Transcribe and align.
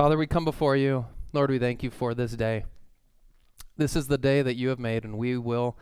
Father, 0.00 0.16
we 0.16 0.26
come 0.26 0.46
before 0.46 0.76
you. 0.76 1.04
Lord, 1.34 1.50
we 1.50 1.58
thank 1.58 1.82
you 1.82 1.90
for 1.90 2.14
this 2.14 2.32
day. 2.32 2.64
This 3.76 3.94
is 3.94 4.06
the 4.06 4.16
day 4.16 4.40
that 4.40 4.56
you 4.56 4.70
have 4.70 4.78
made, 4.78 5.04
and 5.04 5.18
we 5.18 5.36
will 5.36 5.76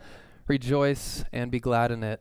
rejoice 0.45 1.23
and 1.31 1.49
be 1.49 1.61
glad 1.61 1.89
in 1.89 2.03
it. 2.03 2.19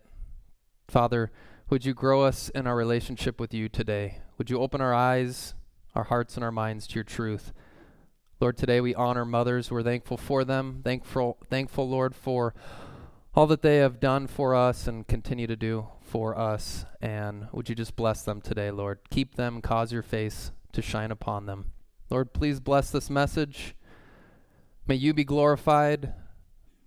Father, 0.86 1.32
would 1.68 1.84
you 1.84 1.94
grow 1.94 2.22
us 2.22 2.50
in 2.50 2.68
our 2.68 2.76
relationship 2.76 3.40
with 3.40 3.52
you 3.52 3.68
today? 3.68 4.20
Would 4.38 4.48
you 4.48 4.60
open 4.60 4.80
our 4.80 4.94
eyes, 4.94 5.54
our 5.96 6.04
hearts, 6.04 6.36
and 6.36 6.44
our 6.44 6.52
minds 6.52 6.86
to 6.86 6.94
your 6.94 7.02
truth? 7.02 7.52
Lord, 8.38 8.56
today 8.56 8.80
we 8.80 8.94
honor 8.94 9.24
mothers. 9.24 9.68
We're 9.68 9.82
thankful 9.82 10.18
for 10.18 10.44
them. 10.44 10.82
Thankful, 10.84 11.38
thankful, 11.50 11.88
Lord, 11.88 12.14
for 12.14 12.54
all 13.34 13.48
that 13.48 13.62
they 13.62 13.78
have 13.78 13.98
done 13.98 14.28
for 14.28 14.54
us 14.54 14.86
and 14.86 15.04
continue 15.04 15.48
to 15.48 15.56
do 15.56 15.88
for 16.00 16.38
us. 16.38 16.84
And 17.00 17.48
would 17.50 17.68
you 17.68 17.74
just 17.74 17.96
bless 17.96 18.22
them 18.22 18.40
today, 18.40 18.70
Lord? 18.70 19.00
Keep 19.10 19.34
them, 19.34 19.60
cause 19.60 19.90
your 19.90 20.04
face 20.04 20.52
to 20.70 20.80
shine 20.80 21.10
upon 21.10 21.46
them. 21.46 21.72
Lord, 22.10 22.32
please 22.32 22.58
bless 22.60 22.90
this 22.90 23.10
message. 23.10 23.74
May 24.86 24.94
you 24.94 25.12
be 25.12 25.24
glorified. 25.24 26.14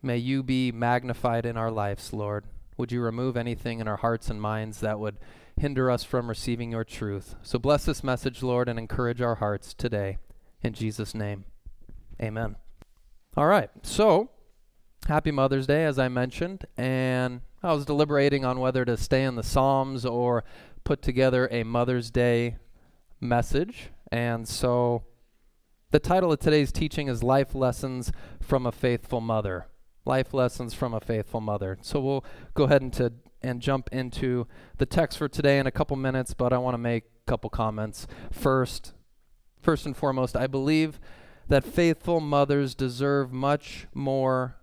May 0.02 0.18
you 0.18 0.41
be 0.41 0.72
magnified 0.72 1.46
in 1.46 1.58
our 1.58 1.70
lives, 1.70 2.12
Lord. 2.12 2.46
Would 2.77 2.91
you 2.91 3.02
remove 3.02 3.38
anything 3.38 3.80
in 3.80 3.88
our 3.88 3.98
hearts 3.98 4.32
and 4.32 4.41
minds 4.41 4.80
that 4.80 4.99
would 4.99 5.20
hinder 5.58 5.91
us 5.91 6.04
from 6.04 6.27
receiving 6.27 6.72
your 6.72 6.84
truth? 6.84 7.36
So 7.44 7.60
bless 7.60 7.86
this 7.86 8.04
message, 8.04 8.41
Lord, 8.41 8.68
and 8.68 8.80
encourage 8.80 9.22
our 9.22 9.36
hearts 9.36 9.76
today. 9.76 10.18
In 10.63 10.73
Jesus' 10.73 11.13
name, 11.13 11.46
amen. 12.20 12.55
All 13.38 13.46
right, 13.46 13.70
so 13.84 14.32
happy 15.08 15.30
Mother's 15.30 15.68
Day, 15.68 15.85
as 15.85 15.99
I 15.99 16.08
mentioned, 16.08 16.66
and 16.76 17.41
I 17.62 17.74
was 17.74 17.85
deliberating 17.85 18.44
on 18.44 18.60
whether 18.60 18.84
to 18.85 18.98
stay 18.98 19.24
in 19.24 19.35
the 19.35 19.44
Psalms 19.44 20.04
or 20.04 20.44
put 20.84 21.04
together 21.04 21.48
a 21.52 21.63
Mother's 21.63 22.10
Day 22.10 22.58
message. 23.20 23.90
And 24.12 24.48
so 24.48 25.04
the 25.91 26.00
title 26.00 26.31
of 26.31 26.40
today's 26.40 26.72
teaching 26.72 27.09
is 27.09 27.22
Life 27.22 27.54
Lessons 27.54 28.13
from 28.40 28.66
a 28.66 28.72
Faithful 28.72 29.20
Mother. 29.20 29.68
Life 30.05 30.34
Lessons 30.34 30.74
from 30.74 30.93
a 30.93 31.02
Faithful 31.02 31.41
Mother. 31.41 31.77
So 31.82 31.99
we'll 31.99 32.26
go 32.54 32.63
ahead 32.63 32.82
and, 32.82 32.93
to, 32.93 33.12
and 33.41 33.62
jump 33.62 33.90
into 33.91 34.48
the 34.77 34.85
text 34.85 35.18
for 35.18 35.27
today 35.27 35.60
in 35.60 35.68
a 35.68 35.71
couple 35.71 35.98
minutes, 35.98 36.34
but 36.34 36.54
I 36.54 36.60
want 36.60 36.76
to 36.76 36.79
make 36.79 37.04
a 37.04 37.29
couple 37.29 37.49
comments. 37.49 38.07
First, 38.32 38.93
first 39.62 39.85
and 39.85 39.96
foremost, 39.96 40.38
I 40.38 40.48
believe 40.48 40.98
that 41.49 41.66
faithful 41.66 42.21
mothers 42.21 42.73
deserve 42.73 43.34
much 43.34 43.88
more 43.94 44.55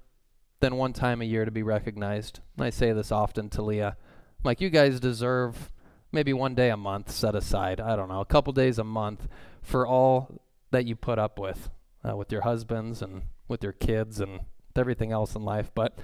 than 0.60 0.76
one 0.76 0.94
time 0.94 1.20
a 1.20 1.26
year 1.26 1.44
to 1.44 1.50
be 1.50 1.62
recognized. 1.62 2.40
I 2.58 2.70
say 2.70 2.94
this 2.94 3.12
often 3.12 3.50
to 3.50 3.62
Leah. 3.62 3.98
Like, 4.44 4.62
you 4.62 4.70
guys 4.70 4.98
deserve 4.98 5.70
maybe 6.10 6.32
one 6.32 6.54
day 6.54 6.70
a 6.70 6.76
month 6.78 7.10
set 7.10 7.34
aside. 7.34 7.80
I 7.80 7.96
don't 7.96 8.08
know, 8.08 8.22
a 8.22 8.26
couple 8.26 8.54
days 8.54 8.78
a 8.78 8.84
month 8.84 9.28
for 9.60 9.86
all 9.86 10.40
that 10.70 10.86
you 10.86 10.96
put 10.96 11.18
up 11.18 11.38
with, 11.38 11.70
uh, 12.08 12.16
with 12.16 12.30
your 12.32 12.42
husbands 12.42 13.02
and 13.02 13.22
with 13.48 13.62
your 13.62 13.72
kids 13.72 14.20
and 14.20 14.40
everything 14.76 15.12
else 15.12 15.34
in 15.34 15.42
life. 15.42 15.70
But 15.74 15.98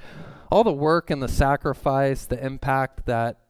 all 0.50 0.64
the 0.64 0.72
work 0.72 1.10
and 1.10 1.22
the 1.22 1.28
sacrifice, 1.28 2.26
the 2.26 2.44
impact 2.44 3.06
that 3.06 3.40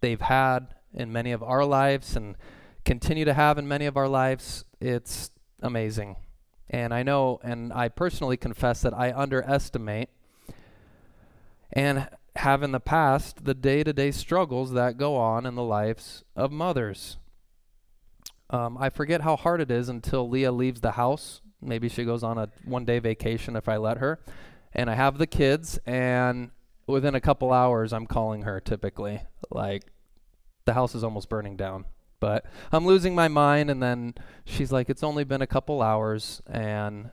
they've 0.00 0.20
had 0.20 0.74
in 0.92 1.12
many 1.12 1.32
of 1.32 1.42
our 1.42 1.64
lives 1.64 2.16
and 2.16 2.36
continue 2.84 3.24
to 3.24 3.34
have 3.34 3.58
in 3.58 3.68
many 3.68 3.86
of 3.86 3.96
our 3.96 4.08
lives, 4.08 4.64
it's 4.80 5.30
amazing. 5.60 6.16
And 6.70 6.92
I 6.92 7.02
know, 7.02 7.40
and 7.42 7.72
I 7.72 7.88
personally 7.88 8.36
confess 8.36 8.82
that 8.82 8.94
I 8.94 9.12
underestimate 9.12 10.10
and 11.72 12.08
have 12.36 12.62
in 12.62 12.72
the 12.72 12.80
past 12.80 13.44
the 13.44 13.54
day 13.54 13.82
to 13.82 13.92
day 13.92 14.10
struggles 14.10 14.72
that 14.72 14.96
go 14.96 15.16
on 15.16 15.44
in 15.44 15.54
the 15.54 15.62
lives 15.62 16.24
of 16.36 16.52
mothers. 16.52 17.16
Um, 18.50 18.78
I 18.78 18.90
forget 18.90 19.20
how 19.20 19.36
hard 19.36 19.60
it 19.60 19.70
is 19.70 19.88
until 19.88 20.28
Leah 20.28 20.52
leaves 20.52 20.80
the 20.80 20.92
house. 20.92 21.40
Maybe 21.60 21.88
she 21.88 22.04
goes 22.04 22.22
on 22.22 22.38
a 22.38 22.48
one 22.64 22.84
day 22.84 22.98
vacation 22.98 23.56
if 23.56 23.68
I 23.68 23.76
let 23.76 23.98
her. 23.98 24.20
And 24.72 24.90
I 24.90 24.94
have 24.94 25.18
the 25.18 25.26
kids, 25.26 25.78
and 25.86 26.50
within 26.86 27.14
a 27.14 27.20
couple 27.20 27.52
hours, 27.52 27.92
I'm 27.92 28.06
calling 28.06 28.42
her 28.42 28.60
typically. 28.60 29.22
Like, 29.50 29.84
the 30.66 30.74
house 30.74 30.94
is 30.94 31.02
almost 31.02 31.28
burning 31.28 31.56
down. 31.56 31.86
But 32.20 32.44
I'm 32.72 32.84
losing 32.84 33.14
my 33.14 33.28
mind, 33.28 33.70
and 33.70 33.82
then 33.82 34.14
she's 34.44 34.72
like, 34.72 34.90
It's 34.90 35.02
only 35.02 35.24
been 35.24 35.42
a 35.42 35.46
couple 35.46 35.82
hours, 35.82 36.42
and 36.46 37.10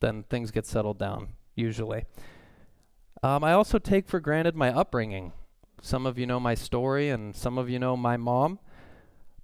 then 0.00 0.24
things 0.24 0.50
get 0.50 0.66
settled 0.66 0.98
down, 0.98 1.34
usually. 1.54 2.04
Um, 3.22 3.44
I 3.44 3.52
also 3.52 3.78
take 3.78 4.08
for 4.08 4.20
granted 4.20 4.56
my 4.56 4.70
upbringing. 4.70 5.32
Some 5.80 6.06
of 6.06 6.18
you 6.18 6.26
know 6.26 6.38
my 6.38 6.54
story, 6.54 7.08
and 7.08 7.34
some 7.34 7.56
of 7.56 7.70
you 7.70 7.78
know 7.78 7.96
my 7.96 8.16
mom. 8.16 8.58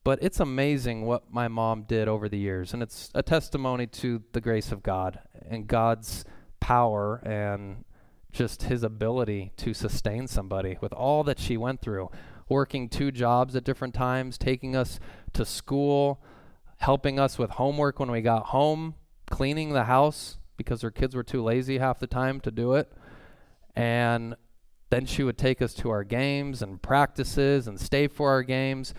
But 0.08 0.22
it's 0.22 0.40
amazing 0.40 1.04
what 1.04 1.30
my 1.30 1.48
mom 1.48 1.82
did 1.82 2.08
over 2.08 2.30
the 2.30 2.38
years. 2.38 2.72
And 2.72 2.82
it's 2.82 3.10
a 3.14 3.22
testimony 3.22 3.86
to 3.88 4.22
the 4.32 4.40
grace 4.40 4.72
of 4.72 4.82
God 4.82 5.18
and 5.46 5.66
God's 5.66 6.24
power 6.60 7.16
and 7.16 7.84
just 8.32 8.62
his 8.62 8.82
ability 8.82 9.52
to 9.58 9.74
sustain 9.74 10.26
somebody 10.26 10.78
with 10.80 10.94
all 10.94 11.24
that 11.24 11.38
she 11.38 11.58
went 11.58 11.82
through, 11.82 12.10
working 12.48 12.88
two 12.88 13.12
jobs 13.12 13.54
at 13.54 13.64
different 13.64 13.92
times, 13.92 14.38
taking 14.38 14.74
us 14.74 14.98
to 15.34 15.44
school, 15.44 16.22
helping 16.78 17.20
us 17.20 17.38
with 17.38 17.50
homework 17.50 18.00
when 18.00 18.10
we 18.10 18.22
got 18.22 18.46
home, 18.46 18.94
cleaning 19.28 19.74
the 19.74 19.84
house 19.84 20.38
because 20.56 20.80
her 20.80 20.90
kids 20.90 21.14
were 21.14 21.22
too 21.22 21.42
lazy 21.42 21.76
half 21.76 21.98
the 21.98 22.06
time 22.06 22.40
to 22.40 22.50
do 22.50 22.72
it. 22.72 22.90
And 23.76 24.36
then 24.88 25.04
she 25.04 25.22
would 25.22 25.36
take 25.36 25.60
us 25.60 25.74
to 25.74 25.90
our 25.90 26.02
games 26.02 26.62
and 26.62 26.80
practices 26.80 27.68
and 27.68 27.78
stay 27.78 28.08
for 28.08 28.30
our 28.30 28.42
games 28.42 28.94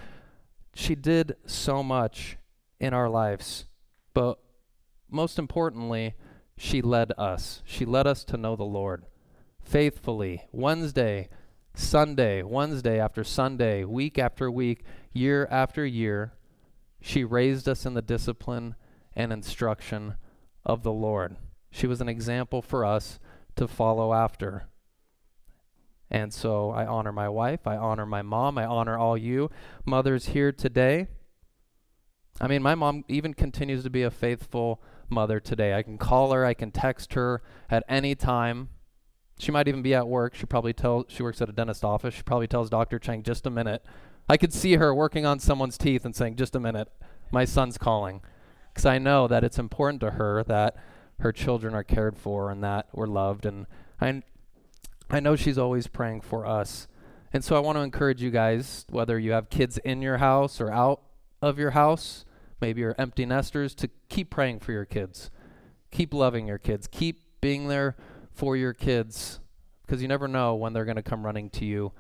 she 0.74 0.96
did 0.96 1.36
so 1.46 1.84
much 1.84 2.38
in 2.80 2.94
our 2.94 3.10
lives, 3.10 3.66
but 4.14 4.40
most 5.10 5.40
importantly, 5.40 6.16
she 6.58 6.82
led 6.82 7.12
us. 7.18 7.62
She 7.66 7.86
led 7.86 8.08
us 8.08 8.24
to 8.26 8.38
know 8.38 8.56
the 8.56 8.64
Lord 8.64 9.06
faithfully, 9.62 10.48
Wednesday, 10.52 11.30
Sunday, 11.76 12.42
Wednesday 12.42 13.00
after 13.00 13.24
Sunday, 13.24 13.84
week 13.84 14.18
after 14.18 14.50
week, 14.50 14.84
year 15.14 15.48
after 15.52 15.86
year. 15.86 16.34
She 17.02 17.24
raised 17.24 17.70
us 17.70 17.86
in 17.86 17.94
the 17.94 18.02
discipline 18.02 18.76
and 19.16 19.32
instruction 19.32 20.16
of 20.66 20.84
the 20.84 20.92
Lord. 20.92 21.38
She 21.72 21.88
was 21.88 22.02
an 22.02 22.10
example 22.10 22.62
for 22.62 22.84
us 22.84 23.20
to 23.56 23.68
follow 23.68 24.14
after. 24.14 24.69
And 26.12 26.34
so 26.34 26.72
I 26.72 26.86
honor 26.86 27.12
my 27.12 27.30
wife, 27.30 27.68
I 27.68 27.78
honor 27.78 28.06
my 28.06 28.22
mom, 28.22 28.58
I 28.58 28.66
honor 28.66 28.98
all 28.98 29.18
you 29.18 29.52
mothers 29.86 30.28
here 30.28 30.52
today. 30.52 31.08
I 32.42 32.48
mean, 32.48 32.64
my 32.64 32.74
mom 32.74 33.04
even 33.08 33.34
continues 33.34 33.84
to 33.84 33.90
be 33.90 34.04
a 34.04 34.12
faithful 34.12 34.82
mother 35.10 35.40
today. 35.40 35.74
I 35.74 35.84
can 35.84 35.98
call 35.98 36.32
her, 36.32 36.46
I 36.46 36.54
can 36.54 36.72
text 36.72 37.14
her 37.14 37.42
at 37.70 37.84
any 37.88 38.16
time. 38.16 38.70
She 39.38 39.52
might 39.52 39.68
even 39.68 39.82
be 39.82 39.94
at 39.94 40.08
work. 40.08 40.36
She 40.36 40.46
probably 40.46 40.74
tells 40.74 41.06
she 41.10 41.24
works 41.24 41.42
at 41.42 41.50
a 41.50 41.54
dentist 41.54 41.84
office. 41.84 42.14
She 42.14 42.24
probably 42.24 42.48
tells 42.48 42.70
Dr. 42.70 43.00
Chang 43.00 43.24
just 43.24 43.46
a 43.46 43.50
minute. 43.50 43.86
I 44.28 44.38
could 44.38 44.54
see 44.54 44.76
her 44.76 44.94
working 44.94 45.26
on 45.26 45.40
someone's 45.40 45.78
teeth 45.78 46.06
and 46.06 46.16
saying, 46.16 46.36
"Just 46.36 46.56
a 46.56 46.60
minute. 46.60 46.90
My 47.32 47.46
son's 47.46 47.78
calling." 47.78 48.22
Cuz 48.76 48.86
I 48.86 48.98
know 48.98 49.28
that 49.28 49.44
it's 49.44 49.58
important 49.58 50.02
to 50.02 50.12
her 50.12 50.44
that 50.44 50.76
her 51.20 51.32
children 51.32 51.74
are 51.74 51.84
cared 51.84 52.18
for 52.18 52.52
and 52.52 52.64
that 52.64 52.88
we're 52.94 53.08
loved 53.08 53.46
and 53.46 53.66
I 54.02 54.24
I 55.10 55.20
know 55.20 55.36
she's 55.36 55.58
always 55.58 55.88
praying 55.88 56.22
for 56.22 56.46
us. 56.46 56.88
And 57.34 57.44
so 57.44 57.56
I 57.56 57.60
want 57.60 57.78
to 57.78 57.82
encourage 57.82 58.22
you 58.22 58.32
guys, 58.32 58.86
whether 58.90 59.18
you 59.20 59.32
have 59.32 59.50
kids 59.50 59.78
in 59.80 60.02
your 60.02 60.18
house 60.18 60.60
or 60.60 60.72
out 60.72 61.02
of 61.42 61.60
your 61.60 61.72
house, 61.72 62.26
maybe 62.62 62.82
you're 62.82 62.96
empty 62.98 63.26
nesters, 63.26 63.76
to 63.76 63.90
keep 64.10 64.30
praying 64.30 64.60
for 64.60 64.72
your 64.72 64.86
kids. 64.86 65.30
Keep 65.92 66.14
loving 66.14 66.48
your 66.48 66.58
kids. 66.58 66.88
Keep 66.88 67.22
being 67.42 67.68
there 67.68 67.96
for 68.34 68.56
your 68.56 68.74
kids 68.74 69.40
because 69.86 70.02
you 70.02 70.08
never 70.08 70.28
know 70.28 70.56
when 70.56 70.74
they're 70.74 70.86
going 70.86 70.98
to 70.98 71.04
come 71.04 71.26
running 71.26 71.50
to 71.50 71.66
you 71.66 71.92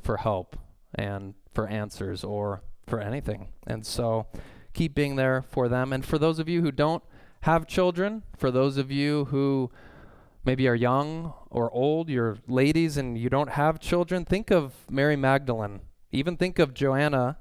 for 0.00 0.18
help 0.18 0.56
and 0.94 1.34
for 1.52 1.66
answers 1.66 2.22
or 2.24 2.62
for 2.86 3.00
anything. 3.00 3.48
And 3.66 3.84
so 3.84 4.26
keep 4.74 4.94
being 4.94 5.16
there 5.16 5.42
for 5.42 5.68
them. 5.68 5.92
And 5.92 6.04
for 6.04 6.18
those 6.18 6.38
of 6.38 6.48
you 6.48 6.62
who 6.62 6.72
don't 6.72 7.02
have 7.42 7.66
children, 7.66 8.22
for 8.36 8.50
those 8.50 8.76
of 8.76 8.90
you 8.90 9.26
who 9.26 9.70
maybe 10.44 10.64
you 10.64 10.70
are 10.70 10.74
young 10.74 11.32
or 11.50 11.70
old, 11.70 12.08
you're 12.08 12.38
ladies 12.46 12.96
and 12.96 13.16
you 13.18 13.28
don't 13.28 13.50
have 13.50 13.80
children, 13.80 14.24
think 14.24 14.50
of 14.50 14.74
Mary 14.90 15.16
Magdalene. 15.16 15.80
Even 16.10 16.36
think 16.36 16.58
of 16.58 16.74
Joanna 16.74 17.38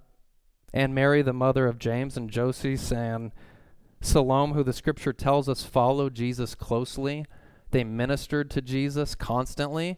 and 0.74 0.96
Mary, 0.96 1.22
the 1.22 1.34
mother 1.34 1.68
of 1.68 1.80
James 1.80 2.16
and 2.16 2.30
Joseph 2.30 2.92
and 2.92 3.32
Salome, 4.00 4.54
who 4.54 4.64
the 4.64 4.74
scripture 4.74 5.14
tells 5.14 5.50
us 5.50 5.64
followed 5.64 6.16
Jesus 6.16 6.56
closely. 6.56 7.26
They 7.72 7.84
ministered 7.84 8.50
to 8.52 8.62
Jesus 8.62 9.16
constantly. 9.16 9.98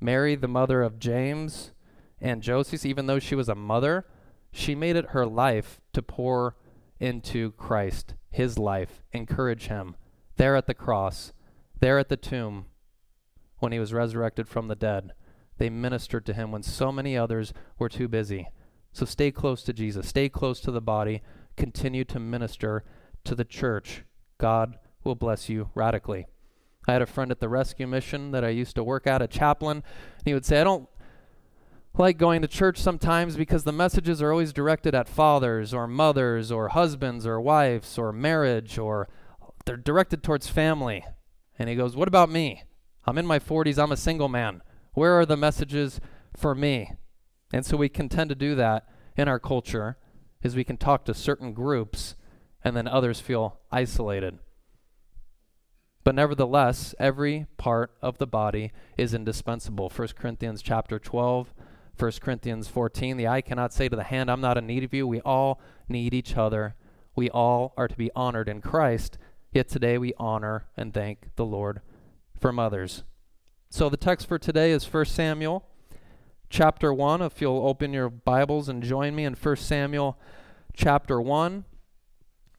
Mary, 0.00 0.34
the 0.34 0.48
mother 0.48 0.82
of 0.82 0.98
James 0.98 1.72
and 2.20 2.42
Joseph, 2.42 2.84
even 2.86 3.06
though 3.06 3.18
she 3.18 3.34
was 3.34 3.48
a 3.48 3.54
mother, 3.54 4.06
she 4.50 4.74
made 4.74 4.96
it 4.96 5.10
her 5.10 5.26
life 5.26 5.80
to 5.92 6.02
pour 6.02 6.56
into 6.98 7.52
Christ, 7.52 8.14
his 8.30 8.58
life, 8.58 9.02
encourage 9.12 9.66
him 9.66 9.96
there 10.36 10.56
at 10.56 10.66
the 10.66 10.74
cross 10.74 11.32
there 11.80 11.98
at 11.98 12.08
the 12.08 12.16
tomb, 12.16 12.66
when 13.58 13.72
he 13.72 13.78
was 13.78 13.92
resurrected 13.92 14.48
from 14.48 14.68
the 14.68 14.74
dead, 14.74 15.12
they 15.58 15.70
ministered 15.70 16.26
to 16.26 16.34
him 16.34 16.52
when 16.52 16.62
so 16.62 16.92
many 16.92 17.16
others 17.16 17.52
were 17.78 17.88
too 17.88 18.08
busy. 18.08 18.48
So 18.92 19.04
stay 19.04 19.30
close 19.30 19.62
to 19.62 19.72
Jesus, 19.72 20.08
stay 20.08 20.28
close 20.28 20.60
to 20.60 20.70
the 20.70 20.80
body, 20.80 21.22
continue 21.56 22.04
to 22.04 22.20
minister 22.20 22.84
to 23.24 23.34
the 23.34 23.44
church, 23.44 24.04
God 24.38 24.76
will 25.04 25.14
bless 25.14 25.48
you 25.48 25.70
radically. 25.74 26.26
I 26.88 26.92
had 26.92 27.02
a 27.02 27.06
friend 27.06 27.30
at 27.30 27.40
the 27.40 27.48
rescue 27.48 27.86
mission 27.86 28.30
that 28.30 28.44
I 28.44 28.50
used 28.50 28.76
to 28.76 28.84
work 28.84 29.06
at, 29.06 29.22
a 29.22 29.26
chaplain, 29.26 29.78
and 30.18 30.24
he 30.24 30.34
would 30.34 30.44
say, 30.44 30.60
I 30.60 30.64
don't 30.64 30.88
like 31.98 32.18
going 32.18 32.42
to 32.42 32.48
church 32.48 32.78
sometimes 32.78 33.36
because 33.36 33.64
the 33.64 33.72
messages 33.72 34.20
are 34.20 34.30
always 34.30 34.52
directed 34.52 34.94
at 34.94 35.08
fathers 35.08 35.72
or 35.72 35.86
mothers 35.86 36.52
or 36.52 36.68
husbands 36.68 37.26
or 37.26 37.40
wives 37.40 37.96
or 37.98 38.12
marriage 38.12 38.78
or 38.78 39.08
they're 39.64 39.76
directed 39.76 40.22
towards 40.22 40.48
family. 40.48 41.04
And 41.58 41.68
he 41.68 41.74
goes, 41.74 41.96
What 41.96 42.08
about 42.08 42.30
me? 42.30 42.62
I'm 43.06 43.18
in 43.18 43.26
my 43.26 43.38
40s, 43.38 43.78
I'm 43.78 43.92
a 43.92 43.96
single 43.96 44.28
man. 44.28 44.62
Where 44.94 45.18
are 45.18 45.26
the 45.26 45.36
messages 45.36 46.00
for 46.36 46.54
me? 46.54 46.92
And 47.52 47.64
so 47.64 47.76
we 47.76 47.88
can 47.88 48.08
tend 48.08 48.30
to 48.30 48.34
do 48.34 48.54
that 48.56 48.86
in 49.16 49.28
our 49.28 49.38
culture 49.38 49.96
is 50.42 50.56
we 50.56 50.64
can 50.64 50.76
talk 50.76 51.04
to 51.04 51.14
certain 51.14 51.52
groups 51.52 52.16
and 52.64 52.76
then 52.76 52.88
others 52.88 53.20
feel 53.20 53.60
isolated. 53.70 54.38
But 56.04 56.14
nevertheless, 56.14 56.94
every 56.98 57.46
part 57.56 57.92
of 58.00 58.18
the 58.18 58.26
body 58.26 58.72
is 58.96 59.12
indispensable. 59.12 59.88
1 59.88 60.08
Corinthians 60.16 60.62
chapter 60.62 60.98
12, 60.98 61.52
1 61.98 62.12
Corinthians 62.20 62.68
14, 62.68 63.16
the 63.16 63.26
eye 63.26 63.40
cannot 63.40 63.72
say 63.72 63.88
to 63.88 63.96
the 63.96 64.04
hand, 64.04 64.30
I'm 64.30 64.40
not 64.40 64.56
in 64.56 64.66
need 64.66 64.84
of 64.84 64.94
you. 64.94 65.06
We 65.06 65.20
all 65.22 65.60
need 65.88 66.14
each 66.14 66.36
other. 66.36 66.76
We 67.16 67.30
all 67.30 67.72
are 67.76 67.88
to 67.88 67.96
be 67.96 68.10
honored 68.14 68.48
in 68.48 68.60
Christ. 68.60 69.18
Yet 69.56 69.70
today 69.70 69.96
we 69.96 70.12
honor 70.18 70.66
and 70.76 70.92
thank 70.92 71.34
the 71.36 71.44
Lord 71.46 71.80
for 72.38 72.52
mothers. 72.52 73.04
So 73.70 73.88
the 73.88 73.96
text 73.96 74.28
for 74.28 74.38
today 74.38 74.70
is 74.70 74.84
1 74.84 75.06
Samuel 75.06 75.66
chapter 76.50 76.92
1. 76.92 77.22
If 77.22 77.40
you'll 77.40 77.66
open 77.66 77.94
your 77.94 78.10
Bibles 78.10 78.68
and 78.68 78.82
join 78.82 79.14
me 79.14 79.24
in 79.24 79.32
1 79.32 79.56
Samuel 79.56 80.18
chapter 80.74 81.22
1. 81.22 81.64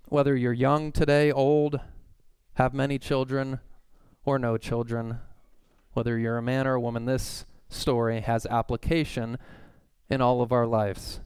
Whether 0.05 0.35
you're 0.35 0.53
young 0.53 0.91
today, 0.91 1.31
old, 1.31 1.79
have 2.55 2.73
many 2.73 2.97
children, 2.97 3.59
or 4.25 4.39
no 4.39 4.57
children, 4.57 5.19
whether 5.93 6.17
you're 6.17 6.39
a 6.39 6.41
man 6.41 6.65
or 6.65 6.73
a 6.73 6.81
woman, 6.81 7.05
this 7.05 7.45
story 7.69 8.21
has 8.21 8.47
application 8.47 9.37
in 10.09 10.19
all 10.19 10.41
of 10.41 10.51
our 10.51 10.65
lives. 10.65 11.19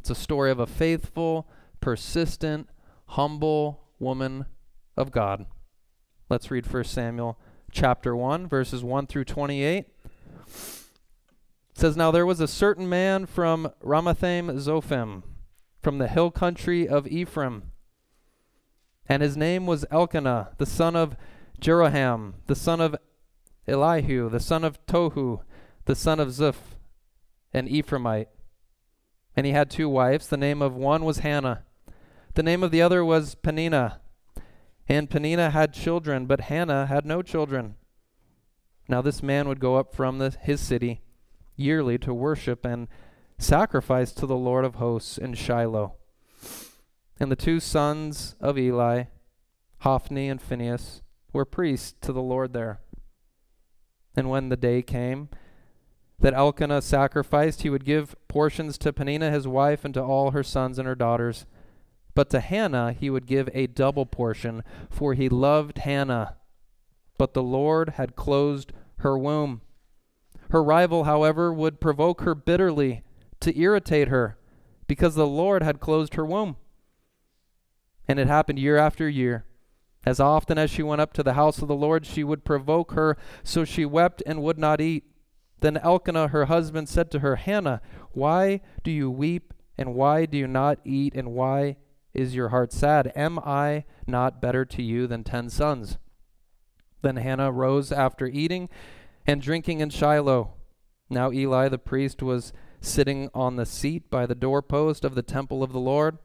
It's 0.00 0.10
a 0.10 0.16
story 0.16 0.50
of 0.50 0.58
a 0.58 0.66
faithful, 0.66 1.48
persistent, 1.80 2.68
humble 3.06 3.86
woman 4.00 4.46
of 4.96 5.12
God. 5.12 5.46
Let's 6.28 6.50
read 6.50 6.70
1 6.70 6.84
Samuel 6.84 7.38
chapter 7.70 8.16
1, 8.16 8.48
verses 8.48 8.82
1 8.82 9.06
through 9.06 9.24
28. 9.24 9.78
It 9.78 9.92
says, 11.74 11.96
Now 11.96 12.10
there 12.10 12.26
was 12.26 12.40
a 12.40 12.48
certain 12.48 12.88
man 12.88 13.26
from 13.26 13.70
Ramathaim 13.84 14.58
Zophim, 14.58 15.22
from 15.80 15.98
the 15.98 16.08
hill 16.08 16.30
country 16.30 16.88
of 16.88 17.06
Ephraim, 17.06 17.70
and 19.08 19.22
his 19.22 19.36
name 19.36 19.66
was 19.66 19.84
Elkanah, 19.90 20.50
the 20.58 20.66
son 20.66 20.94
of 20.94 21.16
Jeroham, 21.60 22.34
the 22.46 22.54
son 22.54 22.80
of 22.80 22.94
Elihu, 23.66 24.28
the 24.28 24.38
son 24.38 24.62
of 24.62 24.84
Tohu, 24.86 25.40
the 25.86 25.96
son 25.96 26.20
of 26.20 26.28
Zuph, 26.28 26.76
an 27.52 27.66
Ephraimite. 27.66 28.28
And 29.34 29.46
he 29.46 29.52
had 29.52 29.68
two 29.68 29.88
wives. 29.88 30.28
The 30.28 30.36
name 30.36 30.62
of 30.62 30.76
one 30.76 31.04
was 31.04 31.18
Hannah. 31.18 31.64
The 32.34 32.42
name 32.42 32.62
of 32.62 32.70
the 32.70 32.82
other 32.82 33.04
was 33.04 33.34
Peninnah. 33.34 34.00
And 34.88 35.10
Peninnah 35.10 35.50
had 35.50 35.72
children, 35.72 36.26
but 36.26 36.42
Hannah 36.42 36.86
had 36.86 37.04
no 37.04 37.22
children. 37.22 37.76
Now 38.88 39.02
this 39.02 39.22
man 39.22 39.48
would 39.48 39.60
go 39.60 39.76
up 39.76 39.94
from 39.94 40.18
the, 40.18 40.30
his 40.40 40.60
city 40.60 41.00
yearly 41.56 41.98
to 41.98 42.14
worship 42.14 42.64
and 42.64 42.88
sacrifice 43.38 44.12
to 44.12 44.26
the 44.26 44.36
Lord 44.36 44.64
of 44.64 44.76
hosts 44.76 45.18
in 45.18 45.34
Shiloh. 45.34 45.94
And 47.18 47.30
the 47.30 47.36
two 47.36 47.60
sons 47.60 48.34
of 48.40 48.58
Eli, 48.58 49.04
Hophni 49.78 50.28
and 50.28 50.40
Phinehas, 50.40 51.02
were 51.32 51.44
priests 51.44 51.94
to 52.00 52.12
the 52.12 52.22
Lord 52.22 52.52
there. 52.52 52.80
And 54.16 54.30
when 54.30 54.48
the 54.48 54.56
day 54.56 54.82
came 54.82 55.28
that 56.18 56.34
Elkanah 56.34 56.82
sacrificed, 56.82 57.62
he 57.62 57.70
would 57.70 57.84
give 57.84 58.14
portions 58.28 58.76
to 58.78 58.92
Peninnah 58.92 59.30
his 59.30 59.46
wife 59.46 59.84
and 59.84 59.94
to 59.94 60.02
all 60.02 60.32
her 60.32 60.42
sons 60.42 60.78
and 60.78 60.86
her 60.86 60.94
daughters. 60.94 61.46
But 62.14 62.30
to 62.30 62.40
Hannah 62.40 62.92
he 62.92 63.10
would 63.10 63.26
give 63.26 63.48
a 63.54 63.66
double 63.66 64.06
portion, 64.06 64.62
for 64.90 65.14
he 65.14 65.28
loved 65.28 65.78
Hannah. 65.78 66.36
But 67.18 67.34
the 67.34 67.42
Lord 67.42 67.90
had 67.90 68.16
closed 68.16 68.72
her 68.98 69.16
womb. 69.18 69.62
Her 70.50 70.62
rival, 70.62 71.04
however, 71.04 71.52
would 71.52 71.80
provoke 71.80 72.22
her 72.22 72.34
bitterly 72.34 73.02
to 73.40 73.58
irritate 73.58 74.08
her, 74.08 74.36
because 74.86 75.14
the 75.14 75.26
Lord 75.26 75.62
had 75.62 75.80
closed 75.80 76.14
her 76.14 76.24
womb. 76.24 76.56
And 78.08 78.18
it 78.18 78.26
happened 78.26 78.58
year 78.58 78.76
after 78.76 79.08
year. 79.08 79.44
As 80.04 80.18
often 80.18 80.58
as 80.58 80.70
she 80.70 80.82
went 80.82 81.00
up 81.00 81.12
to 81.12 81.22
the 81.22 81.34
house 81.34 81.60
of 81.62 81.68
the 81.68 81.74
Lord, 81.74 82.06
she 82.06 82.24
would 82.24 82.44
provoke 82.44 82.92
her, 82.92 83.16
so 83.44 83.64
she 83.64 83.84
wept 83.84 84.22
and 84.26 84.42
would 84.42 84.58
not 84.58 84.80
eat. 84.80 85.04
Then 85.60 85.76
Elkanah, 85.76 86.28
her 86.28 86.46
husband, 86.46 86.88
said 86.88 87.10
to 87.10 87.18
her, 87.20 87.36
Hannah, 87.36 87.82
why 88.12 88.62
do 88.82 88.90
you 88.90 89.10
weep, 89.10 89.52
and 89.76 89.94
why 89.94 90.26
do 90.26 90.38
you 90.38 90.46
not 90.46 90.80
eat, 90.84 91.14
and 91.14 91.32
why 91.32 91.76
is 92.12 92.34
your 92.34 92.48
heart 92.48 92.72
sad? 92.72 93.12
Am 93.14 93.38
I 93.38 93.84
not 94.06 94.40
better 94.40 94.64
to 94.64 94.82
you 94.82 95.06
than 95.06 95.24
ten 95.24 95.48
sons? 95.48 95.98
Then 97.02 97.16
Hannah 97.16 97.52
rose 97.52 97.92
after 97.92 98.26
eating 98.26 98.68
and 99.26 99.40
drinking 99.40 99.80
in 99.80 99.90
Shiloh. 99.90 100.54
Now 101.08 101.32
Eli 101.32 101.68
the 101.68 101.78
priest 101.78 102.22
was 102.22 102.52
sitting 102.80 103.30
on 103.34 103.56
the 103.56 103.66
seat 103.66 104.10
by 104.10 104.26
the 104.26 104.34
doorpost 104.34 105.04
of 105.04 105.14
the 105.14 105.22
temple 105.22 105.62
of 105.62 105.72
the 105.72 105.80
Lord. 105.80 106.18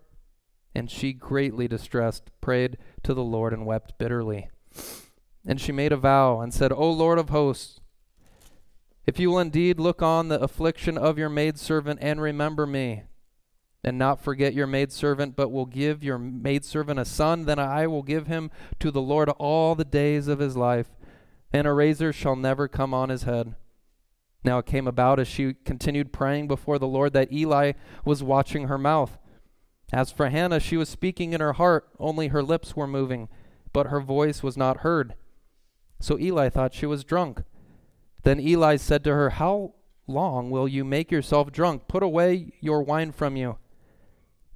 And 0.73 0.91
she, 0.91 1.13
greatly 1.13 1.67
distressed, 1.69 2.29
prayed 2.41 2.77
to 3.03 3.13
the 3.13 3.23
Lord 3.23 3.53
and 3.53 3.65
wept 3.65 3.97
bitterly. 3.97 4.49
And 5.47 5.61
she 5.61 5.71
made 5.71 5.93
a 5.93 5.97
vow 5.97 6.41
and 6.41 6.53
said, 6.53 6.73
O 6.73 6.91
Lord 6.91 7.17
of 7.17 7.29
hosts, 7.29 7.79
if 9.05 9.19
you 9.19 9.29
will 9.29 9.39
indeed 9.39 9.79
look 9.79 10.01
on 10.01 10.27
the 10.27 10.41
affliction 10.41 10.97
of 10.97 11.17
your 11.17 11.29
maidservant 11.29 11.99
and 12.01 12.19
remember 12.19 12.65
me, 12.65 13.03
and 13.85 13.99
not 13.99 14.19
forget 14.19 14.55
your 14.55 14.65
maidservant, 14.65 15.35
but 15.35 15.51
will 15.51 15.67
give 15.67 16.03
your 16.03 16.17
maidservant 16.17 16.99
a 16.99 17.05
son, 17.05 17.45
then 17.45 17.59
I 17.59 17.85
will 17.85 18.01
give 18.01 18.25
him 18.25 18.49
to 18.79 18.89
the 18.89 19.01
Lord 19.01 19.29
all 19.29 19.75
the 19.75 19.85
days 19.85 20.27
of 20.27 20.39
his 20.39 20.57
life, 20.57 20.87
and 21.53 21.67
a 21.67 21.71
razor 21.71 22.11
shall 22.11 22.35
never 22.35 22.67
come 22.67 22.95
on 22.95 23.09
his 23.09 23.23
head. 23.23 23.55
Now 24.43 24.57
it 24.57 24.65
came 24.65 24.87
about 24.87 25.19
as 25.19 25.27
she 25.27 25.53
continued 25.53 26.11
praying 26.11 26.47
before 26.47 26.79
the 26.79 26.87
Lord 26.87 27.13
that 27.13 27.31
Eli 27.31 27.73
was 28.03 28.23
watching 28.23 28.67
her 28.67 28.79
mouth. 28.79 29.19
As 29.93 30.11
for 30.11 30.29
Hannah, 30.29 30.59
she 30.59 30.77
was 30.77 30.89
speaking 30.89 31.33
in 31.33 31.39
her 31.39 31.53
heart, 31.53 31.87
only 31.99 32.29
her 32.29 32.41
lips 32.41 32.75
were 32.75 32.87
moving, 32.87 33.29
but 33.71 33.87
her 33.87 33.99
voice 33.99 34.41
was 34.41 34.57
not 34.57 34.77
heard. 34.77 35.13
So 35.99 36.17
Eli 36.17 36.49
thought 36.49 36.73
she 36.73 36.87
was 36.87 37.03
drunk. 37.03 37.43
Then 38.23 38.39
Eli 38.39 38.77
said 38.77 39.03
to 39.03 39.13
her, 39.13 39.31
How 39.31 39.75
long 40.07 40.49
will 40.49 40.67
you 40.67 40.83
make 40.83 41.11
yourself 41.11 41.51
drunk? 41.51 41.87
Put 41.87 42.01
away 42.01 42.53
your 42.61 42.81
wine 42.81 43.11
from 43.11 43.35
you. 43.35 43.59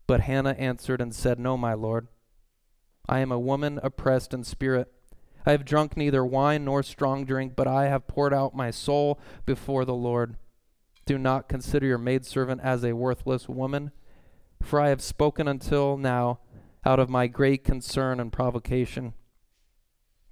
But 0.09 0.21
Hannah 0.21 0.55
answered 0.57 0.99
and 0.99 1.13
said, 1.13 1.39
No, 1.39 1.55
my 1.55 1.73
lord. 1.73 2.07
I 3.07 3.19
am 3.19 3.31
a 3.31 3.39
woman 3.39 3.79
oppressed 3.83 4.33
in 4.33 4.43
spirit. 4.43 4.91
I 5.45 5.51
have 5.51 5.63
drunk 5.63 5.95
neither 5.95 6.25
wine 6.25 6.65
nor 6.65 6.83
strong 6.83 7.25
drink, 7.25 7.53
but 7.55 7.67
I 7.67 7.85
have 7.85 8.07
poured 8.07 8.33
out 8.33 8.55
my 8.55 8.71
soul 8.71 9.19
before 9.45 9.85
the 9.85 9.93
Lord. 9.93 10.35
Do 11.05 11.17
not 11.17 11.47
consider 11.47 11.85
your 11.85 11.97
maidservant 11.97 12.61
as 12.61 12.83
a 12.83 12.93
worthless 12.93 13.47
woman 13.47 13.91
for 14.61 14.79
I 14.79 14.89
have 14.89 15.01
spoken 15.01 15.47
until 15.47 15.97
now 15.97 16.39
out 16.85 16.99
of 16.99 17.09
my 17.09 17.27
great 17.27 17.63
concern 17.63 18.19
and 18.19 18.31
provocation. 18.31 19.13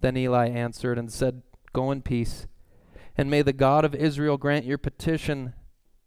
Then 0.02 0.18
Eli 0.18 0.50
answered 0.50 0.98
and 0.98 1.12
said, 1.12 1.44
Go 1.74 1.92
in 1.92 2.02
peace, 2.02 2.48
and 3.18 3.30
may 3.30 3.42
the 3.42 3.54
God 3.54 3.86
of 3.86 3.96
Israel 3.96 4.38
grant 4.38 4.66
your 4.66 4.78
petition 4.78 5.54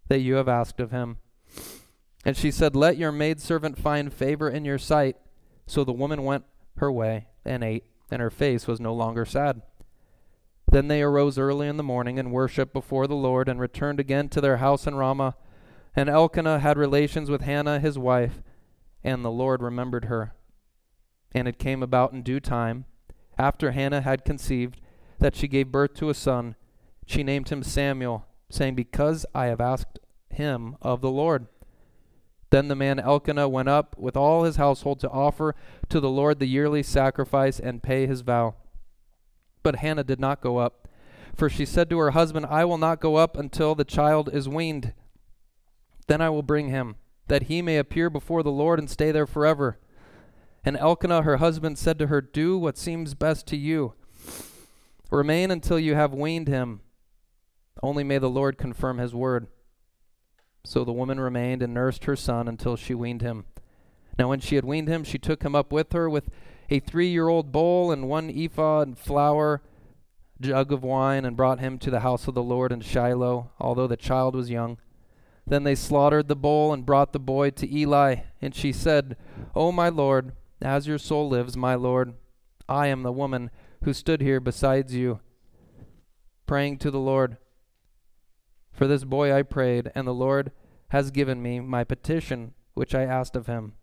that 0.08 0.20
you 0.20 0.34
have 0.34 0.48
asked 0.48 0.80
of 0.80 0.90
him. 0.90 1.18
And 2.24 2.36
she 2.36 2.50
said, 2.50 2.76
Let 2.76 2.96
your 2.96 3.12
maidservant 3.12 3.78
find 3.78 4.12
favor 4.12 4.48
in 4.48 4.64
your 4.64 4.78
sight. 4.78 5.16
So 5.66 5.84
the 5.84 5.92
woman 5.92 6.24
went 6.24 6.44
her 6.76 6.90
way 6.90 7.28
and 7.44 7.62
ate, 7.64 7.84
and 8.10 8.20
her 8.20 8.30
face 8.30 8.66
was 8.66 8.80
no 8.80 8.92
longer 8.92 9.24
sad. 9.24 9.62
Then 10.70 10.88
they 10.88 11.02
arose 11.02 11.38
early 11.38 11.66
in 11.66 11.76
the 11.76 11.82
morning 11.82 12.18
and 12.18 12.32
worshipped 12.32 12.72
before 12.72 13.06
the 13.06 13.14
Lord, 13.14 13.48
and 13.48 13.58
returned 13.58 13.98
again 13.98 14.28
to 14.30 14.40
their 14.40 14.58
house 14.58 14.86
in 14.86 14.94
Ramah. 14.94 15.36
And 15.96 16.08
Elkanah 16.08 16.60
had 16.60 16.78
relations 16.78 17.30
with 17.30 17.40
Hannah 17.40 17.80
his 17.80 17.98
wife, 17.98 18.42
and 19.02 19.24
the 19.24 19.30
Lord 19.30 19.62
remembered 19.62 20.04
her. 20.04 20.34
And 21.32 21.48
it 21.48 21.58
came 21.58 21.82
about 21.82 22.12
in 22.12 22.22
due 22.22 22.40
time, 22.40 22.84
after 23.38 23.72
Hannah 23.72 24.02
had 24.02 24.24
conceived, 24.24 24.80
that 25.18 25.34
she 25.34 25.48
gave 25.48 25.72
birth 25.72 25.94
to 25.94 26.10
a 26.10 26.14
son. 26.14 26.54
She 27.06 27.22
named 27.22 27.48
him 27.48 27.62
Samuel, 27.62 28.26
saying, 28.50 28.74
Because 28.74 29.26
I 29.34 29.46
have 29.46 29.60
asked 29.60 29.98
him 30.28 30.76
of 30.80 31.00
the 31.00 31.10
Lord. 31.10 31.46
Then 32.50 32.68
the 32.68 32.74
man 32.74 32.98
Elkanah 32.98 33.48
went 33.48 33.68
up 33.68 33.96
with 33.96 34.16
all 34.16 34.42
his 34.42 34.56
household 34.56 35.00
to 35.00 35.10
offer 35.10 35.54
to 35.88 36.00
the 36.00 36.10
Lord 36.10 36.38
the 36.40 36.46
yearly 36.46 36.82
sacrifice 36.82 37.60
and 37.60 37.82
pay 37.82 38.06
his 38.06 38.22
vow. 38.22 38.56
But 39.62 39.76
Hannah 39.76 40.04
did 40.04 40.18
not 40.18 40.40
go 40.40 40.58
up, 40.58 40.88
for 41.34 41.48
she 41.48 41.64
said 41.64 41.88
to 41.90 41.98
her 41.98 42.10
husband, 42.10 42.46
I 42.46 42.64
will 42.64 42.78
not 42.78 43.00
go 43.00 43.16
up 43.16 43.36
until 43.36 43.74
the 43.74 43.84
child 43.84 44.28
is 44.32 44.48
weaned. 44.48 44.94
Then 46.08 46.20
I 46.20 46.30
will 46.30 46.42
bring 46.42 46.68
him, 46.68 46.96
that 47.28 47.44
he 47.44 47.62
may 47.62 47.76
appear 47.76 48.10
before 48.10 48.42
the 48.42 48.50
Lord 48.50 48.80
and 48.80 48.90
stay 48.90 49.12
there 49.12 49.26
forever. 49.26 49.78
And 50.64 50.76
Elkanah, 50.76 51.22
her 51.22 51.36
husband, 51.36 51.78
said 51.78 51.98
to 52.00 52.08
her, 52.08 52.20
Do 52.20 52.58
what 52.58 52.76
seems 52.76 53.14
best 53.14 53.46
to 53.48 53.56
you. 53.56 53.94
Remain 55.10 55.50
until 55.50 55.78
you 55.78 55.94
have 55.94 56.12
weaned 56.12 56.48
him. 56.48 56.80
Only 57.82 58.02
may 58.04 58.18
the 58.18 58.28
Lord 58.28 58.58
confirm 58.58 58.98
his 58.98 59.14
word. 59.14 59.46
So 60.64 60.84
the 60.84 60.92
woman 60.92 61.18
remained 61.20 61.62
and 61.62 61.74
nursed 61.74 62.04
her 62.04 62.16
son 62.16 62.48
until 62.48 62.76
she 62.76 62.94
weaned 62.94 63.22
him. 63.22 63.46
Now, 64.18 64.28
when 64.28 64.40
she 64.40 64.56
had 64.56 64.64
weaned 64.64 64.88
him, 64.88 65.04
she 65.04 65.18
took 65.18 65.42
him 65.42 65.54
up 65.54 65.72
with 65.72 65.92
her 65.92 66.10
with 66.10 66.28
a 66.68 66.80
three 66.80 67.08
year 67.08 67.28
old 67.28 67.52
bowl 67.52 67.90
and 67.90 68.08
one 68.08 68.30
ephah 68.30 68.82
and 68.82 68.98
flour, 68.98 69.62
jug 70.40 70.72
of 70.72 70.82
wine, 70.82 71.24
and 71.24 71.36
brought 71.36 71.60
him 71.60 71.78
to 71.78 71.90
the 71.90 72.00
house 72.00 72.28
of 72.28 72.34
the 72.34 72.42
Lord 72.42 72.72
in 72.72 72.80
Shiloh, 72.80 73.50
although 73.58 73.86
the 73.86 73.96
child 73.96 74.34
was 74.34 74.50
young. 74.50 74.78
Then 75.46 75.64
they 75.64 75.74
slaughtered 75.74 76.28
the 76.28 76.36
bull 76.36 76.72
and 76.72 76.86
brought 76.86 77.12
the 77.12 77.18
boy 77.18 77.50
to 77.50 77.74
Eli. 77.74 78.16
And 78.40 78.54
she 78.54 78.72
said, 78.72 79.16
O 79.54 79.72
my 79.72 79.88
Lord, 79.88 80.32
as 80.62 80.86
your 80.86 80.98
soul 80.98 81.28
lives, 81.28 81.56
my 81.56 81.74
Lord, 81.74 82.14
I 82.68 82.86
am 82.86 83.02
the 83.02 83.12
woman 83.12 83.50
who 83.82 83.92
stood 83.92 84.20
here 84.20 84.40
beside 84.40 84.90
you, 84.90 85.20
praying 86.46 86.78
to 86.78 86.90
the 86.90 87.00
Lord. 87.00 87.38
For 88.80 88.86
this 88.86 89.04
boy 89.04 89.30
I 89.30 89.42
prayed, 89.42 89.92
and 89.94 90.06
the 90.06 90.14
Lord 90.14 90.52
has 90.88 91.10
given 91.10 91.42
me 91.42 91.60
my 91.60 91.84
petition 91.84 92.54
which 92.72 92.94
I 92.94 93.02
asked 93.02 93.36
of 93.36 93.46
him. 93.46 93.74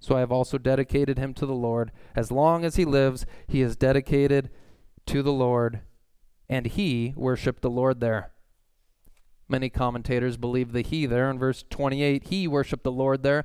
So 0.00 0.16
I 0.16 0.18
have 0.18 0.32
also 0.32 0.58
dedicated 0.58 1.16
him 1.16 1.32
to 1.34 1.46
the 1.46 1.54
Lord. 1.54 1.92
As 2.16 2.32
long 2.32 2.64
as 2.64 2.74
he 2.74 2.84
lives, 2.84 3.24
he 3.46 3.62
is 3.62 3.76
dedicated 3.76 4.50
to 5.06 5.22
the 5.22 5.32
Lord, 5.32 5.82
and 6.48 6.66
he 6.66 7.14
worshiped 7.16 7.62
the 7.62 7.70
Lord 7.70 8.00
there. 8.00 8.32
Many 9.48 9.70
commentators 9.70 10.36
believe 10.36 10.72
the 10.72 10.82
he 10.82 11.06
there 11.06 11.30
in 11.30 11.38
verse 11.38 11.64
28, 11.70 12.30
he 12.30 12.48
worshiped 12.48 12.82
the 12.82 12.90
Lord 12.90 13.22
there, 13.22 13.44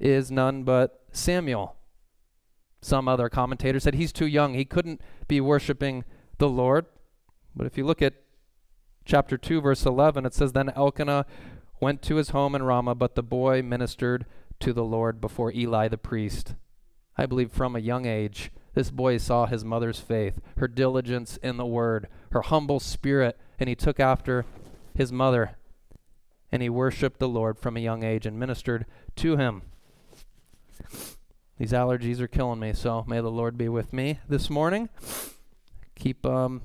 is 0.00 0.30
none 0.30 0.62
but 0.62 1.02
Samuel. 1.12 1.76
Some 2.80 3.08
other 3.08 3.28
commentators 3.28 3.82
said 3.82 3.94
he's 3.94 4.10
too 4.10 4.26
young. 4.26 4.54
He 4.54 4.64
couldn't 4.64 5.02
be 5.28 5.38
worshiping 5.38 6.06
the 6.38 6.48
Lord. 6.48 6.86
But 7.54 7.66
if 7.66 7.76
you 7.76 7.84
look 7.84 8.00
at 8.00 8.14
chapter 9.04 9.36
2, 9.36 9.60
verse 9.60 9.84
11, 9.84 10.26
it 10.26 10.34
says, 10.34 10.52
Then 10.52 10.70
Elkanah 10.70 11.26
went 11.80 12.02
to 12.02 12.16
his 12.16 12.30
home 12.30 12.54
in 12.54 12.62
Ramah, 12.62 12.94
but 12.94 13.14
the 13.14 13.22
boy 13.22 13.62
ministered 13.62 14.26
to 14.60 14.72
the 14.72 14.84
Lord 14.84 15.20
before 15.20 15.52
Eli 15.52 15.88
the 15.88 15.98
priest. 15.98 16.54
I 17.16 17.26
believe 17.26 17.50
from 17.50 17.76
a 17.76 17.80
young 17.80 18.06
age, 18.06 18.50
this 18.74 18.90
boy 18.90 19.18
saw 19.18 19.46
his 19.46 19.64
mother's 19.64 20.00
faith, 20.00 20.40
her 20.56 20.68
diligence 20.68 21.36
in 21.42 21.56
the 21.56 21.66
word, 21.66 22.08
her 22.30 22.42
humble 22.42 22.80
spirit, 22.80 23.38
and 23.58 23.68
he 23.68 23.74
took 23.74 24.00
after 24.00 24.46
his 24.94 25.12
mother. 25.12 25.56
And 26.50 26.62
he 26.62 26.68
worshiped 26.68 27.18
the 27.18 27.28
Lord 27.28 27.58
from 27.58 27.76
a 27.76 27.80
young 27.80 28.02
age 28.02 28.26
and 28.26 28.38
ministered 28.38 28.86
to 29.16 29.36
him. 29.36 29.62
These 31.58 31.72
allergies 31.72 32.20
are 32.20 32.28
killing 32.28 32.60
me, 32.60 32.72
so 32.72 33.04
may 33.06 33.20
the 33.20 33.30
Lord 33.30 33.56
be 33.58 33.68
with 33.68 33.92
me 33.92 34.20
this 34.28 34.48
morning. 34.50 34.88
Keep 35.96 36.26
um, 36.26 36.62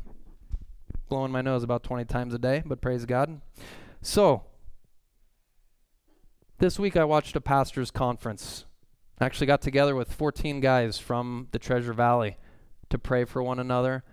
blowing 1.08 1.32
my 1.32 1.42
nose 1.42 1.64
about 1.64 1.84
20 1.84 2.06
times 2.06 2.34
a 2.34 2.40
day, 2.40 2.62
but 2.66 2.82
praise 2.82 3.06
God. 3.06 3.42
So, 4.02 4.44
this 6.60 6.78
week 6.78 6.98
I 6.98 7.04
watched 7.04 7.36
a 7.36 7.42
pastor's 7.42 7.92
conference. 7.92 8.66
I 9.20 9.26
actually 9.26 9.48
got 9.48 9.62
together 9.62 9.96
with 9.96 10.14
14 10.14 10.60
guys 10.60 11.00
from 11.00 11.48
the 11.52 11.60
Treasure 11.60 11.94
Valley 11.94 12.38
to 12.90 13.00
pray 13.00 13.26
for 13.26 13.42
one 13.42 13.60
another, 13.60 14.04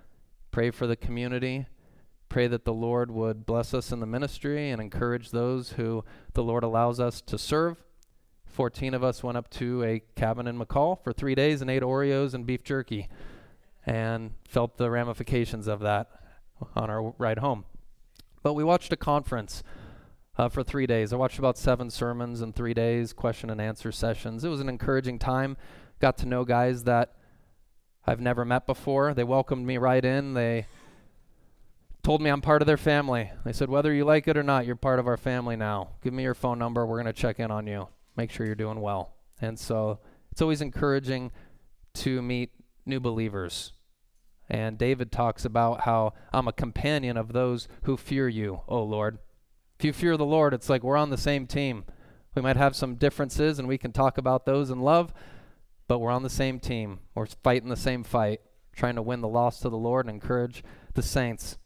pray 0.51 0.71
for 0.71 0.87
the 0.87 0.97
community, 0.97 1.67
pray 2.29 2.47
that 2.47 2.65
the 2.65 2.73
Lord 2.73 3.11
would 3.11 3.47
bless 3.47 3.75
us 3.75 3.93
in 3.93 4.01
the 4.01 4.07
ministry 4.07 4.71
and 4.71 4.81
encourage 4.81 5.31
those 5.31 5.73
who 5.73 6.05
the 6.33 6.43
Lord 6.43 6.65
allows 6.65 7.01
us 7.01 7.21
to 7.23 7.39
serve. 7.39 7.83
14 8.47 8.95
of 8.95 9.03
us 9.03 9.23
went 9.23 9.37
up 9.37 9.51
to 9.51 9.83
a 9.83 10.03
cabin 10.17 10.47
in 10.47 10.59
McCall 10.59 11.03
for 11.03 11.13
three 11.13 11.35
days 11.35 11.61
and 11.61 11.71
ate 11.71 11.83
Oreos 11.83 12.35
and 12.35 12.47
beef 12.47 12.63
jerky 12.63 13.09
and 13.85 14.33
felt 14.49 14.77
the 14.79 14.91
ramifications 14.91 15.67
of 15.67 15.81
that 15.81 16.09
on 16.75 16.91
our 16.91 17.15
ride 17.19 17.39
home. 17.39 17.65
But 18.43 18.55
we 18.55 18.65
watched 18.65 18.93
a 18.93 18.97
conference 18.97 19.63
uh, 20.37 20.49
for 20.49 20.63
three 20.63 20.87
days. 20.87 21.13
I 21.13 21.17
watched 21.17 21.39
about 21.39 21.57
seven 21.57 21.91
sermons 21.91 22.43
in 22.43 22.53
three 22.53 22.75
days, 22.75 23.13
question 23.13 23.51
and 23.51 23.61
answer 23.61 23.93
sessions. 23.93 24.45
It 24.45 24.49
was 24.49 24.61
an 24.61 24.69
encouraging 24.69 25.19
time. 25.19 25.57
Got 26.01 26.19
to 26.19 26.27
know 26.27 26.45
guys 26.45 26.85
that 26.85 27.15
I've 28.07 28.21
never 28.21 28.45
met 28.45 28.67
before. 28.67 29.15
They 29.15 29.25
welcomed 29.25 29.67
me 29.67 29.79
right 29.79 30.05
in. 30.05 30.35
They 30.35 30.67
told 32.03 32.21
me 32.21 32.29
I'm 32.29 32.43
part 32.43 32.61
of 32.61 32.67
their 32.67 32.77
family. 32.77 33.31
They 33.45 33.53
said, 33.53 33.71
whether 33.71 33.93
you 33.93 34.05
like 34.05 34.29
it 34.29 34.37
or 34.37 34.43
not, 34.43 34.67
you're 34.67 34.77
part 34.77 34.99
of 34.99 35.07
our 35.07 35.17
family 35.17 35.57
now. 35.57 35.91
Give 36.03 36.13
me 36.13 36.23
your 36.23 36.35
phone 36.35 36.59
number. 36.59 36.85
We're 36.85 37.01
going 37.01 37.13
to 37.13 37.19
check 37.19 37.41
in 37.41 37.51
on 37.51 37.67
you, 37.67 37.89
make 38.17 38.31
sure 38.31 38.45
you're 38.45 38.55
doing 38.55 38.81
well. 38.81 39.15
And 39.41 39.59
so 39.59 40.01
it's 40.31 40.43
always 40.43 40.61
encouraging 40.61 41.33
to 41.95 42.21
meet 42.21 42.51
new 42.85 43.01
believers. 43.01 43.73
And 44.49 44.77
David 44.77 45.11
talks 45.11 45.45
about 45.45 45.83
how 45.83 46.13
I'm 46.33 46.49
a 46.49 46.53
companion 46.53 47.17
of 47.17 47.33
those 47.33 47.67
who 47.85 47.97
fear 47.97 48.29
you, 48.29 48.61
O 48.69 48.83
Lord. 48.83 49.19
If 49.79 49.85
you 49.85 49.93
fear 49.93 50.17
the 50.17 50.25
Lord, 50.25 50.55
it's 50.55 50.69
like 50.69 50.83
we're 50.83 50.97
on 50.97 51.11
the 51.11 51.17
same 51.17 51.47
team. 51.47 51.85
We 52.35 52.43
might 52.43 52.57
have 52.57 52.77
some 52.77 52.97
differences 52.97 53.59
and 53.59 53.69
we 53.69 53.79
can 53.79 53.93
talk 53.93 54.19
about 54.19 54.45
those 54.45 54.71
in 54.71 54.81
love, 54.81 55.15
but 55.89 55.99
we're 55.99 56.11
on 56.11 56.23
the 56.23 56.31
same 56.31 56.61
team. 56.61 57.01
We're 57.15 57.27
fighting 57.27 57.69
the 57.69 57.77
same 57.77 58.05
fight, 58.05 58.41
trying 58.75 58.97
to 58.97 59.03
win 59.03 59.21
the 59.21 59.29
lost 59.29 59.63
to 59.63 59.69
the 59.69 59.77
Lord 59.77 60.07
and 60.07 60.15
encourage 60.15 60.63
the 60.95 61.03
saints. 61.03 61.59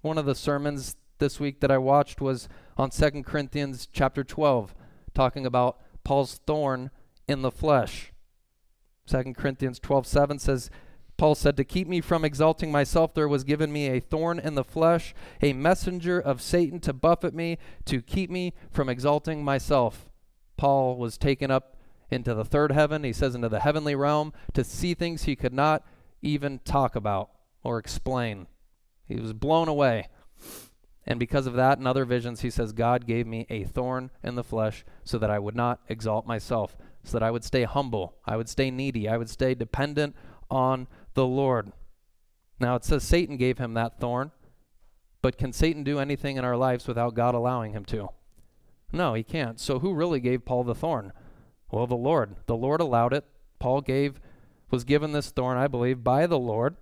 One 0.00 0.18
of 0.18 0.26
the 0.26 0.34
sermons 0.34 0.96
this 1.18 1.40
week 1.40 1.60
that 1.60 1.70
I 1.70 1.78
watched 1.78 2.20
was 2.20 2.48
on 2.76 2.90
2 2.90 3.22
Corinthians 3.24 3.88
chapter 3.92 4.22
12, 4.22 4.74
talking 5.14 5.46
about 5.46 5.80
Paul's 6.04 6.40
thorn 6.46 6.90
in 7.26 7.42
the 7.42 7.50
flesh. 7.50 8.12
2 9.06 9.34
Corinthians 9.34 9.80
12:7 9.80 10.38
says 10.38 10.70
Paul 11.16 11.34
said, 11.34 11.56
To 11.56 11.64
keep 11.64 11.88
me 11.88 12.00
from 12.00 12.24
exalting 12.24 12.70
myself, 12.70 13.14
there 13.14 13.28
was 13.28 13.44
given 13.44 13.72
me 13.72 13.88
a 13.88 14.00
thorn 14.00 14.38
in 14.38 14.54
the 14.54 14.64
flesh, 14.64 15.14
a 15.42 15.52
messenger 15.52 16.20
of 16.20 16.42
Satan 16.42 16.78
to 16.80 16.92
buffet 16.92 17.34
me, 17.34 17.58
to 17.86 18.02
keep 18.02 18.30
me 18.30 18.52
from 18.70 18.88
exalting 18.88 19.42
myself. 19.42 20.08
Paul 20.56 20.96
was 20.96 21.16
taken 21.18 21.50
up 21.50 21.76
into 22.10 22.34
the 22.34 22.44
third 22.44 22.72
heaven, 22.72 23.02
he 23.02 23.12
says, 23.12 23.34
into 23.34 23.48
the 23.48 23.60
heavenly 23.60 23.94
realm, 23.94 24.32
to 24.54 24.62
see 24.62 24.94
things 24.94 25.24
he 25.24 25.36
could 25.36 25.54
not 25.54 25.84
even 26.22 26.60
talk 26.64 26.94
about 26.94 27.30
or 27.62 27.78
explain. 27.78 28.46
He 29.06 29.16
was 29.16 29.32
blown 29.32 29.68
away. 29.68 30.08
And 31.06 31.18
because 31.20 31.46
of 31.46 31.54
that 31.54 31.78
and 31.78 31.86
other 31.86 32.04
visions, 32.04 32.40
he 32.40 32.50
says, 32.50 32.72
God 32.72 33.06
gave 33.06 33.26
me 33.26 33.46
a 33.48 33.64
thorn 33.64 34.10
in 34.22 34.34
the 34.34 34.44
flesh 34.44 34.84
so 35.04 35.18
that 35.18 35.30
I 35.30 35.38
would 35.38 35.54
not 35.54 35.80
exalt 35.88 36.26
myself, 36.26 36.76
so 37.04 37.12
that 37.18 37.22
I 37.22 37.30
would 37.30 37.44
stay 37.44 37.62
humble, 37.62 38.16
I 38.24 38.36
would 38.36 38.48
stay 38.48 38.70
needy, 38.70 39.08
I 39.08 39.16
would 39.16 39.30
stay 39.30 39.54
dependent 39.54 40.16
on 40.50 40.88
the 41.16 41.26
Lord. 41.26 41.72
Now 42.60 42.76
it 42.76 42.84
says 42.84 43.02
Satan 43.02 43.36
gave 43.36 43.58
him 43.58 43.74
that 43.74 43.98
thorn, 43.98 44.30
but 45.22 45.36
can 45.36 45.52
Satan 45.52 45.82
do 45.82 45.98
anything 45.98 46.36
in 46.36 46.44
our 46.44 46.56
lives 46.56 46.86
without 46.86 47.14
God 47.14 47.34
allowing 47.34 47.72
him 47.72 47.84
to? 47.86 48.10
No, 48.92 49.14
he 49.14 49.24
can't. 49.24 49.58
So 49.58 49.80
who 49.80 49.94
really 49.94 50.20
gave 50.20 50.44
Paul 50.44 50.62
the 50.62 50.74
thorn? 50.74 51.12
Well, 51.70 51.86
the 51.86 51.96
Lord. 51.96 52.36
The 52.46 52.54
Lord 52.54 52.80
allowed 52.80 53.12
it. 53.12 53.24
Paul 53.58 53.80
gave 53.80 54.20
was 54.70 54.84
given 54.84 55.12
this 55.12 55.30
thorn, 55.30 55.56
I 55.56 55.66
believe, 55.68 56.04
by 56.04 56.26
the 56.26 56.38
Lord 56.38 56.76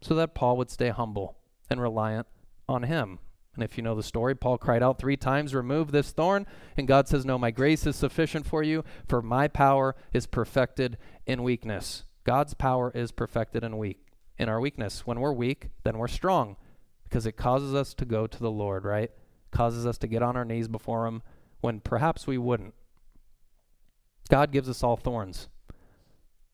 so 0.00 0.14
that 0.14 0.34
Paul 0.34 0.56
would 0.56 0.70
stay 0.70 0.90
humble 0.90 1.36
and 1.70 1.80
reliant 1.80 2.26
on 2.68 2.82
him. 2.82 3.18
And 3.54 3.62
if 3.64 3.76
you 3.76 3.82
know 3.82 3.94
the 3.94 4.02
story, 4.02 4.34
Paul 4.34 4.58
cried 4.58 4.82
out 4.82 4.98
three 4.98 5.16
times, 5.16 5.54
Remove 5.54 5.90
this 5.90 6.10
thorn. 6.10 6.46
And 6.76 6.86
God 6.86 7.08
says, 7.08 7.24
No, 7.24 7.38
my 7.38 7.50
grace 7.50 7.86
is 7.86 7.96
sufficient 7.96 8.46
for 8.46 8.62
you, 8.62 8.84
for 9.08 9.22
my 9.22 9.48
power 9.48 9.96
is 10.12 10.26
perfected 10.26 10.98
in 11.26 11.42
weakness. 11.42 12.04
God's 12.26 12.54
power 12.54 12.90
is 12.90 13.12
perfected 13.12 13.62
in 13.62 13.78
weak 13.78 14.06
in 14.36 14.48
our 14.48 14.60
weakness. 14.60 15.06
When 15.06 15.20
we're 15.20 15.32
weak, 15.32 15.68
then 15.84 15.96
we're 15.96 16.08
strong 16.08 16.56
because 17.04 17.24
it 17.24 17.36
causes 17.36 17.72
us 17.72 17.94
to 17.94 18.04
go 18.04 18.26
to 18.26 18.38
the 18.38 18.50
Lord, 18.50 18.84
right? 18.84 19.12
Causes 19.52 19.86
us 19.86 19.96
to 19.98 20.08
get 20.08 20.22
on 20.24 20.36
our 20.36 20.44
knees 20.44 20.66
before 20.66 21.06
him 21.06 21.22
when 21.60 21.78
perhaps 21.78 22.26
we 22.26 22.36
wouldn't. 22.36 22.74
God 24.28 24.50
gives 24.50 24.68
us 24.68 24.82
all 24.82 24.96
thorns. 24.96 25.48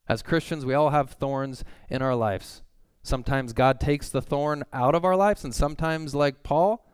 As 0.06 0.22
Christians, 0.22 0.66
we 0.66 0.74
all 0.74 0.90
have 0.90 1.12
thorns 1.12 1.64
in 1.88 2.02
our 2.02 2.14
lives. 2.14 2.62
Sometimes 3.02 3.54
God 3.54 3.80
takes 3.80 4.10
the 4.10 4.20
thorn 4.20 4.64
out 4.74 4.94
of 4.94 5.06
our 5.06 5.16
lives, 5.16 5.42
and 5.42 5.54
sometimes, 5.54 6.14
like 6.14 6.42
Paul, 6.42 6.86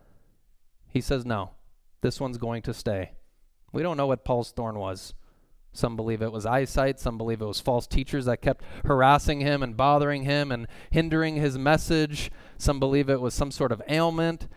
he 0.86 1.00
says, 1.00 1.26
No, 1.26 1.50
this 2.00 2.20
one's 2.20 2.38
going 2.38 2.62
to 2.62 2.72
stay. 2.72 3.12
We 3.72 3.82
don't 3.82 3.96
know 3.96 4.06
what 4.06 4.24
Paul's 4.24 4.52
thorn 4.52 4.78
was. 4.78 5.14
Some 5.72 5.96
believe 5.96 6.22
it 6.22 6.32
was 6.32 6.46
eyesight. 6.46 6.98
Some 6.98 7.18
believe 7.18 7.40
it 7.40 7.46
was 7.46 7.60
false 7.60 7.86
teachers 7.86 8.24
that 8.24 8.42
kept 8.42 8.64
harassing 8.84 9.40
him 9.40 9.62
and 9.62 9.76
bothering 9.76 10.24
him 10.24 10.50
and 10.50 10.66
hindering 10.90 11.36
his 11.36 11.58
message. 11.58 12.30
Some 12.56 12.80
believe 12.80 13.08
it 13.08 13.20
was 13.20 13.34
some 13.34 13.50
sort 13.50 13.72
of 13.72 13.82
ailment. 13.88 14.48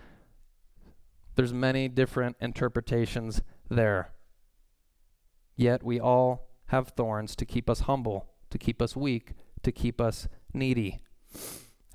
There's 1.35 1.53
many 1.53 1.87
different 1.87 2.37
interpretations 2.41 3.41
there. 3.69 4.11
Yet 5.55 5.83
we 5.83 5.99
all 5.99 6.49
have 6.67 6.89
thorns 6.89 7.35
to 7.35 7.45
keep 7.45 7.69
us 7.69 7.81
humble, 7.81 8.27
to 8.49 8.57
keep 8.57 8.81
us 8.81 8.95
weak, 8.95 9.33
to 9.63 9.71
keep 9.71 10.01
us 10.01 10.27
needy. 10.53 10.99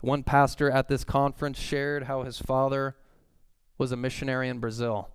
One 0.02 0.22
pastor 0.22 0.70
at 0.70 0.88
this 0.88 1.04
conference 1.04 1.58
shared 1.58 2.04
how 2.04 2.22
his 2.22 2.38
father 2.38 2.96
was 3.78 3.92
a 3.92 3.96
missionary 3.96 4.48
in 4.48 4.58
Brazil. 4.58 5.08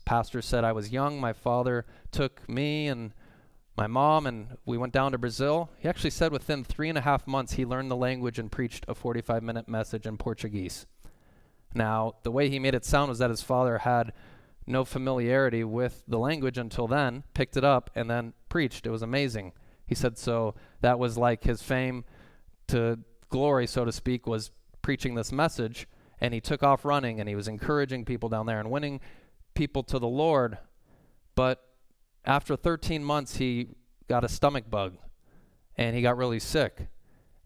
Pastor 0.00 0.42
said, 0.42 0.64
I 0.64 0.72
was 0.72 0.90
young. 0.90 1.20
My 1.20 1.32
father 1.32 1.86
took 2.10 2.48
me 2.48 2.88
and 2.88 3.12
my 3.76 3.86
mom 3.86 4.26
and 4.26 4.58
we 4.66 4.76
went 4.76 4.92
down 4.92 5.12
to 5.12 5.18
Brazil. 5.18 5.70
He 5.78 5.88
actually 5.88 6.10
said 6.10 6.32
within 6.32 6.62
three 6.62 6.88
and 6.88 6.98
a 6.98 7.02
half 7.02 7.26
months 7.26 7.54
he 7.54 7.64
learned 7.64 7.90
the 7.90 7.96
language 7.96 8.38
and 8.38 8.52
preached 8.52 8.84
a 8.86 8.94
45 8.94 9.42
minute 9.42 9.68
message 9.68 10.06
in 10.06 10.18
Portuguese. 10.18 10.86
Now, 11.74 12.14
the 12.22 12.30
way 12.30 12.50
he 12.50 12.58
made 12.58 12.74
it 12.74 12.84
sound 12.84 13.08
was 13.08 13.18
that 13.18 13.30
his 13.30 13.42
father 13.42 13.78
had 13.78 14.12
no 14.66 14.84
familiarity 14.84 15.64
with 15.64 16.04
the 16.06 16.18
language 16.18 16.58
until 16.58 16.86
then, 16.86 17.24
picked 17.34 17.56
it 17.56 17.64
up, 17.64 17.90
and 17.94 18.10
then 18.10 18.34
preached. 18.48 18.86
It 18.86 18.90
was 18.90 19.02
amazing. 19.02 19.52
He 19.86 19.94
said 19.94 20.18
so 20.18 20.54
that 20.80 20.98
was 20.98 21.18
like 21.18 21.44
his 21.44 21.62
fame 21.62 22.04
to 22.68 22.98
glory, 23.30 23.66
so 23.66 23.84
to 23.84 23.92
speak, 23.92 24.26
was 24.26 24.50
preaching 24.82 25.14
this 25.14 25.32
message. 25.32 25.88
And 26.20 26.32
he 26.32 26.40
took 26.40 26.62
off 26.62 26.84
running 26.84 27.18
and 27.18 27.28
he 27.28 27.34
was 27.34 27.48
encouraging 27.48 28.04
people 28.04 28.28
down 28.28 28.46
there 28.46 28.60
and 28.60 28.70
winning 28.70 29.00
people 29.54 29.82
to 29.84 29.98
the 29.98 30.08
Lord. 30.08 30.58
But 31.34 31.64
after 32.24 32.56
13 32.56 33.02
months, 33.04 33.36
he 33.36 33.68
got 34.08 34.24
a 34.24 34.28
stomach 34.28 34.68
bug 34.68 34.96
and 35.76 35.96
he 35.96 36.02
got 36.02 36.16
really 36.16 36.40
sick. 36.40 36.88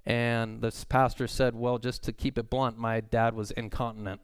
And 0.04 0.60
this 0.62 0.84
pastor 0.84 1.26
said, 1.26 1.54
Well, 1.54 1.78
just 1.78 2.02
to 2.04 2.12
keep 2.12 2.38
it 2.38 2.48
blunt, 2.48 2.78
my 2.78 3.00
dad 3.00 3.34
was 3.34 3.50
incontinent. 3.50 4.20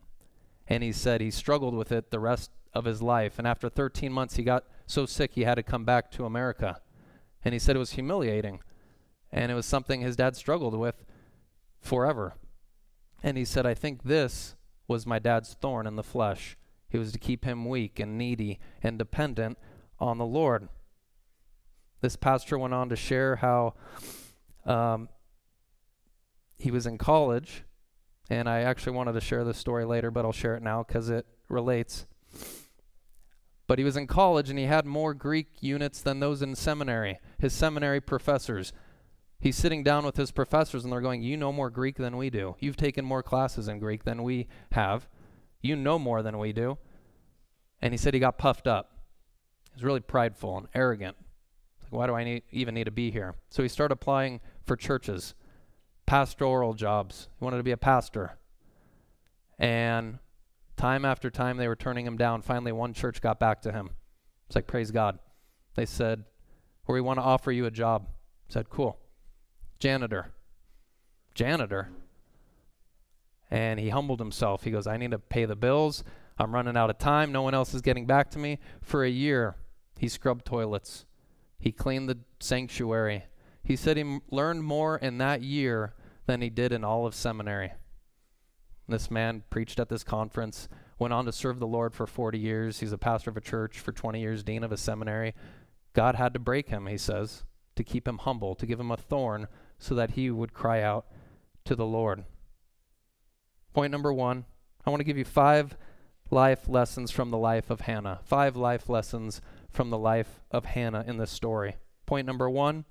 And 0.69 0.83
he 0.83 0.93
said 0.93 1.21
he 1.21 1.31
struggled 1.31 1.75
with 1.75 1.91
it 1.91 2.11
the 2.11 2.21
rest 2.21 2.51
of 2.73 2.85
his 2.85 3.03
life. 3.03 3.39
And 3.39 3.47
after 3.47 3.69
13 3.69 4.13
months, 4.13 4.37
he 4.37 4.45
got 4.45 4.65
so 4.87 5.07
sick 5.07 5.33
he 5.35 5.43
had 5.43 5.57
to 5.57 5.63
come 5.63 5.85
back 5.85 6.11
to 6.13 6.25
America. 6.25 6.81
And 7.45 7.53
he 7.53 7.59
said 7.59 7.75
it 7.75 7.81
was 7.81 7.93
humiliating. 7.93 8.61
And 9.33 9.51
it 9.51 9.55
was 9.55 9.67
something 9.67 10.01
his 10.01 10.17
dad 10.17 10.37
struggled 10.37 10.75
with 10.75 11.05
forever. 11.81 12.35
And 13.23 13.37
he 13.37 13.45
said, 13.45 13.67
I 13.67 13.75
think 13.75 14.05
this 14.05 14.55
was 14.87 15.07
my 15.07 15.19
dad's 15.19 15.55
thorn 15.55 15.87
in 15.87 15.97
the 15.97 16.03
flesh. 16.03 16.57
It 16.93 16.99
was 16.99 17.13
to 17.13 17.19
keep 17.19 17.45
him 17.45 17.65
weak 17.69 17.99
and 17.99 18.19
needy 18.19 18.61
and 18.83 18.99
dependent 18.99 19.59
on 19.99 20.19
the 20.19 20.27
Lord. 20.27 20.69
This 22.03 22.17
pastor 22.17 22.59
went 22.59 22.75
on 22.75 22.89
to 22.91 22.97
share 22.97 23.37
how 23.37 23.75
um, 24.67 25.09
he 26.59 26.71
was 26.71 26.87
in 26.87 26.99
college, 26.99 27.65
and 28.29 28.49
I 28.49 28.61
actually 28.61 28.95
wanted 28.95 29.13
to 29.13 29.21
share 29.21 29.45
this 29.45 29.59
story 29.59 29.85
later, 29.85 30.11
but 30.11 30.25
I'll 30.25 30.33
share 30.33 30.57
it 30.57 30.63
now 30.63 30.83
because 30.83 31.09
it 31.09 31.27
relates. 31.49 32.07
But 33.67 33.79
he 33.79 33.85
was 33.85 33.97
in 33.97 34.07
college 34.07 34.51
and 34.51 34.59
he 34.59 34.67
had 34.67 34.85
more 34.85 35.15
Greek 35.15 35.49
units 35.61 36.03
than 36.03 36.21
those 36.21 36.43
in 36.43 36.55
seminary, 36.55 37.19
his 37.39 37.53
seminary 37.53 38.01
professors. 38.01 38.73
He's 39.41 39.57
sitting 39.57 39.83
down 39.83 40.05
with 40.05 40.17
his 40.17 40.31
professors 40.31 40.85
and 40.85 40.93
they're 40.93 41.01
going, 41.01 41.23
You 41.23 41.37
know 41.37 41.53
more 41.53 41.71
Greek 41.71 41.97
than 41.97 42.17
we 42.17 42.31
do. 42.31 42.57
You've 42.59 42.77
taken 42.77 43.05
more 43.05 43.23
classes 43.23 43.69
in 43.69 43.79
Greek 43.79 44.05
than 44.05 44.23
we 44.23 44.47
have. 44.73 45.09
You 45.63 45.77
know 45.77 45.99
more 45.99 46.23
than 46.23 46.39
we 46.39 46.53
do. 46.53 46.77
And 47.81 47.95
he 47.95 47.99
said 47.99 48.15
he 48.15 48.21
got 48.21 48.39
puffed 48.39 48.67
up. 48.67 48.99
He 49.71 49.77
was 49.77 49.85
really 49.85 50.01
prideful 50.01 50.59
and 50.59 50.69
arrogant. 50.75 51.17
Like, 51.83 51.93
why 51.93 52.07
do 52.07 52.15
I 52.15 52.25
need, 52.25 52.43
even 52.51 52.75
need 52.75 52.85
to 52.85 52.91
be 52.91 53.11
here? 53.11 53.37
So 53.49 53.63
he 53.63 53.69
started 53.69 53.95
applying 53.95 54.41
for 54.65 54.77
churches, 54.77 55.35
pastoral 56.05 56.75
jobs. 56.75 57.29
He 57.39 57.45
wanted 57.45 57.57
to 57.59 57.63
be 57.63 57.71
a 57.71 57.77
pastor. 57.77 58.39
And 59.59 60.19
time 60.77 61.05
after 61.05 61.31
time, 61.31 61.57
they 61.57 61.69
were 61.69 61.77
turning 61.77 62.07
him 62.07 62.17
down. 62.17 62.43
Finally, 62.43 62.73
one 62.73 62.93
church 62.93 63.21
got 63.21 63.39
back 63.39 63.63
to 63.63 63.73
him. 63.73 63.91
It's 64.47 64.57
like, 64.57 64.67
praise 64.67 64.91
God. 64.91 65.19
They 65.75 65.87
said, 65.87 66.25
or 66.87 66.95
we 66.95 67.01
want 67.01 67.19
to 67.19 67.25
offer 67.25 67.53
you 67.53 67.67
a 67.67 67.71
job. 67.71 68.09
I 68.51 68.53
said, 68.53 68.69
cool. 68.69 68.99
Janitor. 69.79 70.33
Janitor. 71.35 71.89
And 73.53 73.79
he 73.79 73.91
humbled 73.91 74.19
himself. 74.19 74.65
He 74.65 74.71
goes, 74.71 74.87
I 74.87 74.97
need 74.97 75.11
to 75.11 75.19
pay 75.19 75.45
the 75.45 75.55
bills. 75.55 76.03
I'm 76.39 76.55
running 76.55 76.75
out 76.75 76.89
of 76.89 76.97
time. 76.97 77.33
No 77.33 77.43
one 77.43 77.53
else 77.53 77.75
is 77.75 77.83
getting 77.83 78.07
back 78.07 78.31
to 78.31 78.39
me. 78.39 78.59
For 78.81 79.05
a 79.05 79.11
year, 79.11 79.57
he 79.99 80.09
scrubbed 80.09 80.47
toilets. 80.47 81.05
He 81.59 81.71
cleaned 81.71 82.09
the 82.09 82.21
sanctuary. 82.41 83.25
He 83.63 83.77
said 83.77 83.99
he 83.99 84.05
m- 84.05 84.23
learned 84.31 84.65
more 84.65 84.97
in 84.97 85.19
that 85.19 85.43
year 85.43 85.93
than 86.25 86.41
he 86.41 86.49
did 86.49 86.73
in 86.73 86.83
all 86.83 87.07
of 87.07 87.15
seminary. 87.15 87.73
This 88.89 89.11
man 89.11 89.43
preached 89.51 89.79
at 89.79 89.91
this 89.91 90.03
conference, 90.03 90.67
went 90.99 91.13
on 91.13 91.27
to 91.27 91.33
serve 91.33 91.59
the 91.59 91.67
Lord 91.67 91.95
for 91.95 92.07
40 92.07 92.39
years. 92.39 92.81
He's 92.81 92.93
a 92.93 92.99
pastor 92.99 93.29
of 93.29 93.37
a 93.37 93.43
church 93.43 93.79
for 93.79 93.93
20 93.93 94.19
years, 94.19 94.43
dean 94.43 94.65
of 94.65 94.73
a 94.73 94.79
seminary. 94.79 95.35
God 95.93 96.15
had 96.15 96.33
to 96.33 96.41
break 96.41 96.71
him, 96.71 96.87
he 96.87 96.97
says, 96.97 97.45
to 97.77 97.85
keep 97.85 98.09
him 98.09 98.17
humble, 98.17 98.55
to 98.55 98.65
give 98.65 98.81
him 98.81 98.91
a 98.91 98.97
thorn 98.97 99.47
so 99.79 99.95
that 99.95 100.13
he 100.13 100.31
would 100.31 100.55
cry 100.55 100.81
out 100.81 101.05
to 101.67 101.77
the 101.77 101.85
Lord. 101.85 102.25
Point 103.73 103.91
number 103.91 104.13
one 104.13 104.45
I 104.85 104.91
want 104.91 105.01
to 105.01 105.05
give 105.05 105.19
you 105.19 105.25
five 105.25 105.77
life 106.31 106.69
lessons 106.69 107.11
from 107.11 107.31
the 107.31 107.39
life 107.39 107.71
of 107.71 107.83
Hannah. 107.83 108.21
Five 108.25 108.57
life 108.57 108.89
lessons 108.89 109.41
from 109.71 109.91
the 109.91 109.99
life 109.99 110.41
of 110.51 110.65
Hannah 110.65 111.05
in 111.07 111.19
this 111.19 111.31
story. 111.31 111.77
Point 112.07 112.27
number 112.27 112.51
one 112.51 112.85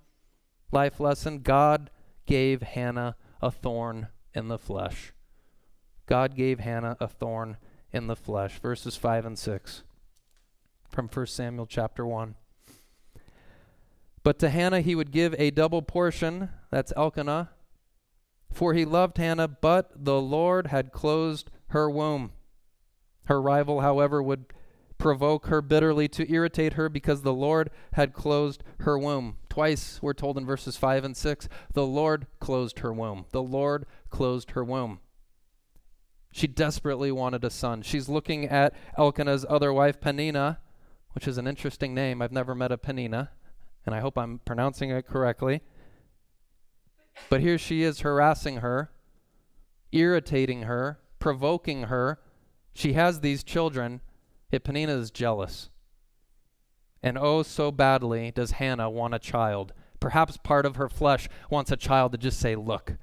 life 0.72 1.00
lesson 1.00 1.39
God 1.39 1.89
gave 2.26 2.62
Hannah 2.62 3.15
a 3.41 3.52
thorn 3.52 4.08
in 4.34 4.48
the 4.48 4.58
flesh. 4.58 5.12
God 6.06 6.36
gave 6.36 6.60
Hannah 6.60 6.98
a 7.00 7.08
thorn 7.08 7.58
in 7.91 8.08
the 8.08 8.15
flesh. 8.15 8.60
Verses 8.60 8.96
5 8.96 9.26
and 9.26 9.38
6 9.38 9.84
from 10.89 11.08
1 11.08 11.26
Samuel 11.28 11.65
chapter 11.65 12.06
1. 12.06 12.36
But 14.24 14.39
to 14.39 14.50
Hannah 14.50 14.82
he 14.82 14.96
would 14.96 15.12
give 15.12 15.36
a 15.38 15.52
double 15.52 15.82
portion, 15.82 16.50
that's 16.70 16.94
Elkanah, 16.96 17.50
for 18.51 18.73
he 18.73 18.85
loved 18.85 19.17
Hannah, 19.17 19.47
but 19.47 19.91
the 19.95 20.21
Lord 20.21 20.67
had 20.67 20.91
closed 20.91 21.49
her 21.67 21.89
womb. 21.89 22.31
Her 23.25 23.41
rival, 23.41 23.81
however, 23.81 24.21
would 24.21 24.45
provoke 24.97 25.47
her 25.47 25.61
bitterly 25.61 26.07
to 26.07 26.31
irritate 26.31 26.73
her 26.73 26.87
because 26.87 27.23
the 27.23 27.33
Lord 27.33 27.71
had 27.93 28.13
closed 28.13 28.63
her 28.81 28.99
womb. 28.99 29.37
Twice 29.49 29.99
we're 30.01 30.13
told 30.13 30.37
in 30.37 30.45
verses 30.45 30.77
5 30.77 31.03
and 31.03 31.17
6 31.17 31.49
the 31.73 31.85
Lord 31.85 32.27
closed 32.39 32.79
her 32.79 32.93
womb. 32.93 33.25
The 33.31 33.41
Lord 33.41 33.85
closed 34.09 34.51
her 34.51 34.63
womb. 34.63 34.99
She 36.31 36.47
desperately 36.47 37.11
wanted 37.11 37.43
a 37.43 37.49
son. 37.49 37.81
She's 37.81 38.07
looking 38.07 38.45
at 38.45 38.73
Elkanah's 38.97 39.45
other 39.49 39.73
wife, 39.73 39.99
Peninnah, 39.99 40.59
which 41.13 41.27
is 41.27 41.37
an 41.37 41.47
interesting 41.47 41.93
name. 41.93 42.21
I've 42.21 42.31
never 42.31 42.55
met 42.55 42.71
a 42.71 42.77
Peninnah, 42.77 43.31
and 43.85 43.93
I 43.93 43.99
hope 43.99 44.17
I'm 44.17 44.39
pronouncing 44.39 44.91
it 44.91 45.05
correctly. 45.07 45.61
But 47.30 47.41
here 47.41 47.58
she 47.58 47.84
is 47.84 48.02
harassing 48.02 48.58
her, 48.58 48.91
irritating 49.91 50.63
her, 50.63 51.00
provoking 51.19 51.84
her. 51.84 52.19
She 52.74 52.93
has 52.93 53.19
these 53.19 53.43
children, 53.43 54.02
yet 54.52 54.67
is 54.67 55.12
jealous. 55.12 55.69
And 57.04 57.17
oh, 57.17 57.43
so 57.43 57.71
badly 57.71 58.32
does 58.32 58.52
Hannah 58.52 58.89
want 58.89 59.13
a 59.13 59.19
child. 59.19 59.74
Perhaps 60.00 60.38
part 60.38 60.65
of 60.65 60.76
her 60.76 60.89
flesh 60.89 61.28
wants 61.50 61.71
a 61.71 61.78
child 61.78 62.12
to 62.12 62.17
just 62.17 62.39
say, 62.39 62.56
Look, 62.56 62.93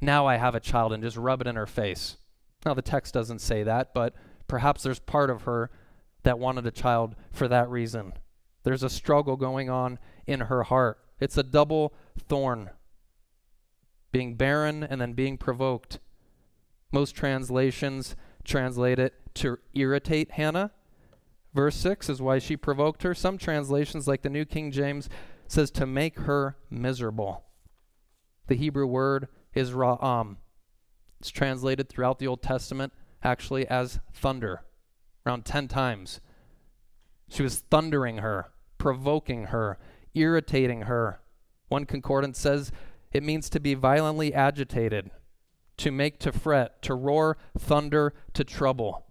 now 0.00 0.26
I 0.26 0.36
have 0.36 0.54
a 0.54 0.60
child, 0.60 0.92
and 0.92 1.02
just 1.02 1.16
rub 1.16 1.40
it 1.40 1.46
in 1.46 1.56
her 1.56 1.66
face. 1.66 2.16
Now, 2.64 2.74
the 2.74 2.82
text 2.82 3.14
doesn't 3.14 3.40
say 3.40 3.62
that, 3.62 3.94
but 3.94 4.14
perhaps 4.48 4.82
there's 4.82 4.98
part 4.98 5.30
of 5.30 5.42
her 5.42 5.70
that 6.22 6.38
wanted 6.38 6.66
a 6.66 6.70
child 6.70 7.14
for 7.32 7.48
that 7.48 7.68
reason. 7.70 8.12
There's 8.62 8.82
a 8.82 8.90
struggle 8.90 9.36
going 9.36 9.70
on 9.70 9.98
in 10.26 10.40
her 10.40 10.64
heart. 10.64 10.98
It's 11.18 11.38
a 11.38 11.42
double 11.42 11.94
thorn 12.18 12.70
being 14.12 14.34
barren 14.34 14.82
and 14.82 15.00
then 15.00 15.12
being 15.12 15.38
provoked. 15.38 15.98
Most 16.92 17.14
translations 17.14 18.16
translate 18.44 18.98
it 18.98 19.14
to 19.34 19.58
irritate 19.74 20.32
Hannah. 20.32 20.72
Verse 21.54 21.76
6 21.76 22.08
is 22.08 22.22
why 22.22 22.38
she 22.38 22.56
provoked 22.56 23.02
her. 23.02 23.14
Some 23.14 23.38
translations, 23.38 24.06
like 24.08 24.22
the 24.22 24.30
New 24.30 24.44
King 24.44 24.70
James, 24.70 25.08
says 25.46 25.70
to 25.72 25.86
make 25.86 26.20
her 26.20 26.56
miserable. 26.70 27.44
The 28.46 28.56
Hebrew 28.56 28.86
word 28.86 29.28
is 29.54 29.72
ra'am, 29.72 30.36
it's 31.20 31.30
translated 31.30 31.88
throughout 31.88 32.18
the 32.18 32.26
Old 32.26 32.42
Testament 32.42 32.92
actually 33.22 33.66
as 33.68 34.00
thunder, 34.12 34.62
around 35.26 35.44
10 35.44 35.68
times. 35.68 36.20
She 37.28 37.42
was 37.42 37.58
thundering 37.70 38.18
her, 38.18 38.50
provoking 38.78 39.46
her, 39.46 39.78
irritating 40.14 40.82
her. 40.82 41.20
One 41.68 41.84
concordance 41.84 42.38
says 42.38 42.72
it 43.12 43.22
means 43.22 43.50
to 43.50 43.60
be 43.60 43.74
violently 43.74 44.32
agitated, 44.32 45.10
to 45.78 45.90
make 45.90 46.18
to 46.20 46.32
fret, 46.32 46.82
to 46.82 46.94
roar 46.94 47.36
thunder, 47.58 48.14
to 48.34 48.44
trouble. 48.44 49.06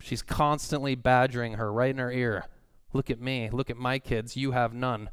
She's 0.00 0.22
constantly 0.22 0.94
badgering 0.94 1.54
her 1.54 1.72
right 1.72 1.90
in 1.90 1.98
her 1.98 2.10
ear. 2.10 2.46
Look 2.92 3.10
at 3.10 3.20
me. 3.20 3.50
Look 3.50 3.70
at 3.70 3.76
my 3.76 3.98
kids. 3.98 4.36
You 4.36 4.52
have 4.52 4.74
none. 4.74 5.10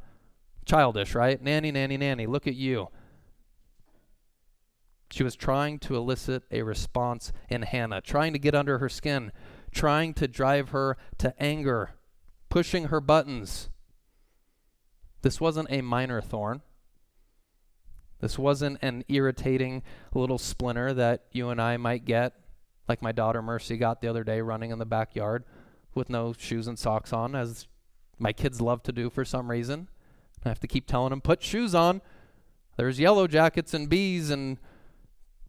Childish, 0.64 1.14
right? 1.14 1.40
Nanny, 1.40 1.70
nanny, 1.70 1.96
nanny. 1.96 2.26
Look 2.26 2.46
at 2.46 2.54
you. 2.54 2.88
She 5.10 5.22
was 5.24 5.34
trying 5.34 5.78
to 5.80 5.96
elicit 5.96 6.44
a 6.50 6.62
response 6.62 7.32
in 7.48 7.62
Hannah, 7.62 8.00
trying 8.00 8.32
to 8.32 8.38
get 8.38 8.54
under 8.54 8.78
her 8.78 8.88
skin, 8.88 9.32
trying 9.72 10.14
to 10.14 10.28
drive 10.28 10.68
her 10.70 10.96
to 11.18 11.34
anger, 11.42 11.90
pushing 12.48 12.84
her 12.84 13.00
buttons. 13.00 13.70
This 15.22 15.40
wasn't 15.40 15.70
a 15.70 15.82
minor 15.82 16.20
thorn. 16.20 16.62
This 18.20 18.38
wasn't 18.38 18.78
an 18.82 19.04
irritating 19.08 19.82
little 20.14 20.38
splinter 20.38 20.92
that 20.94 21.24
you 21.32 21.48
and 21.48 21.60
I 21.60 21.76
might 21.76 22.04
get, 22.04 22.34
like 22.88 23.02
my 23.02 23.12
daughter 23.12 23.40
Mercy 23.42 23.76
got 23.76 24.00
the 24.00 24.08
other 24.08 24.24
day 24.24 24.40
running 24.40 24.70
in 24.70 24.78
the 24.78 24.86
backyard 24.86 25.44
with 25.94 26.10
no 26.10 26.32
shoes 26.36 26.66
and 26.66 26.78
socks 26.78 27.12
on, 27.12 27.34
as 27.34 27.66
my 28.18 28.32
kids 28.32 28.60
love 28.60 28.82
to 28.84 28.92
do 28.92 29.10
for 29.10 29.24
some 29.24 29.50
reason. 29.50 29.88
I 30.44 30.48
have 30.48 30.60
to 30.60 30.68
keep 30.68 30.86
telling 30.86 31.10
them, 31.10 31.20
put 31.20 31.42
shoes 31.42 31.74
on. 31.74 32.02
There's 32.76 33.00
yellow 33.00 33.26
jackets 33.26 33.74
and 33.74 33.88
bees 33.88 34.30
and 34.30 34.58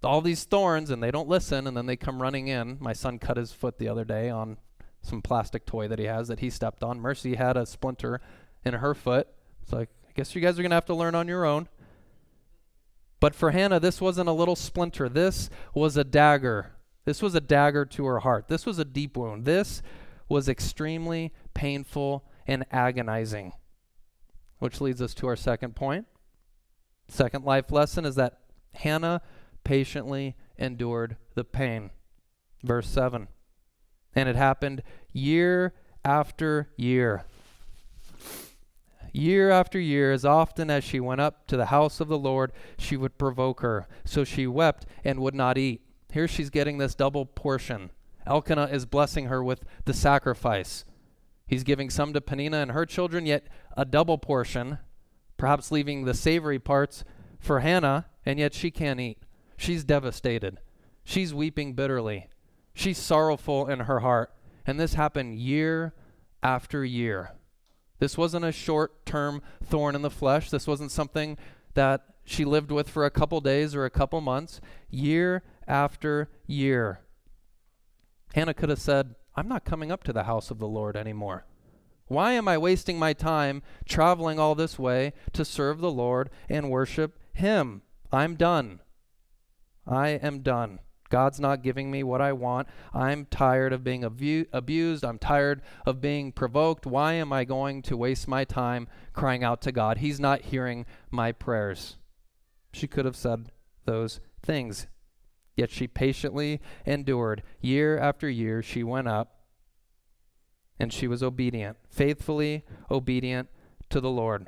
all 0.03 0.21
these 0.21 0.43
thorns, 0.45 0.89
and 0.89 1.01
they 1.03 1.11
don't 1.11 1.29
listen, 1.29 1.67
and 1.67 1.77
then 1.77 1.85
they 1.85 1.95
come 1.95 2.21
running 2.21 2.47
in. 2.47 2.77
My 2.79 2.93
son 2.93 3.19
cut 3.19 3.37
his 3.37 3.51
foot 3.51 3.77
the 3.77 3.87
other 3.87 4.03
day 4.03 4.29
on 4.29 4.57
some 5.01 5.21
plastic 5.21 5.65
toy 5.65 5.87
that 5.87 5.99
he 5.99 6.05
has 6.05 6.27
that 6.27 6.39
he 6.39 6.49
stepped 6.49 6.83
on. 6.83 6.99
Mercy 6.99 7.35
had 7.35 7.57
a 7.57 7.65
splinter 7.65 8.21
in 8.65 8.75
her 8.75 8.93
foot. 8.93 9.27
It's 9.61 9.73
like, 9.73 9.89
I 10.07 10.11
guess 10.15 10.33
you 10.35 10.41
guys 10.41 10.57
are 10.57 10.61
going 10.61 10.71
to 10.71 10.75
have 10.75 10.85
to 10.85 10.95
learn 10.95 11.15
on 11.15 11.27
your 11.27 11.45
own. 11.45 11.67
But 13.21 13.35
for 13.35 13.51
Hannah, 13.51 13.79
this 13.79 14.01
wasn't 14.01 14.27
a 14.27 14.33
little 14.33 14.57
splinter. 14.57 15.07
This 15.07 15.49
was 15.73 15.95
a 15.95 16.03
dagger. 16.03 16.73
This 17.05 17.21
was 17.21 17.35
a 17.35 17.39
dagger 17.39 17.85
to 17.85 18.05
her 18.07 18.19
heart. 18.19 18.47
This 18.49 18.65
was 18.65 18.79
a 18.79 18.83
deep 18.83 19.15
wound. 19.15 19.45
This 19.45 19.81
was 20.27 20.49
extremely 20.49 21.31
painful 21.53 22.25
and 22.47 22.65
agonizing. 22.71 23.53
Which 24.57 24.81
leads 24.81 25.01
us 25.01 25.13
to 25.15 25.27
our 25.27 25.35
second 25.35 25.75
point. 25.75 26.07
Second 27.07 27.45
life 27.45 27.71
lesson 27.71 28.05
is 28.05 28.15
that 28.15 28.39
Hannah 28.73 29.21
patiently 29.63 30.35
endured 30.57 31.15
the 31.35 31.43
pain. 31.43 31.91
Verse 32.63 32.87
7. 32.87 33.27
And 34.15 34.29
it 34.29 34.35
happened 34.35 34.81
year 35.13 35.75
after 36.03 36.71
year. 36.75 37.25
Year 39.21 39.51
after 39.51 39.79
year, 39.79 40.11
as 40.11 40.25
often 40.25 40.71
as 40.71 40.83
she 40.83 40.99
went 40.99 41.21
up 41.21 41.45
to 41.45 41.55
the 41.55 41.67
house 41.67 41.99
of 41.99 42.07
the 42.07 42.17
Lord, 42.17 42.51
she 42.79 42.97
would 42.97 43.19
provoke 43.19 43.61
her. 43.61 43.87
So 44.03 44.23
she 44.23 44.47
wept 44.47 44.87
and 45.03 45.19
would 45.19 45.35
not 45.35 45.59
eat. 45.59 45.85
Here 46.11 46.27
she's 46.27 46.49
getting 46.49 46.79
this 46.79 46.95
double 46.95 47.27
portion. 47.27 47.91
Elkanah 48.25 48.69
is 48.71 48.87
blessing 48.87 49.25
her 49.25 49.43
with 49.43 49.63
the 49.85 49.93
sacrifice. 49.93 50.85
He's 51.45 51.63
giving 51.63 51.91
some 51.91 52.13
to 52.13 52.19
Peninnah 52.19 52.57
and 52.57 52.71
her 52.71 52.83
children, 52.83 53.27
yet 53.27 53.45
a 53.77 53.85
double 53.85 54.17
portion, 54.17 54.79
perhaps 55.37 55.69
leaving 55.69 56.05
the 56.05 56.15
savory 56.15 56.57
parts 56.57 57.03
for 57.39 57.59
Hannah, 57.59 58.07
and 58.25 58.39
yet 58.39 58.55
she 58.55 58.71
can't 58.71 58.99
eat. 58.99 59.19
She's 59.55 59.83
devastated. 59.83 60.61
She's 61.03 61.31
weeping 61.31 61.73
bitterly. 61.73 62.27
She's 62.73 62.97
sorrowful 62.97 63.67
in 63.67 63.81
her 63.81 63.99
heart. 63.99 64.33
And 64.65 64.79
this 64.79 64.95
happened 64.95 65.37
year 65.37 65.93
after 66.41 66.83
year. 66.83 67.33
This 68.01 68.17
wasn't 68.17 68.45
a 68.45 68.51
short 68.51 69.05
term 69.05 69.43
thorn 69.63 69.93
in 69.93 70.01
the 70.01 70.09
flesh. 70.09 70.49
This 70.49 70.65
wasn't 70.65 70.91
something 70.91 71.37
that 71.75 72.03
she 72.25 72.43
lived 72.43 72.71
with 72.71 72.89
for 72.89 73.05
a 73.05 73.11
couple 73.11 73.39
days 73.41 73.75
or 73.75 73.85
a 73.85 73.91
couple 73.91 74.19
months. 74.21 74.59
Year 74.89 75.43
after 75.67 76.27
year. 76.47 77.01
Hannah 78.33 78.55
could 78.55 78.69
have 78.69 78.81
said, 78.81 79.13
I'm 79.35 79.47
not 79.47 79.65
coming 79.65 79.91
up 79.91 80.03
to 80.05 80.13
the 80.13 80.23
house 80.23 80.49
of 80.49 80.57
the 80.57 80.67
Lord 80.67 80.97
anymore. 80.97 81.45
Why 82.07 82.31
am 82.31 82.47
I 82.47 82.57
wasting 82.57 82.97
my 82.97 83.13
time 83.13 83.61
traveling 83.87 84.39
all 84.39 84.55
this 84.55 84.79
way 84.79 85.13
to 85.33 85.45
serve 85.45 85.77
the 85.77 85.91
Lord 85.91 86.31
and 86.49 86.71
worship 86.71 87.19
Him? 87.33 87.83
I'm 88.11 88.33
done. 88.33 88.79
I 89.85 90.09
am 90.09 90.39
done. 90.39 90.79
God's 91.11 91.39
not 91.39 91.61
giving 91.61 91.91
me 91.91 92.01
what 92.01 92.21
I 92.21 92.33
want. 92.33 92.67
I'm 92.93 93.25
tired 93.25 93.73
of 93.73 93.83
being 93.83 94.03
abu- 94.03 94.45
abused. 94.51 95.05
I'm 95.05 95.19
tired 95.19 95.61
of 95.85 96.01
being 96.01 96.31
provoked. 96.31 96.87
Why 96.87 97.13
am 97.13 97.31
I 97.31 97.43
going 97.43 97.83
to 97.83 97.97
waste 97.97 98.27
my 98.27 98.45
time 98.45 98.87
crying 99.13 99.43
out 99.43 99.61
to 99.63 99.71
God? 99.71 99.99
He's 99.99 100.19
not 100.19 100.41
hearing 100.41 100.85
my 101.11 101.33
prayers. 101.33 101.97
She 102.73 102.87
could 102.87 103.05
have 103.05 103.17
said 103.17 103.51
those 103.85 104.21
things. 104.41 104.87
Yet 105.55 105.69
she 105.69 105.85
patiently 105.85 106.61
endured. 106.85 107.43
Year 107.59 107.99
after 107.99 108.29
year, 108.29 108.63
she 108.63 108.81
went 108.81 109.09
up 109.09 109.41
and 110.79 110.93
she 110.93 111.07
was 111.07 111.21
obedient, 111.21 111.77
faithfully 111.89 112.65
obedient 112.89 113.49
to 113.89 113.99
the 113.99 114.09
Lord. 114.09 114.47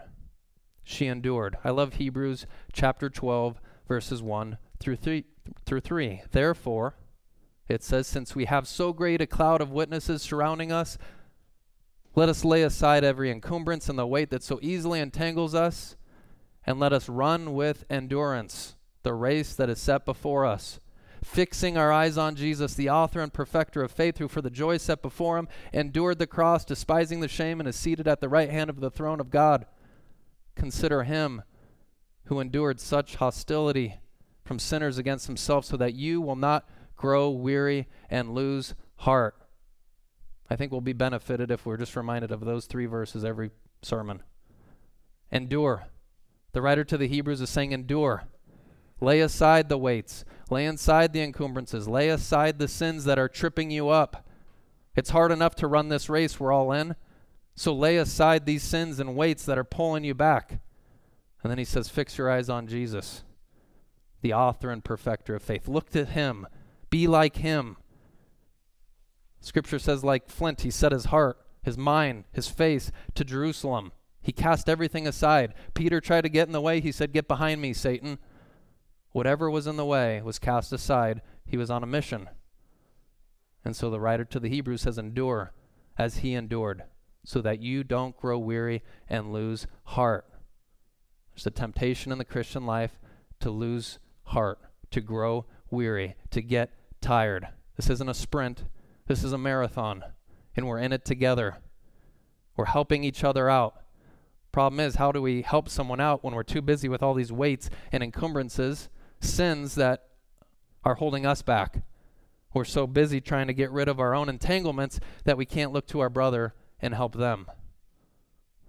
She 0.83 1.07
endured. 1.07 1.57
I 1.63 1.71
love 1.71 1.95
Hebrews 1.95 2.47
chapter 2.71 3.09
12, 3.09 3.59
verses 3.87 4.23
1 4.23 4.57
through 4.79 4.95
3 4.95 5.25
through 5.65 5.81
3. 5.81 6.21
Therefore, 6.31 6.95
it 7.67 7.83
says 7.83 8.07
since 8.07 8.35
we 8.35 8.45
have 8.45 8.67
so 8.67 8.93
great 8.93 9.21
a 9.21 9.27
cloud 9.27 9.61
of 9.61 9.71
witnesses 9.71 10.21
surrounding 10.21 10.71
us, 10.71 10.97
let 12.15 12.29
us 12.29 12.45
lay 12.45 12.61
aside 12.61 13.03
every 13.03 13.31
encumbrance 13.31 13.89
and 13.89 13.97
the 13.97 14.05
weight 14.05 14.29
that 14.29 14.43
so 14.43 14.59
easily 14.61 14.99
entangles 14.99 15.55
us, 15.55 15.95
and 16.65 16.79
let 16.79 16.93
us 16.93 17.09
run 17.09 17.53
with 17.53 17.85
endurance 17.89 18.75
the 19.01 19.13
race 19.13 19.55
that 19.55 19.69
is 19.69 19.79
set 19.79 20.05
before 20.05 20.45
us, 20.45 20.79
fixing 21.23 21.77
our 21.77 21.91
eyes 21.91 22.17
on 22.17 22.35
Jesus, 22.35 22.75
the 22.75 22.89
author 22.89 23.19
and 23.19 23.33
perfecter 23.33 23.81
of 23.81 23.91
faith, 23.91 24.19
who 24.19 24.27
for 24.27 24.41
the 24.41 24.49
joy 24.49 24.77
set 24.77 25.01
before 25.01 25.37
him 25.37 25.47
endured 25.73 26.19
the 26.19 26.27
cross, 26.27 26.63
despising 26.63 27.19
the 27.19 27.27
shame, 27.27 27.59
and 27.59 27.67
is 27.67 27.75
seated 27.75 28.07
at 28.07 28.21
the 28.21 28.29
right 28.29 28.49
hand 28.49 28.69
of 28.69 28.79
the 28.79 28.91
throne 28.91 29.19
of 29.19 29.31
God. 29.31 29.65
Consider 30.55 31.03
him 31.03 31.41
who 32.25 32.39
endured 32.39 32.79
such 32.79 33.15
hostility 33.15 33.95
from 34.43 34.59
sinners 34.59 34.97
against 34.97 35.27
himself 35.27 35.65
so 35.65 35.77
that 35.77 35.95
you 35.95 36.21
will 36.21 36.35
not 36.35 36.67
grow 36.95 37.29
weary 37.29 37.87
and 38.09 38.33
lose 38.33 38.75
heart. 38.97 39.35
I 40.49 40.55
think 40.55 40.71
we'll 40.71 40.81
be 40.81 40.93
benefited 40.93 41.49
if 41.49 41.65
we're 41.65 41.77
just 41.77 41.95
reminded 41.95 42.31
of 42.31 42.41
those 42.41 42.65
three 42.65 42.85
verses 42.85 43.23
every 43.23 43.51
sermon. 43.81 44.21
Endure. 45.31 45.85
The 46.51 46.61
writer 46.61 46.83
to 46.83 46.97
the 46.97 47.07
Hebrews 47.07 47.41
is 47.41 47.49
saying, 47.49 47.71
Endure. 47.71 48.25
Lay 49.01 49.19
aside 49.21 49.67
the 49.67 49.77
weights, 49.77 50.23
lay 50.49 50.65
aside 50.65 51.11
the 51.11 51.21
encumbrances, 51.21 51.87
lay 51.89 52.07
aside 52.09 52.57
the 52.57 52.67
sins 52.67 53.03
that 53.03 53.19
are 53.19 53.27
tripping 53.27 53.69
you 53.69 53.89
up. 53.89 54.29
It's 54.95 55.09
hard 55.09 55.31
enough 55.31 55.55
to 55.55 55.67
run 55.67 55.89
this 55.89 56.09
race 56.09 56.39
we're 56.39 56.53
all 56.53 56.71
in. 56.71 56.95
So 57.55 57.73
lay 57.73 57.97
aside 57.97 58.45
these 58.45 58.63
sins 58.63 58.99
and 58.99 59.15
weights 59.15 59.45
that 59.45 59.57
are 59.57 59.63
pulling 59.63 60.03
you 60.03 60.13
back. 60.13 60.59
And 61.41 61.51
then 61.51 61.57
he 61.57 61.65
says, 61.65 61.89
Fix 61.89 62.17
your 62.17 62.31
eyes 62.31 62.49
on 62.49 62.67
Jesus 62.67 63.23
the 64.23 64.33
author 64.33 64.71
and 64.71 64.83
perfecter 64.83 65.35
of 65.35 65.43
faith. 65.43 65.67
Look 65.67 65.91
to 65.91 66.05
him. 66.05 66.47
Be 66.89 67.05
like 67.05 67.35
him. 67.35 67.77
Scripture 69.41 69.77
says, 69.77 70.03
like 70.03 70.29
flint, 70.29 70.61
he 70.61 70.71
set 70.71 70.93
his 70.93 71.05
heart, 71.05 71.37
his 71.61 71.77
mind, 71.77 72.23
his 72.31 72.47
face 72.47 72.91
to 73.13 73.25
Jerusalem. 73.25 73.91
He 74.21 74.31
cast 74.31 74.69
everything 74.69 75.05
aside. 75.05 75.53
Peter 75.73 75.99
tried 75.99 76.21
to 76.21 76.29
get 76.29 76.47
in 76.47 76.53
the 76.53 76.61
way. 76.61 76.79
He 76.79 76.93
said, 76.93 77.11
Get 77.11 77.27
behind 77.27 77.61
me, 77.61 77.73
Satan. 77.73 78.19
Whatever 79.11 79.49
was 79.49 79.67
in 79.67 79.75
the 79.75 79.85
way 79.85 80.21
was 80.21 80.39
cast 80.39 80.71
aside. 80.71 81.21
He 81.45 81.57
was 81.57 81.69
on 81.69 81.83
a 81.83 81.87
mission. 81.87 82.29
And 83.65 83.75
so 83.75 83.89
the 83.89 83.99
writer 83.99 84.23
to 84.23 84.39
the 84.39 84.47
Hebrews 84.47 84.83
says, 84.83 84.97
Endure 84.97 85.51
as 85.97 86.17
he 86.17 86.33
endured, 86.33 86.83
so 87.25 87.41
that 87.41 87.59
you 87.59 87.83
don't 87.83 88.15
grow 88.15 88.39
weary 88.39 88.81
and 89.09 89.33
lose 89.33 89.67
heart. 89.83 90.25
There's 91.35 91.45
a 91.45 91.51
temptation 91.51 92.13
in 92.13 92.17
the 92.17 92.25
Christian 92.25 92.65
life 92.65 92.97
to 93.41 93.51
lose 93.51 93.99
heart, 94.25 94.59
to 94.91 95.01
grow 95.01 95.45
weary, 95.69 96.15
to 96.31 96.41
get 96.41 96.71
tired. 97.01 97.47
This 97.75 97.89
isn't 97.89 98.09
a 98.09 98.13
sprint, 98.13 98.65
this 99.07 99.23
is 99.23 99.33
a 99.33 99.37
marathon, 99.37 100.03
and 100.55 100.67
we're 100.67 100.79
in 100.79 100.93
it 100.93 101.05
together. 101.05 101.57
We're 102.55 102.65
helping 102.65 103.03
each 103.03 103.23
other 103.23 103.49
out. 103.49 103.75
Problem 104.51 104.79
is, 104.79 104.95
how 104.95 105.11
do 105.11 105.21
we 105.21 105.41
help 105.41 105.67
someone 105.67 105.99
out 105.99 106.23
when 106.23 106.35
we're 106.35 106.43
too 106.43 106.61
busy 106.61 106.87
with 106.87 107.01
all 107.01 107.15
these 107.15 107.31
weights 107.31 107.69
and 107.91 108.03
encumbrances, 108.03 108.89
sins 109.19 109.75
that 109.75 110.07
are 110.83 110.95
holding 110.95 111.25
us 111.25 111.41
back? 111.41 111.83
We're 112.53 112.65
so 112.65 112.85
busy 112.85 113.19
trying 113.19 113.47
to 113.47 113.53
get 113.53 113.71
rid 113.71 113.87
of 113.87 113.99
our 113.99 114.13
own 114.13 114.29
entanglements 114.29 114.99
that 115.23 115.37
we 115.37 115.45
can't 115.45 115.73
look 115.73 115.87
to 115.87 116.01
our 116.01 116.09
brother 116.09 116.53
and 116.79 116.93
help 116.93 117.15
them. 117.15 117.47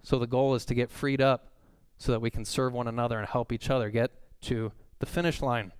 So 0.01 0.17
the 0.17 0.27
goal 0.27 0.55
is 0.55 0.65
to 0.65 0.73
get 0.73 0.89
freed 0.89 1.21
up 1.21 1.51
so 1.97 2.11
that 2.11 2.21
we 2.21 2.31
can 2.31 2.45
serve 2.45 2.73
one 2.73 2.87
another 2.87 3.19
and 3.19 3.27
help 3.27 3.51
each 3.51 3.69
other 3.69 3.91
get 3.91 4.11
to 4.41 4.71
the 4.99 5.05
finish 5.05 5.41
line. 5.41 5.71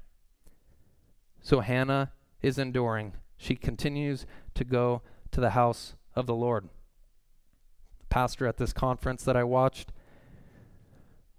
So 1.41 1.59
Hannah 1.59 2.11
is 2.41 2.57
enduring. 2.57 3.13
She 3.37 3.55
continues 3.55 4.25
to 4.55 4.63
go 4.63 5.01
to 5.31 5.41
the 5.41 5.51
house 5.51 5.95
of 6.15 6.25
the 6.25 6.35
Lord. 6.35 6.69
The 7.99 8.05
pastor 8.09 8.47
at 8.47 8.57
this 8.57 8.73
conference 8.73 9.23
that 9.23 9.37
I 9.37 9.43
watched, 9.43 9.91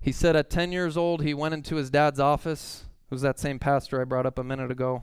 he 0.00 0.12
said 0.12 0.36
at 0.36 0.50
10 0.50 0.72
years 0.72 0.96
old, 0.96 1.22
he 1.22 1.34
went 1.34 1.54
into 1.54 1.76
his 1.76 1.90
dad's 1.90 2.20
office. 2.20 2.84
It 3.10 3.14
was 3.14 3.22
that 3.22 3.38
same 3.38 3.58
pastor 3.58 4.00
I 4.00 4.04
brought 4.04 4.26
up 4.26 4.38
a 4.38 4.44
minute 4.44 4.70
ago. 4.70 5.02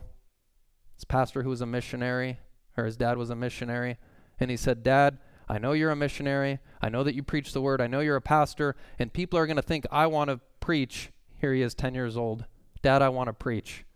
This 0.96 1.04
pastor 1.04 1.42
who 1.42 1.50
was 1.50 1.60
a 1.60 1.66
missionary, 1.66 2.38
or 2.76 2.84
his 2.84 2.96
dad 2.96 3.18
was 3.18 3.30
a 3.30 3.36
missionary. 3.36 3.98
And 4.38 4.50
he 4.50 4.56
said, 4.56 4.82
Dad, 4.82 5.18
I 5.48 5.58
know 5.58 5.72
you're 5.72 5.90
a 5.90 5.96
missionary. 5.96 6.58
I 6.80 6.88
know 6.88 7.02
that 7.02 7.14
you 7.14 7.22
preach 7.22 7.52
the 7.52 7.60
word. 7.60 7.80
I 7.80 7.86
know 7.86 8.00
you're 8.00 8.16
a 8.16 8.22
pastor. 8.22 8.76
And 8.98 9.12
people 9.12 9.38
are 9.38 9.46
going 9.46 9.56
to 9.56 9.62
think 9.62 9.86
I 9.90 10.06
want 10.06 10.30
to 10.30 10.40
preach. 10.60 11.10
Here 11.40 11.52
he 11.52 11.62
is, 11.62 11.74
10 11.74 11.94
years 11.94 12.16
old. 12.16 12.46
Dad, 12.84 13.00
I 13.00 13.08
want 13.08 13.28
to 13.28 13.32
preach. 13.32 13.86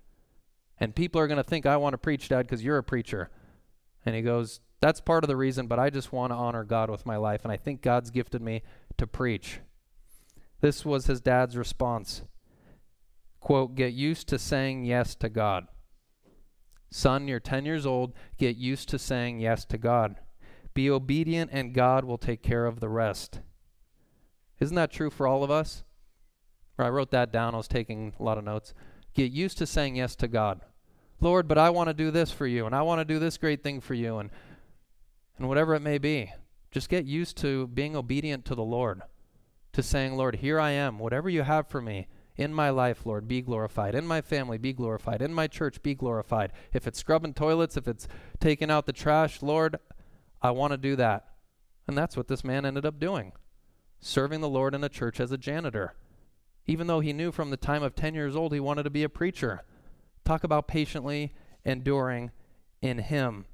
And 0.80 0.94
people 0.94 1.20
are 1.20 1.26
going 1.26 1.36
to 1.36 1.44
think 1.44 1.66
I 1.66 1.76
want 1.76 1.92
to 1.92 1.98
preach, 1.98 2.30
Dad, 2.30 2.46
because 2.46 2.64
you're 2.64 2.78
a 2.78 2.82
preacher. 2.82 3.28
And 4.06 4.16
he 4.16 4.22
goes, 4.22 4.60
That's 4.80 5.02
part 5.02 5.24
of 5.24 5.28
the 5.28 5.36
reason, 5.36 5.66
but 5.66 5.78
I 5.78 5.90
just 5.90 6.10
want 6.10 6.32
to 6.32 6.36
honor 6.36 6.64
God 6.64 6.88
with 6.88 7.04
my 7.04 7.18
life. 7.18 7.42
And 7.44 7.52
I 7.52 7.58
think 7.58 7.82
God's 7.82 8.10
gifted 8.10 8.40
me 8.40 8.62
to 8.96 9.06
preach. 9.06 9.60
This 10.62 10.86
was 10.86 11.04
his 11.04 11.20
dad's 11.20 11.54
response. 11.54 12.22
Quote, 13.40 13.74
Get 13.74 13.92
used 13.92 14.26
to 14.28 14.38
saying 14.38 14.86
yes 14.86 15.14
to 15.16 15.28
God. 15.28 15.66
Son, 16.90 17.28
you're 17.28 17.40
10 17.40 17.66
years 17.66 17.84
old. 17.84 18.14
Get 18.38 18.56
used 18.56 18.88
to 18.88 18.98
saying 18.98 19.38
yes 19.38 19.66
to 19.66 19.76
God. 19.76 20.16
Be 20.72 20.88
obedient, 20.88 21.50
and 21.52 21.74
God 21.74 22.06
will 22.06 22.16
take 22.16 22.42
care 22.42 22.64
of 22.64 22.80
the 22.80 22.88
rest. 22.88 23.40
Isn't 24.60 24.76
that 24.76 24.90
true 24.90 25.10
for 25.10 25.26
all 25.26 25.44
of 25.44 25.50
us? 25.50 25.84
I 26.84 26.90
wrote 26.90 27.10
that 27.10 27.32
down. 27.32 27.54
I 27.54 27.58
was 27.58 27.68
taking 27.68 28.12
a 28.18 28.22
lot 28.22 28.38
of 28.38 28.44
notes. 28.44 28.74
Get 29.14 29.32
used 29.32 29.58
to 29.58 29.66
saying 29.66 29.96
yes 29.96 30.14
to 30.16 30.28
God. 30.28 30.60
Lord, 31.20 31.48
but 31.48 31.58
I 31.58 31.70
want 31.70 31.88
to 31.88 31.94
do 31.94 32.10
this 32.10 32.30
for 32.30 32.46
you, 32.46 32.66
and 32.66 32.74
I 32.74 32.82
want 32.82 33.00
to 33.00 33.04
do 33.04 33.18
this 33.18 33.38
great 33.38 33.62
thing 33.62 33.80
for 33.80 33.94
you, 33.94 34.18
and 34.18 34.30
and 35.38 35.48
whatever 35.48 35.74
it 35.74 35.80
may 35.80 35.98
be. 35.98 36.32
Just 36.70 36.88
get 36.88 37.04
used 37.04 37.36
to 37.38 37.68
being 37.68 37.96
obedient 37.96 38.44
to 38.46 38.54
the 38.54 38.64
Lord, 38.64 39.02
to 39.72 39.82
saying, 39.82 40.16
Lord, 40.16 40.36
here 40.36 40.60
I 40.60 40.72
am. 40.72 40.98
Whatever 40.98 41.30
you 41.30 41.42
have 41.42 41.68
for 41.68 41.80
me 41.80 42.08
in 42.36 42.52
my 42.52 42.70
life, 42.70 43.06
Lord, 43.06 43.26
be 43.26 43.40
glorified. 43.40 43.94
In 43.94 44.06
my 44.06 44.20
family, 44.20 44.58
be 44.58 44.72
glorified. 44.72 45.22
In 45.22 45.32
my 45.32 45.46
church, 45.46 45.82
be 45.82 45.94
glorified. 45.94 46.52
If 46.72 46.86
it's 46.86 46.98
scrubbing 46.98 47.34
toilets, 47.34 47.76
if 47.76 47.88
it's 47.88 48.06
taking 48.38 48.70
out 48.70 48.86
the 48.86 48.92
trash, 48.92 49.42
Lord, 49.42 49.78
I 50.42 50.50
want 50.50 50.72
to 50.72 50.76
do 50.76 50.94
that. 50.96 51.26
And 51.86 51.96
that's 51.96 52.16
what 52.16 52.28
this 52.28 52.44
man 52.44 52.66
ended 52.66 52.84
up 52.84 53.00
doing 53.00 53.32
serving 54.00 54.40
the 54.40 54.48
Lord 54.48 54.76
in 54.76 54.84
a 54.84 54.88
church 54.88 55.18
as 55.18 55.32
a 55.32 55.38
janitor. 55.38 55.94
Even 56.68 56.86
though 56.86 57.00
he 57.00 57.12
knew 57.12 57.32
from 57.32 57.50
the 57.50 57.56
time 57.56 57.82
of 57.82 57.96
10 57.96 58.14
years 58.14 58.36
old 58.36 58.52
he 58.52 58.60
wanted 58.60 58.84
to 58.84 58.90
be 58.90 59.02
a 59.02 59.08
preacher. 59.08 59.62
Talk 60.24 60.44
about 60.44 60.68
patiently 60.68 61.34
enduring 61.64 62.30
in 62.80 62.98
him. 62.98 63.46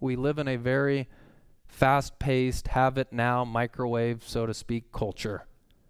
We 0.00 0.16
live 0.16 0.38
in 0.38 0.48
a 0.48 0.56
very 0.56 1.08
fast 1.68 2.18
paced, 2.18 2.68
have 2.68 2.98
it 2.98 3.12
now, 3.12 3.44
microwave, 3.44 4.24
so 4.26 4.46
to 4.46 4.54
speak, 4.54 4.90
culture. 4.90 5.46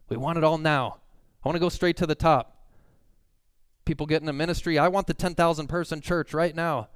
We 0.09 0.17
want 0.17 0.37
it 0.37 0.45
all 0.45 0.59
now. 0.59 0.97
I 1.45 1.49
want 1.49 1.55
to 1.55 1.61
go 1.61 1.69
straight 1.69 1.97
to 1.99 2.07
the 2.07 2.17
top. 2.17 2.67
People 3.85 4.07
get 4.07 4.21
in 4.21 4.29
a 4.29 4.33
ministry, 4.33 4.79
I 4.79 4.89
want 4.89 5.07
the 5.07 5.15
10,000 5.15 5.69
person 5.69 6.01
church 6.01 6.35
right 6.35 6.55
now. 6.55 6.89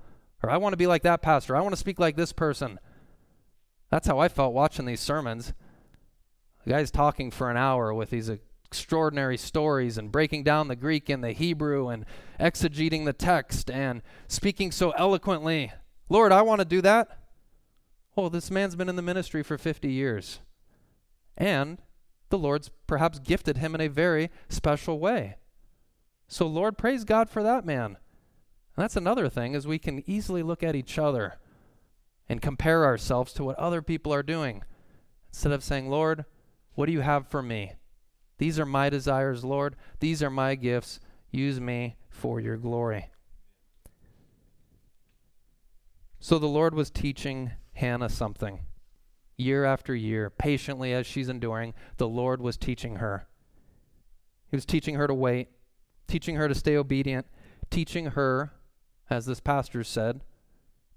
Or 0.43 0.51
I 0.51 0.59
want 0.59 0.75
to 0.75 0.77
be 0.77 0.87
like 0.87 1.03
that 1.05 1.23
pastor. 1.23 1.57
I 1.57 1.61
want 1.61 1.73
to 1.73 1.79
speak 1.79 1.99
like 1.99 2.17
this 2.17 2.33
person. 2.33 2.79
That's 3.91 4.07
how 4.07 4.19
I 4.19 4.29
felt 4.29 4.53
watching 4.53 4.85
these 4.85 5.01
sermons. 5.01 5.55
The 6.65 6.73
guy's 6.73 6.91
talking 6.91 7.31
for 7.31 7.51
an 7.51 7.57
hour 7.57 7.95
with 7.95 8.11
these 8.11 8.31
extraordinary 8.75 9.37
stories 9.37 9.97
and 9.97 10.11
breaking 10.11 10.43
down 10.43 10.67
the 10.67 10.75
Greek 10.75 11.09
and 11.09 11.23
the 11.23 11.31
Hebrew 11.31 11.91
and 11.91 12.05
exegeting 12.41 13.05
the 13.05 13.13
text 13.13 13.71
and 13.71 14.03
speaking 14.27 14.73
so 14.73 14.91
eloquently. 14.93 15.71
Lord, 16.09 16.33
I 16.33 16.43
want 16.43 16.61
to 16.61 16.65
do 16.65 16.81
that. 16.81 17.21
Well, 18.17 18.31
this 18.31 18.51
man's 18.51 18.75
been 18.75 18.89
in 18.89 18.97
the 18.97 19.01
ministry 19.01 19.45
for 19.45 19.57
50 19.57 19.93
years. 19.93 20.41
And 21.37 21.79
the 22.31 22.39
Lord's 22.39 22.73
perhaps 22.89 23.21
gifted 23.21 23.59
him 23.59 23.77
in 23.77 23.81
a 23.81 23.87
very 23.87 24.29
special 24.49 24.99
way. 24.99 25.37
So, 26.27 26.45
Lord, 26.49 26.77
praise 26.77 27.05
God 27.05 27.31
for 27.31 27.45
that 27.45 27.65
man. 27.65 27.97
And 28.77 28.83
that's 28.83 28.97
another 28.97 29.29
thing 29.29 29.55
is 29.55 29.69
we 29.69 29.79
can 29.79 30.03
easily 30.05 30.43
look 30.43 30.65
at 30.65 30.75
each 30.75 30.99
other 30.99 31.39
and 32.29 32.43
compare 32.43 32.85
ourselves 32.85 33.33
to 33.35 33.45
what 33.45 33.57
other 33.57 33.83
people 33.83 34.13
are 34.13 34.25
doing 34.25 34.65
instead 35.29 35.53
of 35.53 35.63
saying, 35.63 35.89
Lord, 35.89 36.25
what 36.75 36.87
do 36.87 36.93
you 36.93 37.03
have 37.03 37.29
for 37.29 37.41
me? 37.41 37.75
These 38.39 38.59
are 38.59 38.67
my 38.67 38.91
desires, 38.91 39.45
Lord. 39.45 39.77
These 40.01 40.23
are 40.23 40.31
my 40.31 40.55
gifts. 40.55 41.01
Use 41.31 41.61
me 41.61 41.97
for 42.09 42.41
your 42.41 42.57
glory. 42.57 43.11
So 46.21 46.39
the 46.39 46.47
Lord 46.47 46.75
was 46.75 46.91
teaching 46.91 47.53
Hannah 47.75 48.09
something. 48.09 48.61
Year 49.37 49.65
after 49.65 49.95
year, 49.95 50.31
patiently 50.31 50.93
as 50.93 51.07
she's 51.07 51.29
enduring, 51.29 51.75
the 51.97 52.09
Lord 52.09 52.41
was 52.41 52.57
teaching 52.57 52.97
her. 52.97 53.27
He 54.49 54.57
was 54.57 54.65
teaching 54.65 54.95
her 54.95 55.07
to 55.07 55.15
wait, 55.15 55.49
teaching 56.07 56.37
her 56.37 56.49
to 56.49 56.55
stay 56.55 56.77
obedient, 56.77 57.27
teaching 57.71 58.07
her, 58.07 58.53
as 59.11 59.27
this 59.27 59.41
pastor 59.41 59.83
said, 59.85 60.23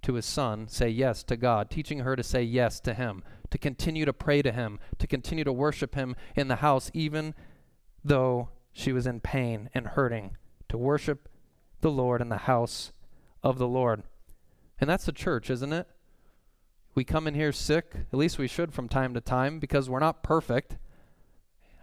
to 0.08 0.14
his 0.14 0.26
son, 0.26 0.70
say 0.70 0.88
yes 0.88 1.22
to 1.22 1.36
God, 1.36 1.70
teaching 1.70 2.00
her 2.00 2.16
to 2.16 2.24
say 2.24 2.42
yes 2.42 2.80
to 2.80 2.94
him, 2.94 3.26
to 3.50 3.58
continue 3.58 4.06
to 4.06 4.14
pray 4.14 4.42
to 4.42 4.54
him, 4.54 4.80
to 5.00 5.06
continue 5.06 5.44
to 5.44 5.52
worship 5.52 5.96
him 5.96 6.16
in 6.34 6.48
the 6.48 6.56
house, 6.56 6.90
even 6.94 7.36
though 8.06 8.48
she 8.72 8.94
was 8.94 9.06
in 9.06 9.20
pain 9.20 9.70
and 9.74 9.86
hurting, 9.86 10.38
to 10.70 10.78
worship 10.78 11.28
the 11.82 11.92
Lord 11.92 12.22
in 12.22 12.30
the 12.30 12.38
house 12.38 12.94
of 13.44 13.58
the 13.58 13.68
Lord. 13.68 14.04
And 14.80 14.90
that's 14.90 15.04
the 15.04 15.12
church, 15.12 15.50
isn't 15.50 15.74
it? 15.74 15.90
We 16.96 17.04
come 17.04 17.28
in 17.28 17.34
here 17.34 17.52
sick, 17.52 17.92
at 17.94 18.18
least 18.18 18.40
we 18.40 18.48
should 18.48 18.74
from 18.74 18.88
time 18.88 19.14
to 19.14 19.20
time, 19.20 19.60
because 19.60 19.90
we're 19.90 20.00
not 20.00 20.24
perfect. 20.24 20.78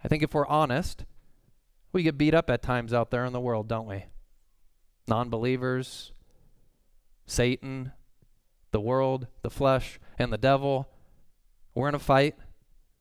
I 0.03 0.07
think 0.07 0.23
if 0.23 0.33
we're 0.33 0.47
honest, 0.47 1.05
we 1.91 2.01
get 2.01 2.17
beat 2.17 2.33
up 2.33 2.49
at 2.49 2.63
times 2.63 2.91
out 2.91 3.11
there 3.11 3.23
in 3.23 3.33
the 3.33 3.39
world, 3.39 3.67
don't 3.67 3.87
we? 3.87 4.05
Non 5.07 5.29
believers, 5.29 6.11
Satan, 7.27 7.91
the 8.75 8.81
world, 8.81 9.27
the 9.41 9.49
flesh, 9.49 10.01
and 10.19 10.33
the 10.33 10.37
devil. 10.37 10.89
We're 11.73 11.87
in 11.87 11.95
a 11.95 11.99
fight. 11.99 12.35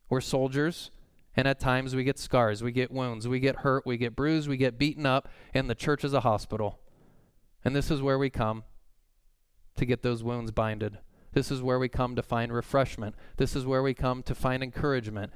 We're 0.08 0.20
soldiers. 0.20 0.92
And 1.36 1.48
at 1.48 1.58
times 1.58 1.96
we 1.96 2.04
get 2.04 2.16
scars, 2.16 2.62
we 2.62 2.70
get 2.70 2.92
wounds, 2.92 3.26
we 3.26 3.40
get 3.40 3.56
hurt, 3.56 3.84
we 3.84 3.96
get 3.96 4.14
bruised, 4.14 4.48
we 4.48 4.56
get 4.56 4.78
beaten 4.78 5.04
up, 5.04 5.28
and 5.52 5.68
the 5.68 5.74
church 5.74 6.04
is 6.04 6.14
a 6.14 6.20
hospital. 6.20 6.78
And 7.64 7.74
this 7.74 7.90
is 7.90 8.00
where 8.00 8.20
we 8.20 8.30
come 8.30 8.62
to 9.74 9.84
get 9.84 10.02
those 10.02 10.22
wounds 10.22 10.52
binded. 10.52 10.98
This 11.32 11.50
is 11.50 11.60
where 11.60 11.80
we 11.80 11.88
come 11.88 12.14
to 12.14 12.22
find 12.22 12.52
refreshment. 12.52 13.16
This 13.36 13.56
is 13.56 13.66
where 13.66 13.82
we 13.82 13.94
come 13.94 14.22
to 14.22 14.34
find 14.36 14.62
encouragement, 14.62 15.32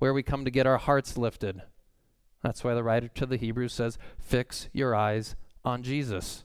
where 0.00 0.12
we 0.12 0.22
come 0.22 0.44
to 0.44 0.50
get 0.50 0.66
our 0.66 0.76
hearts 0.76 1.16
lifted. 1.16 1.62
That's 2.42 2.62
why 2.62 2.74
the 2.74 2.84
writer 2.84 3.08
to 3.08 3.24
the 3.24 3.38
Hebrews 3.38 3.72
says, 3.72 3.96
Fix 4.18 4.68
your 4.74 4.94
eyes 4.94 5.34
on 5.64 5.82
Jesus. 5.82 6.44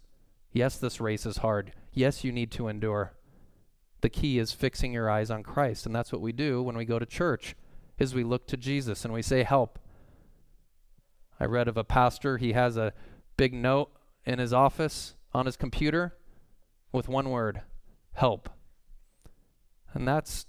Yes, 0.53 0.77
this 0.77 1.01
race 1.01 1.25
is 1.25 1.37
hard. 1.37 1.73
Yes, 1.91 2.23
you 2.23 2.31
need 2.31 2.49
to 2.51 2.69
endure 2.69 3.11
the 4.03 4.09
key 4.09 4.37
is 4.37 4.51
fixing 4.51 4.93
your 4.93 5.09
eyes 5.09 5.31
on 5.31 5.41
Christ. 5.43 5.85
And 5.85 5.95
that's 5.95 6.11
what 6.11 6.21
we 6.21 6.33
do 6.33 6.61
when 6.61 6.75
we 6.77 6.83
go 6.83 6.99
to 6.99 7.05
church 7.05 7.55
is 7.97 8.13
we 8.13 8.23
look 8.23 8.45
to 8.47 8.57
Jesus 8.57 9.05
and 9.05 9.13
we 9.13 9.21
say 9.21 9.43
help. 9.43 9.79
I 11.39 11.45
read 11.45 11.69
of 11.69 11.77
a 11.77 11.85
pastor, 11.85 12.37
he 12.37 12.51
has 12.51 12.75
a 12.75 12.93
big 13.37 13.53
note 13.53 13.91
in 14.25 14.39
his 14.39 14.51
office 14.51 15.15
on 15.33 15.45
his 15.45 15.55
computer 15.55 16.15
with 16.91 17.07
one 17.07 17.29
word, 17.29 17.61
help. 18.11 18.49
And 19.93 20.05
that's 20.07 20.45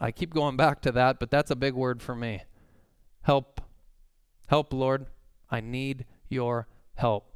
I 0.00 0.10
keep 0.10 0.34
going 0.34 0.56
back 0.56 0.82
to 0.82 0.92
that, 0.92 1.20
but 1.20 1.30
that's 1.30 1.50
a 1.50 1.56
big 1.56 1.74
word 1.74 2.02
for 2.02 2.16
me. 2.16 2.42
Help. 3.22 3.60
Help, 4.48 4.72
Lord. 4.72 5.06
I 5.50 5.60
need 5.60 6.04
your 6.28 6.66
help. 6.96 7.32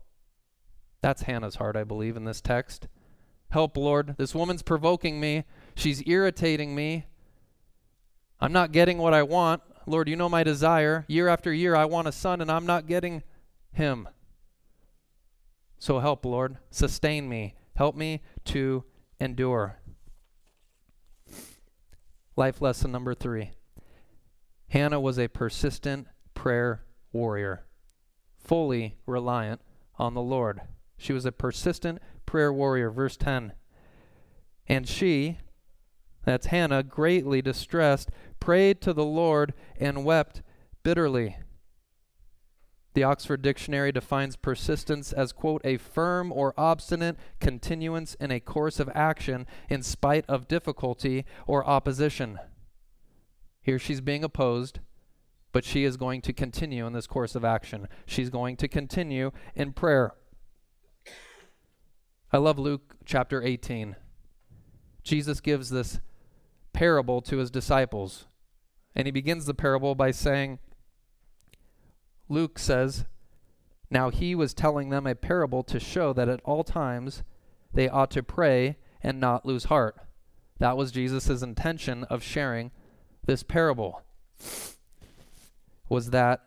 That's 1.01 1.23
Hannah's 1.23 1.55
heart, 1.55 1.77
I 1.77 1.85
believe, 1.85 2.17
in 2.17 2.25
this 2.25 2.41
text. 2.41 2.89
Help, 3.51 3.77
Lord. 3.77 4.17
This 4.17 4.35
woman's 4.35 4.63
provoking 4.63 5.21
me. 5.21 5.45
She's 5.75 6.07
irritating 6.07 6.75
me. 6.75 7.07
I'm 8.41 8.53
not 8.53 8.73
getting 8.73 8.99
what 8.99 9.13
I 9.13 9.23
want. 9.23 9.63
Lord, 9.87 10.09
you 10.09 10.17
know 10.17 10.29
my 10.29 10.45
desire. 10.45 11.05
Year 11.09 11.29
after 11.29 11.53
year, 11.53 11.75
I 11.75 11.85
want 11.85 12.09
a 12.09 12.13
son, 12.13 12.41
and 12.41 12.51
I'm 12.51 12.67
not 12.67 12.87
getting 12.87 13.23
him. 13.73 14.09
So 15.79 15.99
help, 15.99 16.25
Lord. 16.25 16.59
Sustain 16.71 17.29
me. 17.29 17.55
Help 17.75 17.97
me 17.97 18.23
to 18.47 18.85
endure. 19.19 19.79
Life 22.37 22.63
lesson 22.63 22.93
number 22.93 23.15
three 23.15 23.51
Hannah 24.69 25.01
was 25.01 25.19
a 25.19 25.29
persistent 25.29 26.07
prayer 26.35 26.85
warrior, 27.13 27.65
fully 28.39 28.97
reliant 29.07 29.61
on 29.99 30.15
the 30.15 30.23
Lord. 30.23 30.61
She 30.97 31.13
was 31.13 31.27
a 31.27 31.33
persistent 31.33 31.99
prayer 32.31 32.53
warrior. 32.53 32.91
Verse 32.91 33.17
10. 33.17 33.55
And 34.69 34.89
she, 34.89 35.39
that's 36.25 36.47
Hannah, 36.47 36.85
greatly 36.85 37.43
distressed, 37.43 38.09
prayed 38.39 38.81
to 38.83 38.93
the 38.93 39.05
Lord 39.05 39.53
and 39.81 40.05
wept 40.05 40.41
bitterly. 40.85 41.39
The 42.95 43.03
Oxford 43.03 43.43
Dictionary 43.43 43.91
defines 43.91 44.37
persistence 44.37 45.13
as, 45.13 45.33
quote, 45.33 45.61
a 45.65 45.77
firm 45.77 46.31
or 46.31 46.55
obstinate 46.57 47.17
continuance 47.41 48.15
in 48.15 48.31
a 48.31 48.39
course 48.39 48.79
of 48.79 48.89
action 48.95 49.45
in 49.69 49.83
spite 49.83 50.25
of 50.29 50.47
difficulty 50.47 51.25
or 51.49 51.67
opposition. 51.67 52.39
Here 53.61 53.81
she's 53.81 54.01
being 54.01 54.23
opposed, 54.23 54.79
but 55.51 55.65
she 55.65 55.83
is 55.83 55.97
going 55.97 56.23
to 56.23 56.33
continue 56.33 56.87
in 56.87 56.93
this 56.93 57.09
course 57.09 57.35
of 57.35 57.45
action. 57.45 57.89
She's 58.07 58.31
going 58.31 58.57
to 58.59 58.69
continue 58.69 59.33
in 59.57 59.73
prayer. 59.73 60.13
I 62.33 62.39
love 62.39 62.61
Luke 62.61 62.95
chapter 63.05 63.43
18. 63.43 63.97
Jesus 65.03 65.41
gives 65.41 65.71
this 65.71 65.99
parable 66.73 67.21
to 67.23 67.39
his 67.39 67.51
disciples. 67.51 68.29
And 68.95 69.09
he 69.09 69.11
begins 69.11 69.47
the 69.47 69.55
parable 69.55 69.97
by 69.97 70.13
saying, 70.13 70.61
Luke 72.29 72.57
says, 72.57 73.05
Now 73.91 74.11
he 74.11 74.37
was 74.37 74.55
telling 74.55 74.91
them 74.91 75.09
a 75.09 75.17
parable 75.17 75.65
to 75.65 75.81
show 75.81 76.13
that 76.13 76.29
at 76.29 76.41
all 76.45 76.63
times 76.63 77.25
they 77.75 77.89
ought 77.89 78.13
to 78.13 78.23
pray 78.23 78.77
and 79.03 79.19
not 79.19 79.45
lose 79.45 79.65
heart. 79.65 79.97
That 80.61 80.77
was 80.77 80.93
Jesus' 80.93 81.43
intention 81.43 82.05
of 82.05 82.23
sharing 82.23 82.71
this 83.27 83.43
parable, 83.43 84.03
was 85.89 86.11
that 86.11 86.45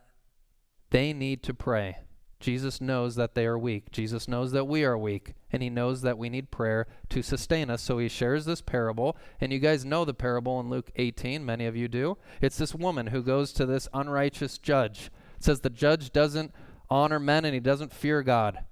they 0.91 1.11
need 1.11 1.43
to 1.43 1.53
pray. 1.53 1.97
Jesus 2.39 2.79
knows 2.79 3.15
that 3.15 3.35
they 3.35 3.45
are 3.45 3.57
weak. 3.57 3.91
Jesus 3.91 4.29
knows 4.29 4.53
that 4.53 4.65
we 4.65 4.85
are 4.85 4.97
weak 4.97 5.33
and 5.53 5.61
he 5.61 5.69
knows 5.69 6.01
that 6.01 6.17
we 6.17 6.29
need 6.29 6.49
prayer 6.49 6.87
to 7.09 7.21
sustain 7.21 7.69
us. 7.69 7.83
So 7.83 7.99
he 7.99 8.09
shares 8.09 8.45
this 8.45 8.59
parable. 8.59 9.15
And 9.39 9.53
you 9.53 9.59
guys 9.59 9.85
know 9.85 10.03
the 10.03 10.13
parable 10.15 10.59
in 10.59 10.67
Luke 10.67 10.91
18. 10.95 11.45
Many 11.45 11.67
of 11.67 11.75
you 11.75 11.87
do. 11.87 12.17
It's 12.41 12.57
this 12.57 12.73
woman 12.73 13.07
who 13.07 13.21
goes 13.21 13.53
to 13.53 13.67
this 13.67 13.87
unrighteous 13.93 14.57
judge. 14.57 15.11
It 15.37 15.43
says 15.43 15.59
the 15.59 15.69
judge 15.69 16.11
doesn't 16.11 16.51
honor 16.89 17.19
men 17.19 17.45
and 17.45 17.53
he 17.53 17.59
doesn't 17.59 17.93
fear 17.93 18.23
God. 18.23 18.65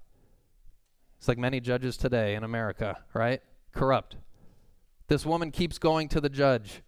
It's 1.20 1.28
like 1.28 1.38
many 1.38 1.60
judges 1.60 1.98
today 1.98 2.34
in 2.34 2.44
America, 2.44 2.98
right? 3.14 3.44
Corrupt. 3.74 4.16
This 5.08 5.24
woman 5.24 5.52
keeps 5.52 5.78
going 5.78 6.10
to 6.10 6.20
the 6.20 6.30
judge. 6.30 6.82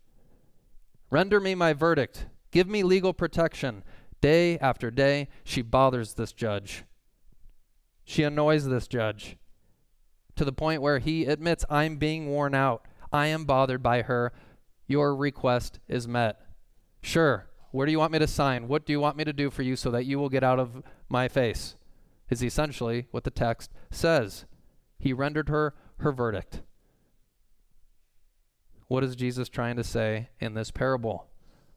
Render 1.11 1.39
me 1.39 1.53
my 1.53 1.73
verdict. 1.73 2.25
Give 2.49 2.67
me 2.67 2.81
legal 2.81 3.13
protection. 3.13 3.83
Day 4.21 4.57
after 4.57 4.89
day, 4.89 5.27
she 5.43 5.61
bothers 5.61 6.15
this 6.15 6.33
judge. 6.33 6.83
She 8.05 8.23
annoys 8.23 8.65
this 8.65 8.87
judge 8.87 9.37
to 10.35 10.45
the 10.45 10.51
point 10.51 10.81
where 10.81 10.99
he 10.99 11.25
admits, 11.25 11.65
I'm 11.69 11.97
being 11.97 12.27
worn 12.27 12.55
out. 12.55 12.85
I 13.11 13.27
am 13.27 13.45
bothered 13.45 13.83
by 13.83 14.01
her. 14.03 14.33
Your 14.87 15.15
request 15.15 15.79
is 15.87 16.07
met. 16.07 16.41
Sure. 17.01 17.47
Where 17.71 17.85
do 17.85 17.91
you 17.91 17.99
want 17.99 18.11
me 18.11 18.19
to 18.19 18.27
sign? 18.27 18.67
What 18.67 18.85
do 18.85 18.93
you 18.93 18.99
want 18.99 19.17
me 19.17 19.23
to 19.23 19.33
do 19.33 19.49
for 19.49 19.63
you 19.63 19.75
so 19.75 19.91
that 19.91 20.05
you 20.05 20.19
will 20.19 20.29
get 20.29 20.43
out 20.43 20.59
of 20.59 20.83
my 21.09 21.27
face? 21.27 21.75
Is 22.29 22.43
essentially 22.43 23.07
what 23.11 23.23
the 23.23 23.31
text 23.31 23.71
says. 23.91 24.45
He 24.97 25.13
rendered 25.13 25.49
her 25.49 25.75
her 25.97 26.11
verdict. 26.11 26.61
What 28.87 29.03
is 29.03 29.15
Jesus 29.15 29.49
trying 29.49 29.75
to 29.77 29.83
say 29.83 30.29
in 30.39 30.53
this 30.53 30.71
parable? 30.71 31.27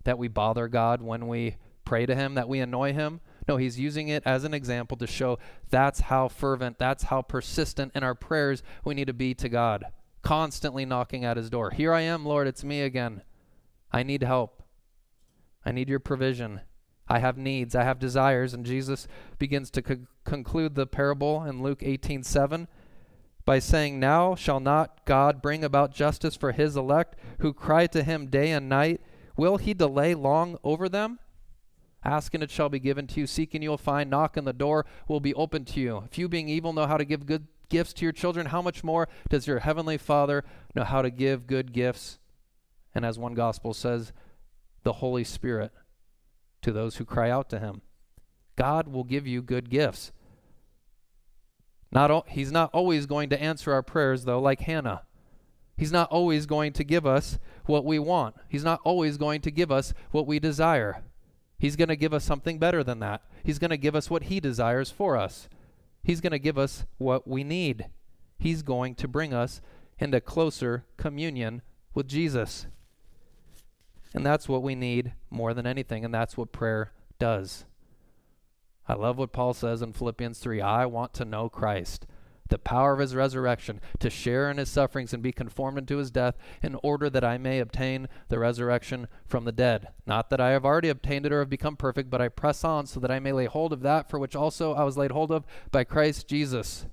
That 0.05 0.19
we 0.19 0.29
bother 0.29 0.69
God 0.69 1.03
when 1.03 1.29
we 1.29 1.57
pray 1.85 2.07
to 2.07 2.15
Him, 2.15 2.35
that 2.35 2.49
we 2.49 2.61
annoy 2.61 2.93
Him? 2.93 3.21
No, 3.49 3.57
he's 3.57 3.79
using 3.79 4.09
it 4.09 4.23
as 4.27 4.45
an 4.45 4.55
example 4.55 4.97
to 4.97 5.07
show 5.07 5.39
that's 5.71 6.01
how 6.01 6.29
fervent, 6.29 6.79
that's 6.79 7.05
how 7.05 7.23
persistent 7.23 7.93
in 7.95 8.03
our 8.03 8.15
prayers 8.15 8.63
we 8.85 8.95
need 8.95 9.07
to 9.07 9.13
be 9.13 9.35
to 9.35 9.49
God. 9.49 9.85
Constantly 10.23 10.85
knocking 10.85 11.25
at 11.25 11.37
his 11.37 11.49
door. 11.49 11.71
Here 11.71 11.93
I 11.93 12.01
am, 12.01 12.27
Lord, 12.27 12.49
it's 12.49 12.65
me 12.65 12.83
again. 12.83 13.23
I 13.93 14.03
need 14.03 14.23
help. 14.23 14.63
I 15.65 15.73
need 15.73 15.89
your 15.89 16.01
provision. 16.01 16.61
I 17.09 17.21
have 17.21 17.39
needs, 17.39 17.77
I 17.77 17.85
have 17.85 18.01
desires. 18.01 18.53
And 18.53 18.67
Jesus 18.67 19.07
begins 19.39 19.71
to 19.71 19.83
co- 19.83 20.07
conclude 20.25 20.75
the 20.75 20.87
parable 20.87 21.45
in 21.45 21.63
Luke 21.63 21.83
18 21.83 22.25
7 22.25 22.67
by 23.45 23.61
saying, 23.61 24.01
Now 24.01 24.35
shall 24.35 24.59
not 24.59 25.05
God 25.05 25.41
bring 25.41 25.63
about 25.63 25.95
justice 25.95 26.35
for 26.35 26.51
his 26.51 26.77
elect 26.77 27.17
who 27.39 27.53
cry 27.53 27.87
to 27.89 28.03
him 28.03 28.27
day 28.27 28.51
and 28.51 28.69
night? 28.69 29.01
Will 29.37 29.57
he 29.59 29.73
delay 29.73 30.15
long 30.15 30.59
over 30.65 30.89
them? 30.89 31.21
Ask 32.07 32.35
and 32.35 32.43
it 32.43 32.53
shall 32.53 32.69
be 32.69 32.79
given 32.79 33.09
to 33.09 33.21
you. 33.21 33.27
Seek 33.27 33.53
and 33.53 33.65
you 33.65 33.71
will 33.71 33.77
find. 33.77 34.09
Knock 34.09 34.37
and 34.37 34.47
the 34.47 34.53
door 34.53 34.87
will 35.09 35.19
be 35.19 35.35
opened 35.35 35.67
to 35.69 35.81
you. 35.81 36.05
If 36.09 36.17
you, 36.17 36.29
being 36.29 36.49
evil, 36.49 36.73
know 36.73 36.87
how 36.87 36.97
to 36.97 37.05
give 37.05 37.27
good 37.27 37.49
gifts 37.69 37.93
to 37.95 38.05
your 38.05 38.13
children, 38.13 38.47
how 38.47 38.63
much 38.63 38.85
more 38.85 39.09
does 39.29 39.49
your 39.49 39.59
heavenly 39.59 39.99
Father 39.99 40.45
know 40.77 40.85
how 40.85 41.03
to 41.03 41.11
give 41.11 41.49
good 41.49 41.73
gifts? 41.73 42.21
And 42.95 43.05
as 43.05 43.19
one 43.19 43.35
gospel 43.35 43.75
says, 43.75 44.13
the 44.85 44.95
Holy 44.95 45.25
Spirit 45.25 45.73
to 46.63 46.71
those 46.71 46.97
who 46.97 47.05
cry 47.05 47.29
out 47.29 47.51
to 47.51 47.59
him. 47.59 47.83
God 48.55 48.87
will 48.87 49.05
give 49.05 49.27
you 49.27 49.43
good 49.43 49.69
gifts. 49.69 50.13
Not 51.91 52.13
o- 52.13 52.25
he's 52.29 52.53
not 52.53 52.71
always 52.73 53.07
going 53.07 53.31
to 53.31 53.43
answer 53.43 53.73
our 53.73 53.83
prayers, 53.83 54.27
though, 54.27 54.41
like 54.41 54.61
Hannah. 54.61 55.03
He's 55.77 55.93
not 55.93 56.09
always 56.11 56.47
going 56.47 56.73
to 56.75 56.85
give 56.85 57.05
us 57.05 57.41
what 57.65 57.85
we 57.85 57.99
want. 57.99 58.37
He's 58.49 58.65
not 58.65 58.81
always 58.85 59.19
going 59.19 59.41
to 59.41 59.51
give 59.51 59.73
us 59.73 59.93
what 60.13 60.27
we 60.27 60.39
desire. 60.39 61.03
He's 61.59 61.77
going 61.77 61.89
to 61.89 61.97
give 61.97 62.13
us 62.13 62.25
something 62.25 62.59
better 62.59 62.85
than 62.85 62.99
that. 63.01 63.23
He's 63.43 63.59
going 63.59 63.71
to 63.71 63.77
give 63.77 63.95
us 63.95 64.11
what 64.11 64.25
He 64.25 64.41
desires 64.41 64.91
for 64.91 65.17
us. 65.17 65.49
He's 66.03 66.21
going 66.21 66.33
to 66.33 66.39
give 66.39 66.59
us 66.59 66.85
what 66.99 67.27
we 67.27 67.43
need. 67.45 67.87
He's 68.39 68.63
going 68.63 68.95
to 68.97 69.09
bring 69.09 69.33
us 69.33 69.61
into 69.99 70.21
closer 70.21 70.85
communion 70.97 71.63
with 71.95 72.07
Jesus. 72.07 72.67
And 74.15 74.25
that's 74.25 74.49
what 74.49 74.63
we 74.63 74.75
need 74.75 75.13
more 75.31 75.55
than 75.55 75.67
anything, 75.67 76.05
and 76.05 76.15
that's 76.15 76.37
what 76.37 76.53
prayer 76.53 76.93
does. 77.19 77.65
I 78.89 78.95
love 78.95 79.19
what 79.19 79.33
Paul 79.33 79.53
says 79.53 79.83
in 79.83 79.93
Philippians 79.93 80.39
3 80.39 80.61
I 80.61 80.87
want 80.87 81.13
to 81.15 81.25
know 81.25 81.49
Christ 81.49 82.07
the 82.49 82.59
power 82.59 82.93
of 82.93 83.01
his 83.01 83.15
resurrection, 83.15 83.81
to 83.99 84.11
share 84.11 84.51
in 84.51 84.59
his 84.59 84.69
sufferings 84.69 85.13
and 85.13 85.23
be 85.23 85.33
conformed 85.33 85.79
unto 85.79 85.97
his 85.97 86.11
death, 86.11 86.37
in 86.63 86.77
order 86.83 87.11
that 87.11 87.25
I 87.25 87.39
may 87.39 87.59
obtain 87.59 88.09
the 88.29 88.39
resurrection 88.39 89.09
from 89.27 89.45
the 89.45 89.53
dead. 89.53 89.89
Not 90.07 90.31
that 90.31 90.41
I 90.41 90.51
have 90.51 90.65
already 90.65 90.89
obtained 90.89 91.27
it 91.27 91.33
or 91.33 91.41
have 91.41 91.51
become 91.51 91.77
perfect, 91.77 92.11
but 92.11 92.21
I 92.21 92.29
press 92.29 92.65
on 92.65 92.87
so 92.87 93.01
that 93.01 93.11
I 93.11 93.19
may 93.19 93.33
lay 93.33 93.47
hold 93.47 93.73
of 93.73 93.81
that 93.83 94.09
for 94.09 94.19
which 94.19 94.37
also 94.37 94.75
I 94.75 94.85
was 94.85 94.97
laid 94.97 95.11
hold 95.11 95.31
of 95.31 95.45
by 95.71 95.85
Christ 95.85 96.29
Jesus. 96.29 96.87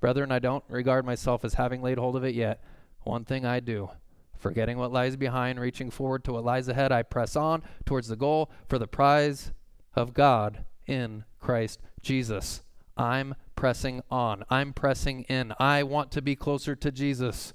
Brethren, 0.00 0.30
I 0.30 0.38
don't 0.38 0.64
regard 0.68 1.04
myself 1.04 1.44
as 1.44 1.54
having 1.54 1.82
laid 1.82 1.98
hold 1.98 2.16
of 2.16 2.24
it 2.24 2.34
yet. 2.34 2.62
One 3.02 3.24
thing 3.24 3.44
I 3.44 3.60
do. 3.60 3.90
Forgetting 4.36 4.78
what 4.78 4.92
lies 4.92 5.16
behind, 5.16 5.58
reaching 5.58 5.90
forward 5.90 6.22
to 6.24 6.32
what 6.32 6.44
lies 6.44 6.68
ahead, 6.68 6.92
I 6.92 7.02
press 7.02 7.34
on 7.34 7.62
towards 7.84 8.06
the 8.06 8.14
goal 8.14 8.50
for 8.68 8.78
the 8.78 8.86
prize 8.86 9.52
of 9.96 10.14
God 10.14 10.64
in 10.86 11.24
Christ 11.40 11.80
Jesus. 12.00 12.62
I'm 12.98 13.36
pressing 13.54 14.02
on. 14.10 14.44
I'm 14.50 14.72
pressing 14.72 15.22
in. 15.22 15.54
I 15.58 15.84
want 15.84 16.10
to 16.12 16.22
be 16.22 16.36
closer 16.36 16.74
to 16.76 16.90
Jesus. 16.90 17.54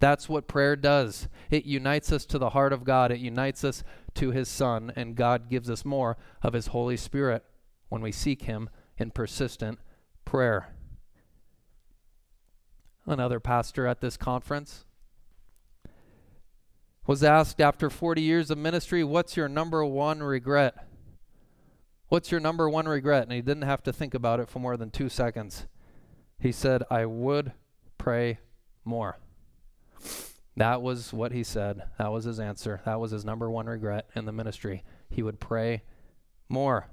That's 0.00 0.28
what 0.28 0.48
prayer 0.48 0.74
does. 0.74 1.28
It 1.48 1.64
unites 1.64 2.10
us 2.10 2.26
to 2.26 2.38
the 2.38 2.50
heart 2.50 2.72
of 2.72 2.82
God, 2.82 3.12
it 3.12 3.20
unites 3.20 3.62
us 3.62 3.84
to 4.14 4.32
His 4.32 4.48
Son, 4.48 4.92
and 4.96 5.14
God 5.14 5.48
gives 5.48 5.70
us 5.70 5.84
more 5.84 6.16
of 6.42 6.54
His 6.54 6.68
Holy 6.68 6.96
Spirit 6.96 7.44
when 7.88 8.02
we 8.02 8.10
seek 8.10 8.42
Him 8.42 8.68
in 8.98 9.12
persistent 9.12 9.78
prayer. 10.24 10.74
Another 13.06 13.38
pastor 13.38 13.86
at 13.86 14.00
this 14.00 14.16
conference 14.16 14.84
was 17.06 17.22
asked 17.22 17.60
after 17.60 17.90
40 17.90 18.22
years 18.22 18.50
of 18.50 18.58
ministry, 18.58 19.02
What's 19.02 19.36
your 19.36 19.48
number 19.48 19.84
one 19.84 20.22
regret? 20.22 20.74
What's 22.12 22.30
your 22.30 22.40
number 22.40 22.68
one 22.68 22.86
regret? 22.86 23.22
And 23.22 23.32
he 23.32 23.40
didn't 23.40 23.62
have 23.62 23.82
to 23.84 23.90
think 23.90 24.12
about 24.12 24.38
it 24.38 24.46
for 24.50 24.58
more 24.58 24.76
than 24.76 24.90
two 24.90 25.08
seconds. 25.08 25.64
He 26.38 26.52
said, 26.52 26.82
I 26.90 27.06
would 27.06 27.52
pray 27.96 28.38
more. 28.84 29.16
That 30.54 30.82
was 30.82 31.14
what 31.14 31.32
he 31.32 31.42
said. 31.42 31.84
That 31.96 32.12
was 32.12 32.24
his 32.24 32.38
answer. 32.38 32.82
That 32.84 33.00
was 33.00 33.12
his 33.12 33.24
number 33.24 33.50
one 33.50 33.64
regret 33.64 34.10
in 34.14 34.26
the 34.26 34.30
ministry. 34.32 34.84
He 35.08 35.22
would 35.22 35.40
pray 35.40 35.84
more. 36.50 36.90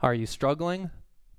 Are 0.00 0.14
you 0.14 0.24
struggling? 0.24 0.90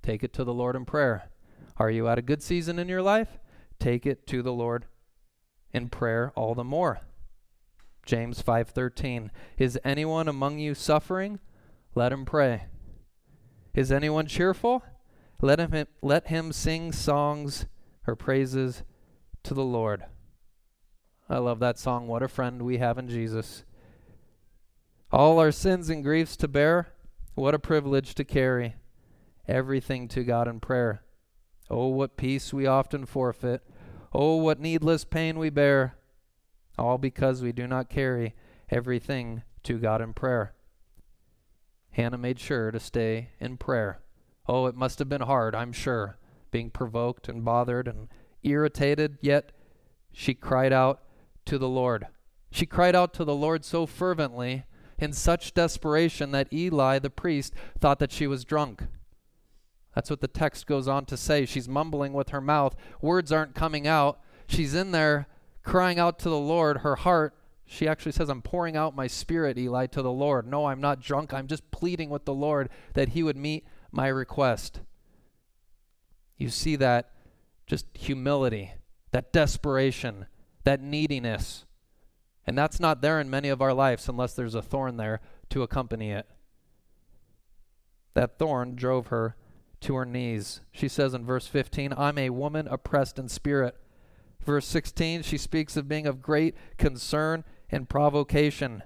Take 0.04 0.24
it 0.24 0.34
to 0.34 0.44
the 0.44 0.54
Lord 0.54 0.76
in 0.76 0.86
prayer. 0.86 1.32
Are 1.78 1.90
you 1.90 2.08
at 2.08 2.20
a 2.20 2.22
good 2.22 2.44
season 2.44 2.78
in 2.78 2.88
your 2.88 3.02
life? 3.02 3.40
Take 3.80 4.06
it 4.06 4.28
to 4.28 4.44
the 4.44 4.54
Lord 4.54 4.86
in 5.74 5.90
prayer 5.90 6.32
all 6.36 6.54
the 6.54 6.64
more. 6.64 7.00
James 8.08 8.42
5:13 8.42 9.30
Is 9.58 9.78
anyone 9.84 10.30
among 10.30 10.60
you 10.60 10.74
suffering? 10.74 11.40
Let 11.94 12.14
him 12.14 12.26
pray. 12.26 12.68
Is 13.76 13.92
anyone 13.92 14.28
cheerful? 14.28 14.82
Let 15.42 15.60
him 15.60 15.86
let 16.02 16.28
him 16.28 16.54
sing 16.54 16.94
songs 16.94 17.68
or 18.08 18.16
praises 18.16 18.84
to 19.44 19.54
the 19.54 19.66
Lord. 19.66 20.06
I 21.30 21.40
love 21.40 21.60
that 21.60 21.78
song 21.78 22.08
What 22.08 22.24
a 22.24 22.30
friend 22.30 22.62
we 22.62 22.78
have 22.78 22.98
in 22.98 23.10
Jesus. 23.10 23.66
All 25.12 25.38
our 25.38 25.52
sins 25.52 25.90
and 25.90 26.02
griefs 26.02 26.38
to 26.38 26.48
bear, 26.48 26.94
what 27.36 27.54
a 27.54 27.60
privilege 27.60 28.16
to 28.16 28.24
carry 28.24 28.76
everything 29.50 30.08
to 30.10 30.24
God 30.24 30.48
in 30.48 30.62
prayer. 30.62 31.04
Oh, 31.70 31.88
what 31.88 32.16
peace 32.16 32.54
we 32.54 32.66
often 32.66 33.06
forfeit. 33.06 33.64
Oh, 34.14 34.38
what 34.38 34.62
needless 34.62 35.04
pain 35.04 35.38
we 35.38 35.50
bear 35.50 35.98
all 36.78 36.98
because 36.98 37.42
we 37.42 37.52
do 37.52 37.68
not 37.68 37.90
carry 37.90 38.36
everything 38.70 39.44
to 39.64 39.78
God 39.78 40.02
in 40.02 40.14
prayer. 40.14 40.54
Hannah 41.92 42.18
made 42.18 42.40
sure 42.40 42.72
to 42.72 42.80
stay 42.80 43.30
in 43.40 43.58
prayer. 43.58 44.00
Oh, 44.48 44.68
it 44.68 44.76
must 44.76 45.00
have 45.00 45.10
been 45.10 45.22
hard, 45.22 45.56
I'm 45.56 45.74
sure, 45.74 46.18
being 46.52 46.70
provoked 46.70 47.28
and 47.28 47.44
bothered 47.44 47.88
and 47.88 48.08
irritated, 48.44 49.18
yet 49.22 49.52
she 50.12 50.34
cried 50.34 50.72
out 50.72 51.02
to 51.46 51.58
the 51.58 51.68
Lord. 51.68 52.08
She 52.52 52.66
cried 52.66 52.96
out 52.96 53.14
to 53.16 53.26
the 53.26 53.36
Lord 53.36 53.66
so 53.66 53.86
fervently, 53.86 54.64
in 55.00 55.14
such 55.14 55.54
desperation, 55.54 56.32
that 56.32 56.52
Eli 56.54 57.00
the 57.00 57.10
priest 57.10 57.54
thought 57.80 58.00
that 58.00 58.12
she 58.12 58.28
was 58.28 58.46
drunk. 58.46 58.84
That's 59.94 60.10
what 60.10 60.22
the 60.22 60.28
text 60.28 60.68
goes 60.68 60.88
on 60.88 61.06
to 61.06 61.18
say. 61.18 61.46
She's 61.46 61.68
mumbling 61.68 62.14
with 62.14 62.30
her 62.30 62.42
mouth, 62.42 62.76
words 63.02 63.32
aren't 63.32 63.56
coming 63.56 63.88
out. 63.88 64.20
She's 64.48 64.74
in 64.74 64.92
there 64.92 65.28
crying 65.68 66.00
out 66.00 66.18
to 66.18 66.30
the 66.30 66.40
Lord, 66.40 66.78
her 66.78 66.96
heart, 66.96 67.36
she 67.66 67.90
actually 67.90 68.14
says, 68.14 68.30
I'm 68.30 68.42
pouring 68.42 68.78
out 68.78 68.96
my 68.96 69.08
spirit, 69.08 69.58
Eli, 69.58 69.88
to 69.88 70.02
the 70.02 70.12
Lord. 70.12 70.48
No, 70.48 70.68
I'm 70.68 70.80
not 70.80 71.02
drunk. 71.02 71.34
I'm 71.34 71.48
just 71.48 71.70
pleading 71.72 72.10
with 72.10 72.24
the 72.24 72.34
Lord 72.34 72.70
that 72.94 73.10
he 73.10 73.22
would 73.22 73.36
meet 73.36 73.68
my 73.92 74.08
request. 74.08 74.80
You 76.38 76.50
see 76.50 76.78
that 76.78 77.12
just 77.66 77.86
humility, 77.94 78.76
that 79.12 79.34
desperation, 79.34 80.28
that 80.64 80.82
neediness. 80.82 81.66
And 82.46 82.58
that's 82.58 82.80
not 82.80 83.02
there 83.02 83.20
in 83.20 83.30
many 83.30 83.50
of 83.50 83.62
our 83.62 83.74
lives 83.74 84.08
unless 84.08 84.34
there's 84.34 84.56
a 84.56 84.62
thorn 84.62 84.96
there 84.96 85.20
to 85.50 85.64
accompany 85.64 86.12
it. 86.12 86.30
That 88.14 88.40
thorn 88.40 88.76
drove 88.76 89.08
her 89.08 89.36
to 89.82 89.96
her 89.96 90.06
knees. 90.06 90.62
She 90.72 90.88
says 90.88 91.14
in 91.14 91.26
verse 91.26 91.48
15, 91.48 91.94
I'm 91.98 92.18
a 92.18 92.30
woman 92.30 92.70
oppressed 92.70 93.20
in 93.20 93.28
spirit. 93.28 93.76
Verse 94.48 94.66
16, 94.66 95.24
she 95.24 95.38
speaks 95.38 95.76
of 95.76 95.90
being 95.90 96.08
of 96.08 96.22
great 96.22 96.56
concern 96.78 97.44
and 97.70 97.90
provocation. 97.90 98.82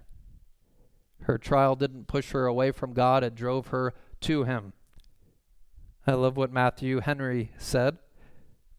Her 1.25 1.37
trial 1.37 1.75
didn't 1.75 2.07
push 2.07 2.31
her 2.31 2.47
away 2.47 2.71
from 2.71 2.93
God, 2.93 3.23
it 3.23 3.35
drove 3.35 3.67
her 3.67 3.93
to 4.21 4.43
Him. 4.45 4.73
I 6.07 6.13
love 6.13 6.35
what 6.35 6.51
Matthew 6.51 6.99
Henry 6.99 7.51
said. 7.59 7.99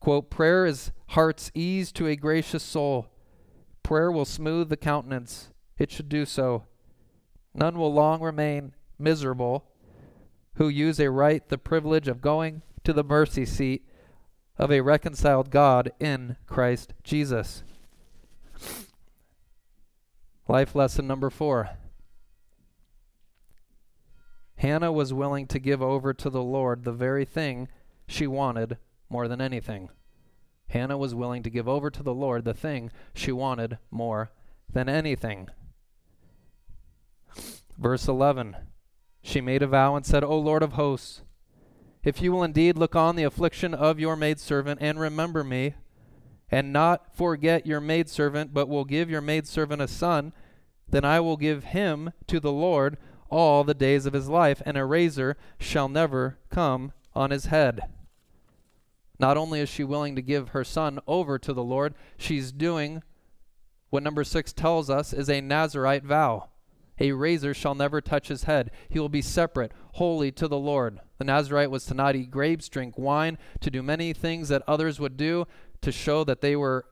Quote, 0.00 0.28
Prayer 0.28 0.66
is 0.66 0.90
heart's 1.10 1.52
ease 1.54 1.92
to 1.92 2.08
a 2.08 2.16
gracious 2.16 2.64
soul. 2.64 3.06
Prayer 3.84 4.10
will 4.10 4.24
smooth 4.24 4.68
the 4.68 4.76
countenance. 4.76 5.52
It 5.78 5.92
should 5.92 6.08
do 6.08 6.24
so. 6.26 6.64
None 7.54 7.78
will 7.78 7.94
long 7.94 8.20
remain 8.20 8.74
miserable 8.98 9.70
who 10.54 10.68
use 10.68 10.98
a 10.98 11.12
right 11.12 11.48
the 11.48 11.58
privilege 11.58 12.08
of 12.08 12.20
going 12.20 12.62
to 12.82 12.92
the 12.92 13.04
mercy 13.04 13.44
seat 13.44 13.86
of 14.58 14.70
a 14.70 14.80
reconciled 14.80 15.50
God 15.50 15.92
in 15.98 16.36
Christ 16.46 16.94
Jesus. 17.02 17.62
Life 20.48 20.74
lesson 20.74 21.06
number 21.06 21.30
four 21.30 21.70
Hannah 24.56 24.92
was 24.92 25.12
willing 25.12 25.46
to 25.48 25.58
give 25.58 25.82
over 25.82 26.14
to 26.14 26.30
the 26.30 26.42
Lord 26.42 26.84
the 26.84 26.92
very 26.92 27.24
thing 27.24 27.68
she 28.06 28.26
wanted 28.26 28.78
more 29.08 29.26
than 29.26 29.40
anything. 29.40 29.88
Hannah 30.68 30.96
was 30.96 31.14
willing 31.14 31.42
to 31.42 31.50
give 31.50 31.68
over 31.68 31.90
to 31.90 32.02
the 32.02 32.14
Lord 32.14 32.44
the 32.44 32.54
thing 32.54 32.90
she 33.14 33.32
wanted 33.32 33.78
more 33.90 34.30
than 34.72 34.88
anything. 34.88 35.48
Verse 37.76 38.06
11 38.06 38.56
She 39.22 39.40
made 39.40 39.62
a 39.62 39.66
vow 39.66 39.96
and 39.96 40.06
said, 40.06 40.22
O 40.22 40.38
Lord 40.38 40.62
of 40.62 40.74
hosts, 40.74 41.22
if 42.04 42.20
you 42.20 42.32
will 42.32 42.42
indeed 42.42 42.76
look 42.76 42.96
on 42.96 43.16
the 43.16 43.22
affliction 43.22 43.74
of 43.74 44.00
your 44.00 44.16
maidservant 44.16 44.80
and 44.82 44.98
remember 44.98 45.44
me, 45.44 45.74
and 46.50 46.72
not 46.72 47.16
forget 47.16 47.66
your 47.66 47.80
maidservant, 47.80 48.52
but 48.52 48.68
will 48.68 48.84
give 48.84 49.08
your 49.08 49.20
maidservant 49.20 49.80
a 49.80 49.88
son, 49.88 50.32
then 50.88 51.04
I 51.04 51.20
will 51.20 51.36
give 51.36 51.64
him 51.64 52.12
to 52.26 52.38
the 52.40 52.52
Lord 52.52 52.98
all 53.30 53.64
the 53.64 53.74
days 53.74 54.04
of 54.04 54.12
his 54.12 54.28
life, 54.28 54.60
and 54.66 54.76
a 54.76 54.84
razor 54.84 55.36
shall 55.58 55.88
never 55.88 56.38
come 56.50 56.92
on 57.14 57.30
his 57.30 57.46
head. 57.46 57.80
Not 59.18 59.36
only 59.36 59.60
is 59.60 59.68
she 59.68 59.84
willing 59.84 60.16
to 60.16 60.22
give 60.22 60.50
her 60.50 60.64
son 60.64 60.98
over 61.06 61.38
to 61.38 61.52
the 61.52 61.62
Lord, 61.62 61.94
she's 62.18 62.52
doing 62.52 63.02
what 63.88 64.02
number 64.02 64.24
six 64.24 64.52
tells 64.52 64.90
us 64.90 65.12
is 65.12 65.30
a 65.30 65.40
Nazarite 65.40 66.04
vow. 66.04 66.48
A 67.02 67.10
razor 67.10 67.52
shall 67.52 67.74
never 67.74 68.00
touch 68.00 68.28
his 68.28 68.44
head. 68.44 68.70
He 68.88 69.00
will 69.00 69.08
be 69.08 69.22
separate, 69.22 69.72
holy 69.94 70.30
to 70.32 70.46
the 70.46 70.56
Lord. 70.56 71.00
The 71.18 71.24
Nazarite 71.24 71.70
was 71.70 71.84
to 71.86 71.94
not 71.94 72.14
eat 72.14 72.30
grapes, 72.30 72.68
drink 72.68 72.96
wine, 72.96 73.38
to 73.60 73.70
do 73.72 73.82
many 73.82 74.12
things 74.12 74.48
that 74.50 74.62
others 74.68 75.00
would 75.00 75.16
do 75.16 75.48
to 75.80 75.90
show 75.90 76.22
that 76.22 76.42
they 76.42 76.54
were 76.54 76.86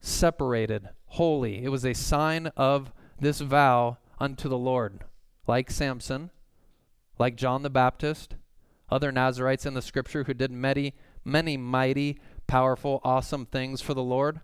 separated, 0.00 0.88
holy. 1.08 1.62
It 1.62 1.68
was 1.68 1.84
a 1.84 1.92
sign 1.92 2.46
of 2.56 2.90
this 3.20 3.40
vow 3.40 3.98
unto 4.18 4.48
the 4.48 4.56
Lord. 4.56 5.04
Like 5.46 5.70
Samson, 5.70 6.30
like 7.18 7.36
John 7.36 7.62
the 7.62 7.68
Baptist, 7.68 8.34
other 8.88 9.12
Nazarites 9.12 9.66
in 9.66 9.74
the 9.74 9.82
scripture 9.82 10.24
who 10.24 10.32
did 10.32 10.50
many, 10.50 10.94
many 11.22 11.58
mighty, 11.58 12.18
powerful, 12.46 13.02
awesome 13.04 13.44
things 13.44 13.82
for 13.82 13.92
the 13.92 14.02
Lord. 14.02 14.40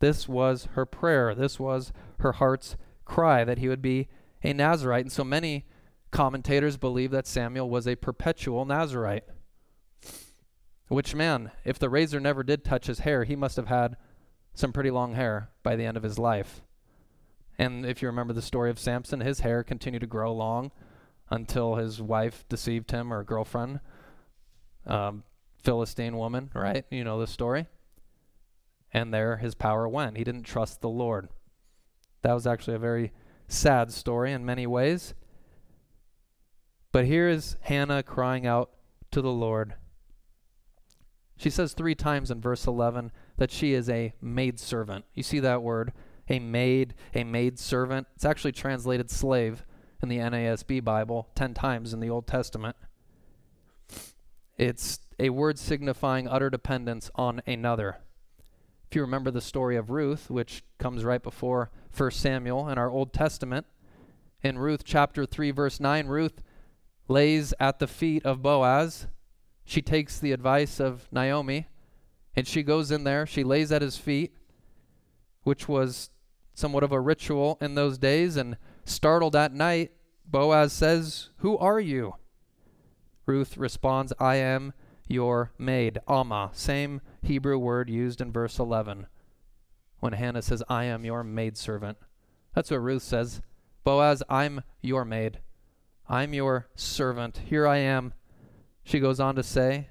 This 0.00 0.28
was 0.28 0.66
her 0.72 0.84
prayer. 0.84 1.32
This 1.32 1.60
was 1.60 1.92
her 2.18 2.32
heart's 2.32 2.76
cry 3.04 3.44
that 3.44 3.58
he 3.58 3.68
would 3.68 3.80
be 3.80 4.08
a 4.46 4.52
Nazarite. 4.52 5.04
And 5.04 5.12
so 5.12 5.24
many 5.24 5.66
commentators 6.12 6.76
believe 6.76 7.10
that 7.10 7.26
Samuel 7.26 7.68
was 7.68 7.86
a 7.86 7.96
perpetual 7.96 8.64
Nazarite. 8.64 9.24
Which, 10.88 11.16
man, 11.16 11.50
if 11.64 11.80
the 11.80 11.90
razor 11.90 12.20
never 12.20 12.44
did 12.44 12.64
touch 12.64 12.86
his 12.86 13.00
hair, 13.00 13.24
he 13.24 13.34
must 13.34 13.56
have 13.56 13.66
had 13.66 13.96
some 14.54 14.72
pretty 14.72 14.90
long 14.90 15.14
hair 15.14 15.50
by 15.64 15.74
the 15.74 15.84
end 15.84 15.96
of 15.96 16.04
his 16.04 16.18
life. 16.18 16.62
And 17.58 17.84
if 17.84 18.00
you 18.00 18.08
remember 18.08 18.32
the 18.32 18.42
story 18.42 18.70
of 18.70 18.78
Samson, 18.78 19.20
his 19.20 19.40
hair 19.40 19.64
continued 19.64 20.00
to 20.00 20.06
grow 20.06 20.32
long 20.32 20.70
until 21.28 21.74
his 21.74 22.00
wife 22.00 22.44
deceived 22.48 22.92
him 22.92 23.12
or 23.12 23.24
girlfriend, 23.24 23.80
um, 24.86 25.24
Philistine 25.58 26.16
woman, 26.16 26.50
right? 26.54 26.84
You 26.88 27.02
know 27.02 27.18
the 27.18 27.26
story. 27.26 27.66
And 28.92 29.12
there 29.12 29.38
his 29.38 29.56
power 29.56 29.88
went. 29.88 30.16
He 30.16 30.22
didn't 30.22 30.44
trust 30.44 30.80
the 30.80 30.88
Lord. 30.88 31.28
That 32.22 32.34
was 32.34 32.46
actually 32.46 32.76
a 32.76 32.78
very 32.78 33.12
sad 33.48 33.92
story 33.92 34.32
in 34.32 34.44
many 34.44 34.66
ways. 34.66 35.14
But 36.92 37.04
here 37.04 37.28
is 37.28 37.56
Hannah 37.62 38.02
crying 38.02 38.46
out 38.46 38.70
to 39.10 39.20
the 39.20 39.32
Lord. 39.32 39.74
She 41.36 41.50
says 41.50 41.74
three 41.74 41.94
times 41.94 42.30
in 42.30 42.40
verse 42.40 42.66
11 42.66 43.12
that 43.36 43.50
she 43.50 43.74
is 43.74 43.90
a 43.90 44.14
maidservant. 44.20 45.04
You 45.14 45.22
see 45.22 45.40
that 45.40 45.62
word, 45.62 45.92
a 46.28 46.38
maid, 46.38 46.94
a 47.14 47.24
maid 47.24 47.58
servant. 47.58 48.06
It's 48.14 48.24
actually 48.24 48.52
translated 48.52 49.10
slave 49.10 49.64
in 50.02 50.08
the 50.08 50.18
NASB 50.18 50.82
Bible 50.82 51.28
10 51.34 51.54
times 51.54 51.92
in 51.92 52.00
the 52.00 52.10
Old 52.10 52.26
Testament. 52.26 52.76
It's 54.56 55.00
a 55.18 55.30
word 55.30 55.58
signifying 55.58 56.26
utter 56.26 56.48
dependence 56.48 57.10
on 57.14 57.42
another. 57.46 57.98
If 58.90 58.96
you 58.96 59.02
remember 59.02 59.30
the 59.30 59.40
story 59.40 59.76
of 59.76 59.90
Ruth, 59.90 60.30
which 60.30 60.62
comes 60.78 61.04
right 61.04 61.22
before 61.22 61.70
1 61.96 62.10
Samuel 62.10 62.68
in 62.68 62.76
our 62.76 62.90
Old 62.90 63.14
Testament, 63.14 63.66
in 64.42 64.58
Ruth 64.58 64.84
chapter 64.84 65.24
3, 65.24 65.50
verse 65.50 65.80
9, 65.80 66.06
Ruth 66.08 66.42
lays 67.08 67.54
at 67.58 67.78
the 67.78 67.86
feet 67.86 68.24
of 68.26 68.42
Boaz. 68.42 69.06
She 69.64 69.80
takes 69.80 70.18
the 70.18 70.32
advice 70.32 70.78
of 70.78 71.08
Naomi 71.10 71.68
and 72.34 72.46
she 72.46 72.62
goes 72.62 72.90
in 72.90 73.04
there. 73.04 73.24
She 73.24 73.42
lays 73.42 73.72
at 73.72 73.80
his 73.80 73.96
feet, 73.96 74.34
which 75.42 75.68
was 75.68 76.10
somewhat 76.52 76.82
of 76.82 76.92
a 76.92 77.00
ritual 77.00 77.56
in 77.62 77.74
those 77.74 77.96
days. 77.96 78.36
And 78.36 78.58
startled 78.84 79.34
at 79.34 79.54
night, 79.54 79.92
Boaz 80.26 80.74
says, 80.74 81.30
Who 81.38 81.56
are 81.56 81.80
you? 81.80 82.16
Ruth 83.24 83.56
responds, 83.56 84.12
I 84.20 84.36
am 84.36 84.74
your 85.08 85.52
maid, 85.56 85.98
Amma, 86.06 86.50
same 86.52 87.00
Hebrew 87.22 87.58
word 87.58 87.88
used 87.88 88.20
in 88.20 88.32
verse 88.32 88.58
11 88.58 89.06
when 90.00 90.12
Hannah 90.12 90.42
says, 90.42 90.62
I 90.68 90.84
am 90.84 91.04
your 91.04 91.24
maidservant. 91.24 91.98
That's 92.54 92.70
what 92.70 92.82
Ruth 92.82 93.02
says. 93.02 93.40
Boaz, 93.84 94.22
I'm 94.28 94.62
your 94.80 95.04
maid. 95.04 95.40
I'm 96.08 96.34
your 96.34 96.68
servant. 96.74 97.40
Here 97.46 97.66
I 97.66 97.78
am. 97.78 98.14
She 98.84 99.00
goes 99.00 99.20
on 99.20 99.34
to 99.36 99.42
say 99.42 99.88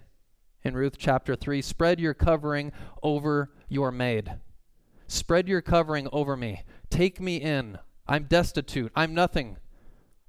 in 0.64 0.74
Ruth 0.74 0.98
chapter 0.98 1.36
3 1.36 1.62
spread 1.62 2.00
your 2.00 2.14
covering 2.14 2.72
over 3.04 3.52
your 3.70 3.92
maid. 3.92 4.34
Spread 5.08 5.48
your 5.48 5.62
covering 5.62 6.08
over 6.12 6.36
me. 6.36 6.64
Take 6.90 7.22
me 7.22 7.38
in. 7.38 7.78
I'm 8.08 8.24
destitute. 8.24 8.92
I'm 8.96 9.14
nothing. 9.14 9.58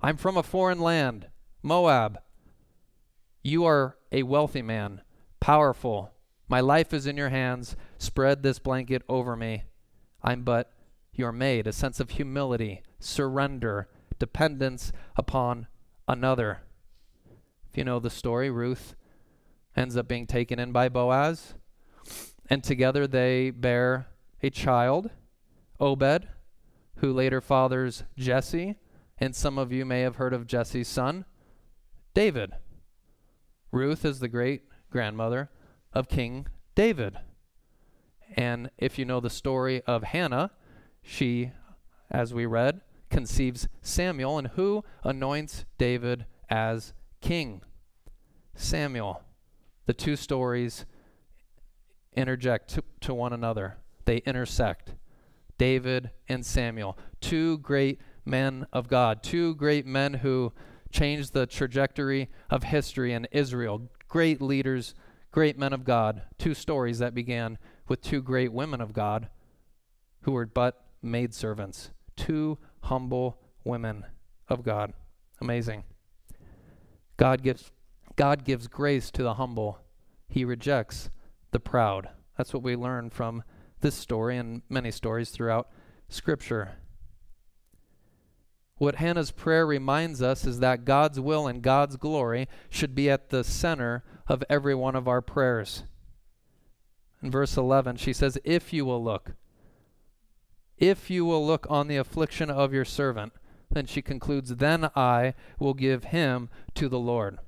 I'm 0.01 0.17
from 0.17 0.37
a 0.37 0.43
foreign 0.43 0.81
land, 0.81 1.29
Moab. 1.63 2.19
You 3.43 3.65
are 3.65 3.97
a 4.13 4.25
wealthy 4.25 4.63
man, 4.63 5.03
powerful. 5.41 6.13
My 6.49 6.61
life 6.61 6.95
is 6.95 7.07
in 7.07 7.17
your 7.17 7.31
hands. 7.31 7.77
Spread 7.99 8.43
this 8.43 8.59
blanket 8.59 9.03
over 9.09 9.37
me. 9.37 9.65
I'm 10.23 10.43
but 10.43 10.73
your 11.13 11.33
maid. 11.33 11.67
A 11.67 11.73
sense 11.73 11.99
of 11.99 12.11
humility, 12.11 12.83
surrender, 13.01 13.89
dependence 14.19 14.93
upon 15.17 15.67
another. 16.07 16.63
If 17.71 17.77
you 17.77 17.85
know 17.85 17.99
the 17.99 18.11
story, 18.11 18.51
Ruth 18.51 18.95
ends 19.77 19.97
up 19.97 20.09
being 20.09 20.27
taken 20.27 20.59
in 20.59 20.73
by 20.73 20.89
Boaz, 20.89 21.55
and 22.49 22.63
together 22.63 23.07
they 23.07 23.51
bear 23.51 24.07
a 24.43 24.51
child, 24.51 25.11
Obed, 25.79 26.29
who 26.97 27.13
later 27.13 27.41
fathers 27.41 28.05
Jesse, 28.17 28.77
and 29.19 29.35
some 29.35 29.59
of 29.59 29.73
you 29.73 29.85
may 29.85 30.01
have 30.01 30.17
heard 30.17 30.33
of 30.33 30.47
Jesse's 30.47 30.89
son, 30.89 31.25
David. 32.15 32.53
Ruth 33.71 34.05
is 34.05 34.21
the 34.21 34.29
great 34.29 34.63
grandmother 34.91 35.51
of 35.97 36.09
King 36.11 36.47
David. 36.75 37.17
And 38.37 38.71
if 38.77 38.99
you 38.99 39.07
know 39.07 39.19
the 39.19 39.31
story 39.31 39.81
of 39.87 40.03
Hannah, 40.03 40.51
she, 41.03 41.53
as 42.11 42.35
we 42.35 42.45
read, 42.45 42.83
conceives 43.09 43.67
Samuel, 43.81 44.37
and 44.37 44.49
who 44.49 44.85
anoints 45.05 45.65
David 45.79 46.27
as 46.51 46.93
king? 47.23 47.63
Samuel. 48.55 49.23
The 49.87 49.95
two 49.95 50.17
stories 50.17 50.85
interject 52.15 52.69
to, 52.75 52.85
to 53.01 53.15
one 53.15 53.33
another, 53.33 53.79
they 54.05 54.19
intersect. 54.19 54.93
David 55.57 56.11
and 56.29 56.45
Samuel, 56.45 56.99
two 57.23 57.57
great 57.59 58.03
men 58.27 58.67
of 58.71 58.89
God, 58.89 59.23
two 59.23 59.55
great 59.55 59.87
men 59.87 60.13
who 60.13 60.53
changed 60.93 61.33
the 61.33 61.47
trajectory 61.47 62.29
of 62.51 62.65
history 62.65 63.15
in 63.15 63.27
Israel. 63.33 63.89
Great 64.09 64.43
leaders, 64.43 64.95
great 65.37 65.59
men 65.59 65.75
of 65.75 65.85
God. 65.85 66.23
Two 66.39 66.55
stories 66.55 66.99
that 66.99 67.15
began 67.15 67.59
with 67.89 68.01
two 68.01 68.23
great 68.23 68.55
women 68.55 68.81
of 68.81 68.95
God 68.95 69.29
who 70.23 70.33
were 70.33 70.47
but 70.47 70.87
maidservants. 71.03 71.91
Two 72.17 72.57
humble 72.85 73.37
women 73.63 74.07
of 74.49 74.65
God. 74.65 74.95
Amazing. 75.39 75.85
God 77.19 77.43
gives 77.43 77.71
God 78.17 78.45
gives 78.45 78.67
grace 78.67 79.11
to 79.11 79.23
the 79.23 79.35
humble, 79.35 79.79
He 80.27 80.43
rejects 80.43 81.11
the 81.51 81.61
proud. 81.61 82.09
That's 82.39 82.55
what 82.55 82.63
we 82.63 82.75
learn 82.75 83.11
from 83.11 83.43
this 83.83 83.95
story 83.95 84.39
and 84.39 84.63
many 84.71 84.91
stories 84.91 85.29
throughout 85.29 85.69
Scripture. 86.09 86.79
What 88.79 88.97
Hannah's 88.97 89.31
prayer 89.31 89.67
reminds 89.67 90.21
us 90.21 90.45
is 90.45 90.61
that 90.61 90.85
God's 90.85 91.19
will 91.19 91.47
and 91.47 91.63
God's 91.63 91.97
glory 91.97 92.47
should 92.69 92.95
be 92.95 93.09
at 93.09 93.31
the 93.31 93.43
center 93.43 94.05
of 94.29 94.45
every 94.51 94.75
one 94.75 94.95
of 94.95 95.09
our 95.09 95.23
prayers. 95.23 95.85
In 97.23 97.31
verse 97.31 97.57
11, 97.57 97.97
she 97.97 98.13
says, 98.13 98.39
If 98.45 98.73
you 98.73 98.85
will 98.85 99.03
look, 99.03 99.33
if 100.77 101.09
you 101.09 101.25
will 101.25 101.47
look 101.47 101.67
on 101.71 101.89
the 101.89 101.97
affliction 101.97 102.51
of 102.51 102.75
your 102.75 102.85
servant, 102.85 103.33
then 103.71 103.87
she 103.87 104.03
concludes, 104.03 104.57
Then 104.57 104.91
I 104.95 105.33
will 105.59 105.75
give 105.75 106.05
him 106.05 106.51
to 106.75 106.89
the 106.89 106.99
Lord. 106.99 107.39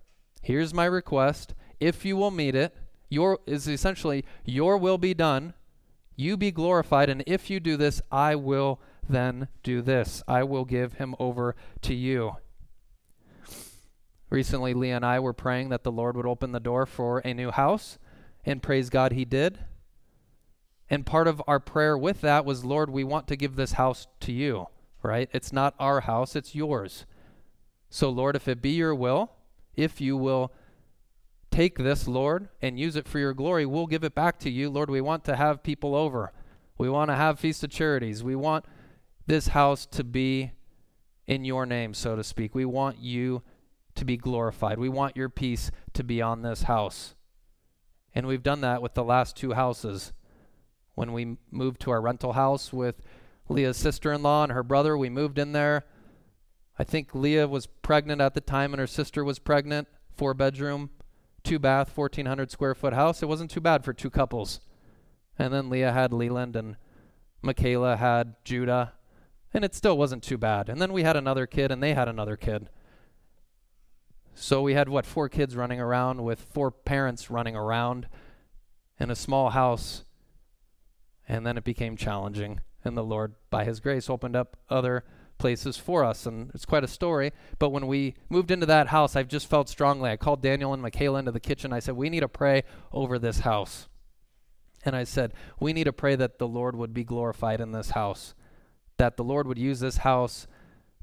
Here's 0.41 0.73
my 0.73 0.87
request. 0.87 1.55
If 1.79 2.07
you 2.07 2.17
will 2.17 2.31
meet 2.31 2.55
it, 2.55 2.75
your 3.11 3.39
is 3.47 3.69
essentially 3.69 4.25
your 4.45 4.79
will 4.79 4.99
be 4.99 5.15
done, 5.15 5.55
you 6.17 6.37
be 6.37 6.51
glorified, 6.51 7.09
and 7.09 7.23
if 7.27 7.51
you 7.51 7.61
do 7.61 7.77
this, 7.77 8.01
I 8.11 8.35
will 8.35 8.81
then 9.09 9.49
do 9.63 9.83
this. 9.83 10.23
I 10.29 10.43
will 10.45 10.65
give 10.65 10.95
him 10.95 11.15
over 11.19 11.57
to 11.83 11.95
you. 11.95 12.37
Recently, 14.31 14.75
Leah 14.75 14.97
and 14.97 15.07
I 15.07 15.21
were 15.21 15.33
praying 15.33 15.71
that 15.71 15.85
the 15.85 15.93
Lord 15.93 16.17
would 16.17 16.27
open 16.27 16.53
the 16.53 16.61
door 16.61 16.85
for 16.85 17.19
a 17.21 17.33
new 17.33 17.51
house, 17.51 17.99
and 18.45 18.63
praise 18.63 18.91
God, 18.91 19.13
he 19.13 19.25
did. 19.25 19.59
And 20.91 21.07
part 21.07 21.27
of 21.29 21.43
our 21.47 21.61
prayer 21.61 21.97
with 21.97 22.21
that 22.21 22.45
was, 22.45 22.65
Lord, 22.65 22.91
we 22.91 23.05
want 23.05 23.27
to 23.29 23.37
give 23.37 23.57
this 23.57 23.73
house 23.73 24.07
to 24.21 24.33
you, 24.33 24.67
right? 25.03 25.29
It's 25.33 25.53
not 25.53 25.75
our 25.79 26.01
house, 26.01 26.37
it's 26.37 26.55
yours. 26.55 27.07
So, 27.91 28.11
Lord, 28.11 28.37
if 28.37 28.49
it 28.49 28.61
be 28.61 28.71
your 28.71 28.95
will, 28.95 29.33
if 29.77 30.01
you 30.01 30.17
will 30.17 30.53
take 31.51 31.79
this, 31.79 32.07
Lord, 32.07 32.49
and 32.61 32.79
use 32.79 32.97
it 32.97 33.09
for 33.09 33.19
your 33.19 33.33
glory, 33.33 33.65
we'll 33.65 33.87
give 33.87 34.05
it 34.05 34.15
back 34.15 34.39
to 34.41 34.51
you. 34.51 34.69
Lord, 34.69 34.91
we 34.91 35.01
want 35.01 35.25
to 35.25 35.37
have 35.37 35.63
people 35.63 35.95
over. 35.95 36.33
We 36.77 36.91
want 36.91 37.11
to 37.11 37.17
have 37.17 37.41
Feast 37.41 37.65
of 37.65 37.71
Charities. 37.71 38.23
We 38.23 38.37
want 38.37 38.67
this 39.29 39.49
house 39.49 39.87
to 39.87 40.03
be 40.03 40.53
in 41.27 41.45
your 41.45 41.67
name, 41.67 41.95
so 41.95 42.17
to 42.17 42.25
speak. 42.25 42.55
We 42.55 42.65
want 42.65 42.99
you 42.99 43.43
to 43.95 44.05
be 44.05 44.17
glorified. 44.17 44.79
We 44.79 44.89
want 44.89 45.17
your 45.17 45.29
peace 45.29 45.71
to 45.93 46.03
be 46.03 46.21
on 46.23 46.43
this 46.43 46.63
house. 46.63 47.15
And 48.15 48.27
we've 48.27 48.43
done 48.43 48.63
that 48.63 48.81
with 48.81 48.95
the 48.95 49.05
last 49.05 49.37
two 49.37 49.53
houses. 49.53 50.13
When 50.95 51.13
we 51.13 51.37
moved 51.51 51.81
to 51.83 51.91
our 51.91 52.01
rental 52.01 52.33
house 52.33 52.73
with 52.73 53.03
Leah's 53.49 53.77
sister 53.77 54.13
in 54.13 54.23
law 54.23 54.43
and 54.43 54.53
her 54.53 54.63
brother, 54.63 54.97
we 54.97 55.11
moved 55.11 55.39
in 55.39 55.53
there. 55.53 55.85
I 56.79 56.85
think 56.85 57.15
Leah 57.15 57.47
was 57.47 57.67
pregnant 57.67 58.21
at 58.21 58.35
the 58.35 58.41
time 58.41 58.73
and 58.73 58.81
her 58.81 58.87
sister 58.87 59.23
was 59.23 59.39
pregnant. 59.39 59.89
Four 60.17 60.33
bedroom, 60.33 60.91
two 61.45 61.59
bath, 61.59 61.97
1,400 61.97 62.51
square 62.51 62.75
foot 62.75 62.95
house. 62.95 63.23
It 63.23 63.29
wasn't 63.29 63.51
too 63.51 63.61
bad 63.61 63.85
for 63.85 63.93
two 63.93 64.11
couples. 64.11 64.61
And 65.39 65.53
then 65.53 65.69
Leah 65.69 65.93
had 65.93 66.13
Leland 66.13 66.57
and 66.57 66.77
Michaela 67.43 67.97
had 67.97 68.35
Judah 68.45 68.95
and 69.59 69.65
it 69.65 69.75
still 69.75 69.99
wasn't 69.99 70.23
too 70.23 70.39
bad. 70.39 70.69
And 70.69 70.81
then 70.81 70.93
we 70.93 71.03
had 71.03 71.17
another 71.17 71.45
kid, 71.45 71.73
and 71.73 71.83
they 71.83 71.93
had 71.93 72.07
another 72.07 72.37
kid. 72.37 72.69
So 74.33 74.63
we 74.63 74.75
had, 74.75 74.89
what, 74.89 75.05
four 75.05 75.29
kids 75.29 75.57
running 75.57 75.81
around 75.81 76.23
with 76.23 76.41
four 76.41 76.71
parents 76.71 77.29
running 77.29 77.57
around 77.57 78.07
in 79.01 79.11
a 79.11 79.17
small 79.17 79.51
house. 79.51 80.05
And 81.27 81.45
then 81.45 81.59
it 81.59 81.65
became 81.65 81.97
challenging. 81.97 82.61
And 82.85 82.97
the 82.97 83.03
Lord, 83.03 83.35
by 83.51 83.65
His 83.65 83.81
grace, 83.81 84.09
opened 84.09 84.37
up 84.37 84.57
other 84.71 85.03
places 85.39 85.77
for 85.77 86.05
us. 86.05 86.25
And 86.25 86.53
it's 86.55 86.65
quite 86.65 86.85
a 86.85 86.89
story. 86.89 87.33
But 87.59 87.71
when 87.71 87.89
we 87.89 88.15
moved 88.29 88.53
into 88.53 88.67
that 88.67 88.87
house, 88.87 89.17
I've 89.17 89.27
just 89.27 89.51
felt 89.51 89.69
strongly. 89.69 90.09
I 90.09 90.17
called 90.17 90.41
Daniel 90.41 90.73
and 90.73 90.81
Michaela 90.81 91.19
into 91.19 91.33
the 91.33 91.41
kitchen. 91.41 91.73
I 91.73 91.81
said, 91.81 91.97
We 91.97 92.11
need 92.11 92.21
to 92.21 92.29
pray 92.29 92.63
over 92.93 93.19
this 93.19 93.41
house. 93.41 93.89
And 94.85 94.95
I 94.95 95.03
said, 95.03 95.35
We 95.59 95.73
need 95.73 95.85
to 95.85 95.93
pray 95.93 96.15
that 96.15 96.39
the 96.39 96.47
Lord 96.47 96.77
would 96.77 96.95
be 96.95 97.03
glorified 97.03 97.61
in 97.61 97.73
this 97.73 97.91
house 97.91 98.37
that 98.99 99.17
the 99.17 99.25
Lord 99.25 99.47
would 99.47 99.59
use 99.59 99.81
this 99.81 99.99
house 99.99 100.47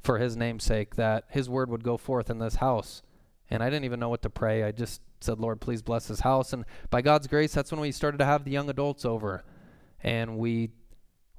for 0.01 0.19
his 0.19 0.37
namesake, 0.37 0.95
that 0.95 1.25
his 1.29 1.49
word 1.49 1.69
would 1.69 1.83
go 1.83 1.97
forth 1.97 2.29
in 2.29 2.39
this 2.39 2.55
house. 2.55 3.01
And 3.49 3.63
I 3.63 3.69
didn't 3.69 3.85
even 3.85 3.99
know 3.99 4.09
what 4.09 4.21
to 4.21 4.29
pray. 4.29 4.63
I 4.63 4.71
just 4.71 5.01
said, 5.21 5.39
Lord, 5.39 5.61
please 5.61 5.81
bless 5.81 6.07
this 6.07 6.21
house. 6.21 6.53
And 6.53 6.65
by 6.89 7.01
God's 7.01 7.27
grace, 7.27 7.53
that's 7.53 7.71
when 7.71 7.81
we 7.81 7.91
started 7.91 8.17
to 8.19 8.25
have 8.25 8.43
the 8.43 8.51
young 8.51 8.69
adults 8.69 9.05
over. 9.05 9.43
And 10.03 10.37
we 10.37 10.69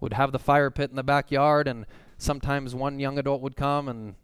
would 0.00 0.12
have 0.12 0.32
the 0.32 0.38
fire 0.38 0.70
pit 0.70 0.90
in 0.90 0.96
the 0.96 1.02
backyard, 1.02 1.66
and 1.68 1.86
sometimes 2.18 2.74
one 2.74 2.98
young 2.98 3.18
adult 3.18 3.40
would 3.40 3.56
come, 3.56 3.88
and 3.88 4.14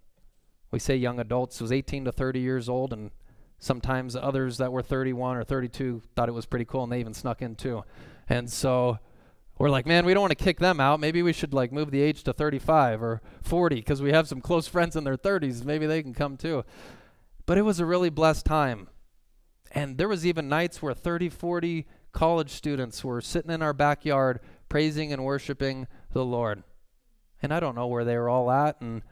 we 0.71 0.79
say 0.79 0.97
young 0.97 1.19
adults, 1.19 1.61
was 1.61 1.73
18 1.73 2.05
to 2.05 2.13
30 2.13 2.41
years 2.41 2.69
old, 2.69 2.93
and 2.93 3.11
sometimes 3.59 4.15
others 4.17 4.59
that 4.59 4.73
were 4.73 4.83
31 4.83 5.37
or 5.37 5.45
32 5.45 6.03
thought 6.15 6.29
it 6.29 6.33
was 6.33 6.47
pretty 6.47 6.65
cool, 6.65 6.83
and 6.83 6.93
they 6.93 7.01
even 7.01 7.15
snuck 7.15 7.41
in 7.41 7.55
too. 7.55 7.85
And 8.29 8.51
so 8.51 8.99
we're 9.63 9.71
like, 9.71 9.87
man, 9.87 10.05
we 10.05 10.13
don't 10.13 10.23
want 10.23 10.37
to 10.37 10.45
kick 10.45 10.59
them 10.59 10.81
out. 10.81 10.99
Maybe 10.99 11.23
we 11.23 11.33
should 11.33 11.55
like 11.55 11.71
move 11.71 11.93
the 11.93 12.01
age 12.01 12.25
to 12.25 12.33
35 12.33 13.01
or 13.01 13.23
40 13.43 13.77
because 13.77 14.03
we 14.03 14.11
have 14.11 14.27
some 14.27 14.41
close 14.41 14.67
friends 14.67 14.97
in 14.97 15.05
their 15.05 15.17
30s. 15.17 15.65
Maybe 15.65 15.87
they 15.87 16.03
can 16.03 16.15
come 16.15 16.37
too. 16.37 16.65
But 17.47 17.59
it 17.59 17.63
was 17.63 17.79
a 17.79 17.87
really 17.87 18.11
blessed 18.11 18.45
time. 18.45 18.89
And 19.71 19.99
there 19.99 20.09
was 20.09 20.27
even 20.27 20.49
nights 20.49 20.83
where 20.83 20.95
30, 20.95 21.29
40 21.29 21.87
college 22.11 22.51
students 22.51 23.05
were 23.05 23.21
sitting 23.21 23.53
in 23.53 23.63
our 23.63 23.73
backyard 23.73 24.41
praising 24.69 25.13
and 25.13 25.23
worshiping 25.23 25.87
the 26.13 26.25
Lord. 26.25 26.65
And 27.41 27.55
I 27.55 27.61
don't 27.61 27.77
know 27.77 27.87
where 27.87 28.05
they 28.05 28.17
were 28.17 28.29
all 28.29 28.51
at 28.51 28.81
and 28.81 29.03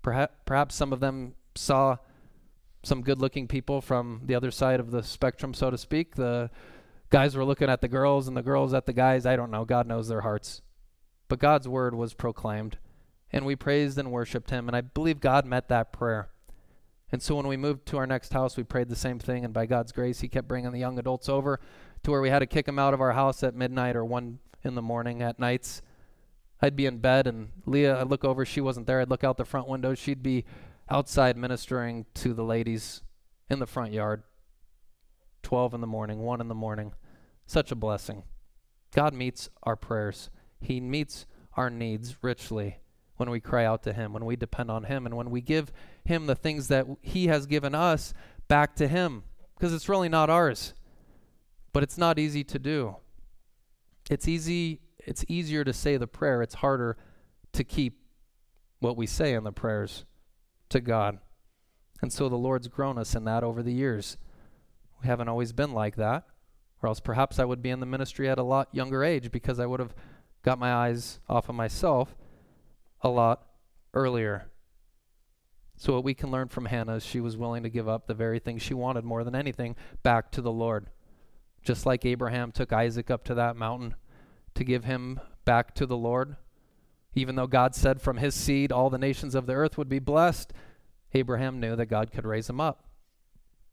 perhaps 0.00 0.32
perhaps 0.46 0.74
some 0.74 0.94
of 0.94 1.00
them 1.00 1.34
saw 1.54 1.98
some 2.82 3.02
good-looking 3.02 3.46
people 3.46 3.82
from 3.82 4.22
the 4.24 4.34
other 4.34 4.52
side 4.52 4.80
of 4.80 4.90
the 4.90 5.02
spectrum 5.02 5.52
so 5.52 5.70
to 5.70 5.76
speak, 5.76 6.14
the 6.14 6.48
guys 7.10 7.36
were 7.36 7.44
looking 7.44 7.68
at 7.70 7.80
the 7.80 7.88
girls 7.88 8.28
and 8.28 8.36
the 8.36 8.42
girls 8.42 8.74
at 8.74 8.86
the 8.86 8.92
guys. 8.92 9.26
I 9.26 9.36
don't 9.36 9.50
know. 9.50 9.64
God 9.64 9.86
knows 9.86 10.08
their 10.08 10.20
hearts. 10.22 10.62
But 11.28 11.38
God's 11.38 11.68
word 11.68 11.94
was 11.94 12.14
proclaimed, 12.14 12.78
and 13.30 13.44
we 13.44 13.54
praised 13.54 13.98
and 13.98 14.10
worshiped 14.10 14.50
Him, 14.50 14.66
and 14.66 14.76
I 14.76 14.80
believe 14.80 15.20
God 15.20 15.44
met 15.44 15.68
that 15.68 15.92
prayer. 15.92 16.30
And 17.12 17.22
so 17.22 17.34
when 17.34 17.46
we 17.46 17.56
moved 17.56 17.86
to 17.86 17.98
our 17.98 18.06
next 18.06 18.32
house, 18.32 18.56
we 18.56 18.64
prayed 18.64 18.88
the 18.88 18.96
same 18.96 19.18
thing, 19.18 19.44
and 19.44 19.52
by 19.52 19.66
God's 19.66 19.92
grace, 19.92 20.20
He 20.20 20.28
kept 20.28 20.48
bringing 20.48 20.72
the 20.72 20.78
young 20.78 20.98
adults 20.98 21.28
over 21.28 21.60
to 22.02 22.10
where 22.10 22.22
we 22.22 22.30
had 22.30 22.38
to 22.38 22.46
kick 22.46 22.66
them 22.66 22.78
out 22.78 22.94
of 22.94 23.00
our 23.00 23.12
house 23.12 23.42
at 23.42 23.54
midnight 23.54 23.94
or 23.96 24.04
1 24.04 24.38
in 24.64 24.74
the 24.74 24.82
morning 24.82 25.22
at 25.22 25.38
nights. 25.38 25.82
I'd 26.60 26.76
be 26.76 26.86
in 26.86 26.98
bed, 26.98 27.26
and 27.26 27.50
Leah, 27.66 28.00
I'd 28.00 28.08
look 28.08 28.24
over, 28.24 28.44
she 28.44 28.60
wasn't 28.60 28.86
there. 28.86 29.00
I'd 29.00 29.10
look 29.10 29.24
out 29.24 29.36
the 29.36 29.44
front 29.44 29.68
window. 29.68 29.94
She'd 29.94 30.22
be 30.22 30.44
outside 30.88 31.36
ministering 31.36 32.06
to 32.14 32.32
the 32.32 32.42
ladies 32.42 33.02
in 33.50 33.58
the 33.58 33.66
front 33.66 33.92
yard. 33.92 34.22
12 35.42 35.74
in 35.74 35.80
the 35.80 35.86
morning, 35.86 36.20
1 36.20 36.40
in 36.40 36.48
the 36.48 36.54
morning. 36.54 36.92
Such 37.48 37.72
a 37.72 37.74
blessing. 37.74 38.22
God 38.94 39.12
meets 39.14 39.48
our 39.64 39.74
prayers, 39.74 40.30
He 40.60 40.80
meets 40.80 41.26
our 41.56 41.70
needs 41.70 42.16
richly 42.22 42.78
when 43.16 43.30
we 43.30 43.40
cry 43.40 43.64
out 43.64 43.82
to 43.82 43.92
Him, 43.92 44.12
when 44.12 44.24
we 44.24 44.36
depend 44.36 44.70
on 44.70 44.84
Him, 44.84 45.04
and 45.06 45.16
when 45.16 45.30
we 45.30 45.40
give 45.40 45.72
Him 46.04 46.26
the 46.26 46.36
things 46.36 46.68
that 46.68 46.86
He 47.02 47.26
has 47.26 47.46
given 47.46 47.74
us 47.74 48.14
back 48.46 48.76
to 48.76 48.86
Him, 48.86 49.24
because 49.56 49.74
it's 49.74 49.88
really 49.88 50.08
not 50.08 50.30
ours. 50.30 50.74
But 51.72 51.82
it's 51.82 51.98
not 51.98 52.18
easy 52.18 52.44
to 52.44 52.58
do. 52.58 52.96
It's 54.10 54.28
easy 54.28 54.80
it's 55.08 55.24
easier 55.26 55.64
to 55.64 55.72
say 55.72 55.96
the 55.96 56.06
prayer, 56.06 56.42
it's 56.42 56.56
harder 56.56 56.98
to 57.54 57.64
keep 57.64 57.98
what 58.80 58.94
we 58.94 59.06
say 59.06 59.32
in 59.32 59.42
the 59.42 59.52
prayers 59.52 60.04
to 60.68 60.80
God. 60.80 61.18
And 62.02 62.12
so 62.12 62.28
the 62.28 62.36
Lord's 62.36 62.68
grown 62.68 62.98
us 62.98 63.14
in 63.14 63.24
that 63.24 63.42
over 63.42 63.62
the 63.62 63.72
years. 63.72 64.18
We 65.00 65.08
haven't 65.08 65.28
always 65.28 65.52
been 65.54 65.72
like 65.72 65.96
that, 65.96 66.24
or 66.82 66.88
else 66.88 67.00
perhaps 67.00 67.38
I 67.38 67.44
would 67.44 67.62
be 67.62 67.70
in 67.70 67.80
the 67.80 67.86
ministry 67.86 68.28
at 68.28 68.38
a 68.38 68.42
lot 68.42 68.68
younger 68.72 69.04
age 69.04 69.30
because 69.30 69.58
I 69.58 69.66
would 69.66 69.80
have 69.80 69.94
got 70.42 70.58
my 70.58 70.72
eyes 70.72 71.20
off 71.28 71.48
of 71.48 71.54
myself 71.54 72.14
a 73.00 73.08
lot 73.08 73.46
earlier. 73.94 74.46
So, 75.76 75.94
what 75.94 76.04
we 76.04 76.14
can 76.14 76.30
learn 76.30 76.48
from 76.48 76.66
Hannah 76.66 76.96
is 76.96 77.06
she 77.06 77.20
was 77.20 77.36
willing 77.36 77.62
to 77.62 77.68
give 77.70 77.88
up 77.88 78.06
the 78.06 78.14
very 78.14 78.40
thing 78.40 78.58
she 78.58 78.74
wanted 78.74 79.04
more 79.04 79.22
than 79.22 79.36
anything 79.36 79.76
back 80.02 80.32
to 80.32 80.42
the 80.42 80.50
Lord. 80.50 80.90
Just 81.62 81.86
like 81.86 82.04
Abraham 82.04 82.50
took 82.50 82.72
Isaac 82.72 83.10
up 83.10 83.24
to 83.24 83.34
that 83.34 83.56
mountain 83.56 83.94
to 84.54 84.64
give 84.64 84.84
him 84.84 85.20
back 85.44 85.74
to 85.76 85.86
the 85.86 85.96
Lord. 85.96 86.36
Even 87.14 87.36
though 87.36 87.46
God 87.46 87.74
said 87.74 88.00
from 88.00 88.16
his 88.16 88.34
seed 88.34 88.72
all 88.72 88.90
the 88.90 88.98
nations 88.98 89.34
of 89.34 89.46
the 89.46 89.54
earth 89.54 89.78
would 89.78 89.88
be 89.88 89.98
blessed, 89.98 90.52
Abraham 91.14 91.60
knew 91.60 91.76
that 91.76 91.86
God 91.86 92.10
could 92.12 92.26
raise 92.26 92.50
him 92.50 92.60
up. 92.60 92.84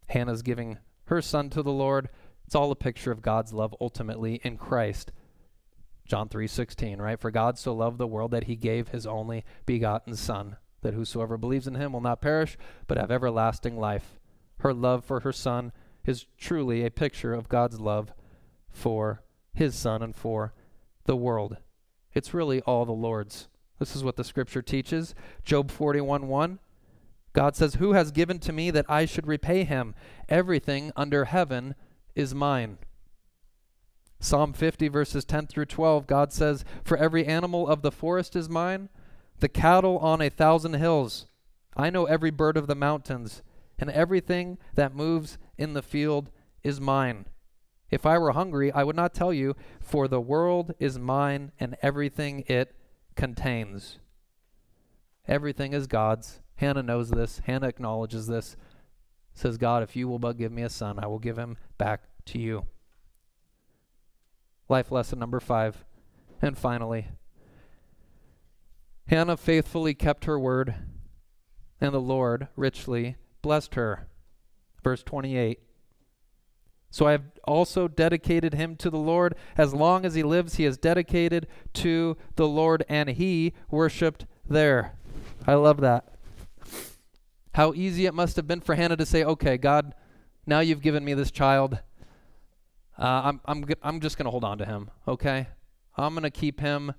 Hannah's 0.08 0.42
giving 0.42 0.78
her 1.06 1.22
son 1.22 1.50
to 1.52 1.64
the 1.64 1.72
Lord. 1.72 2.10
It's 2.46 2.56
all 2.56 2.72
a 2.72 2.76
picture 2.76 3.12
of 3.12 3.22
God's 3.22 3.54
love 3.54 3.76
ultimately 3.82 4.36
in 4.44 4.58
Christ. 4.58 5.12
John 6.06 6.30
3:16, 6.30 7.02
right? 7.02 7.20
For 7.20 7.32
God 7.32 7.58
so 7.58 7.74
loved 7.74 7.98
the 7.98 8.08
world 8.08 8.32
that 8.32 8.44
he 8.44 8.56
gave 8.56 8.90
his 8.90 9.08
only 9.08 9.44
begotten 9.66 10.16
son, 10.16 10.58
that 10.82 10.94
whosoever 10.94 11.38
believes 11.38 11.68
in 11.68 11.76
him 11.76 11.94
will 11.94 12.02
not 12.02 12.22
perish 12.22 12.58
but 12.88 12.98
have 12.98 13.10
everlasting 13.10 13.78
life. 13.78 14.20
Her 14.60 14.74
love 14.74 15.04
for 15.04 15.22
her 15.22 15.32
son 15.32 15.72
is 16.06 16.28
truly 16.38 16.86
a 16.86 16.92
picture 16.92 17.34
of 17.34 17.50
God's 17.50 17.80
love 17.80 18.14
for 18.70 19.24
his 19.54 19.74
son 19.76 20.04
and 20.04 20.16
for 20.16 20.54
the 21.06 21.16
world. 21.16 21.58
It's 22.14 22.34
really 22.34 22.62
all 22.62 22.86
the 22.86 22.92
Lord's. 22.92 23.48
This 23.80 23.96
is 23.96 24.04
what 24.04 24.16
the 24.16 24.24
scripture 24.24 24.62
teaches. 24.62 25.16
Job 25.44 25.72
41:1 25.72 26.60
God 27.34 27.56
says, 27.56 27.76
Who 27.76 27.92
has 27.92 28.12
given 28.12 28.40
to 28.40 28.54
me 28.54 28.72
that 28.72 28.86
I 28.88 29.06
should 29.06 29.28
repay 29.28 29.66
him? 29.66 29.94
Everything 30.30 30.94
under 30.96 31.26
heaven 31.26 31.76
is 32.16 32.34
mine. 32.34 32.78
Psalm 34.20 34.54
50, 34.54 34.88
verses 34.88 35.26
10 35.26 35.48
through 35.48 35.66
12, 35.66 36.08
God 36.08 36.34
says, 36.34 36.66
For 36.84 36.98
every 36.98 37.26
animal 37.26 37.68
of 37.68 37.82
the 37.82 37.92
forest 37.92 38.36
is 38.36 38.50
mine, 38.50 38.90
the 39.40 39.50
cattle 39.50 40.00
on 40.00 40.22
a 40.22 40.30
thousand 40.30 40.74
hills. 40.74 41.28
I 41.76 41.90
know 41.90 42.06
every 42.06 42.32
bird 42.32 42.58
of 42.58 42.68
the 42.68 42.76
mountains, 42.76 43.44
and 43.78 43.90
everything 43.90 44.58
that 44.74 44.96
moves 44.96 45.38
in 45.58 45.74
the 45.74 45.82
field 45.82 46.32
is 46.64 46.80
mine. 46.80 47.26
If 47.92 48.06
I 48.06 48.18
were 48.18 48.32
hungry, 48.32 48.72
I 48.72 48.84
would 48.84 48.96
not 48.96 49.14
tell 49.14 49.34
you, 49.34 49.56
for 49.80 50.08
the 50.08 50.22
world 50.22 50.74
is 50.80 50.98
mine 50.98 51.52
and 51.60 51.78
everything 51.82 52.44
it 52.48 52.76
contains. 53.16 54.00
Everything 55.28 55.74
is 55.74 55.88
God's. 55.88 56.40
Hannah 56.56 56.84
knows 56.84 57.10
this. 57.10 57.42
Hannah 57.46 57.68
acknowledges 57.68 58.28
this. 58.28 58.56
Says, 59.36 59.58
God, 59.58 59.84
if 59.84 59.96
you 59.96 60.08
will 60.08 60.18
but 60.18 60.38
give 60.38 60.52
me 60.52 60.64
a 60.64 60.70
son, 60.70 60.98
I 60.98 61.08
will 61.08 61.20
give 61.20 61.38
him 61.38 61.58
back 61.78 62.04
to 62.28 62.40
you. 62.40 62.66
Life 64.70 64.92
lesson 64.92 65.20
number 65.20 65.40
five. 65.40 65.84
And 66.42 66.58
finally, 66.58 67.10
Hannah 69.08 69.38
faithfully 69.38 69.94
kept 69.94 70.26
her 70.26 70.40
word, 70.40 70.74
and 71.80 71.94
the 71.94 72.02
Lord 72.02 72.48
richly 72.56 73.18
blessed 73.42 73.76
her. 73.76 74.08
Verse 74.84 75.04
28. 75.04 75.60
So 76.90 77.08
I 77.08 77.12
have 77.12 77.26
also 77.44 77.90
dedicated 77.90 78.54
him 78.54 78.78
to 78.78 78.90
the 78.90 78.98
Lord. 78.98 79.36
As 79.58 79.74
long 79.74 80.06
as 80.06 80.16
he 80.16 80.24
lives, 80.24 80.56
he 80.56 80.66
is 80.66 80.78
dedicated 80.78 81.48
to 81.74 82.16
the 82.38 82.48
Lord, 82.48 82.86
and 82.88 83.10
he 83.10 83.54
worshiped 83.70 84.26
there. 84.48 84.94
I 85.46 85.56
love 85.56 85.82
that. 85.82 86.15
How 87.56 87.72
easy 87.74 88.06
it 88.06 88.14
must 88.14 88.36
have 88.36 88.48
been 88.48 88.60
for 88.60 88.76
Hannah 88.76 88.98
to 88.98 89.06
say, 89.06 89.24
"Okay, 89.24 89.56
God, 89.58 89.96
now 90.46 90.60
you've 90.60 90.82
given 90.82 91.06
me 91.06 91.14
this 91.14 91.32
child. 91.32 91.80
Uh, 93.00 93.22
I'm 93.24 93.42
I'm 93.46 93.66
I'm 93.82 94.02
just 94.02 94.18
gonna 94.18 94.30
hold 94.30 94.44
on 94.44 94.58
to 94.58 94.66
him. 94.66 94.92
Okay, 95.08 95.48
I'm 95.96 96.14
gonna 96.14 96.30
keep 96.30 96.60
him. 96.60 96.94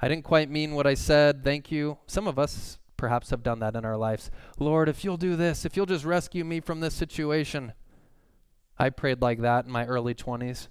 I 0.00 0.08
didn't 0.08 0.24
quite 0.24 0.50
mean 0.50 0.74
what 0.74 0.88
I 0.88 0.94
said. 0.94 1.44
Thank 1.44 1.70
you. 1.70 1.98
Some 2.08 2.26
of 2.26 2.36
us 2.36 2.80
perhaps 2.96 3.30
have 3.30 3.44
done 3.44 3.60
that 3.60 3.76
in 3.76 3.84
our 3.84 3.96
lives. 3.96 4.32
Lord, 4.58 4.88
if 4.88 5.04
you'll 5.04 5.16
do 5.16 5.36
this, 5.36 5.64
if 5.64 5.76
you'll 5.76 5.86
just 5.86 6.04
rescue 6.04 6.44
me 6.44 6.58
from 6.58 6.80
this 6.80 6.94
situation. 6.94 7.72
I 8.80 8.90
prayed 8.90 9.22
like 9.22 9.40
that 9.42 9.66
in 9.66 9.70
my 9.70 9.86
early 9.86 10.16
20s. 10.16 10.66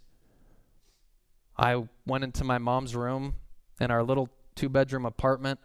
I 1.58 1.86
went 2.06 2.26
into 2.26 2.44
my 2.44 2.58
mom's 2.58 2.98
room 2.98 3.36
in 3.80 3.92
our 3.92 4.04
little 4.04 4.28
two 4.56 4.68
bedroom 4.68 5.06
apartment, 5.06 5.62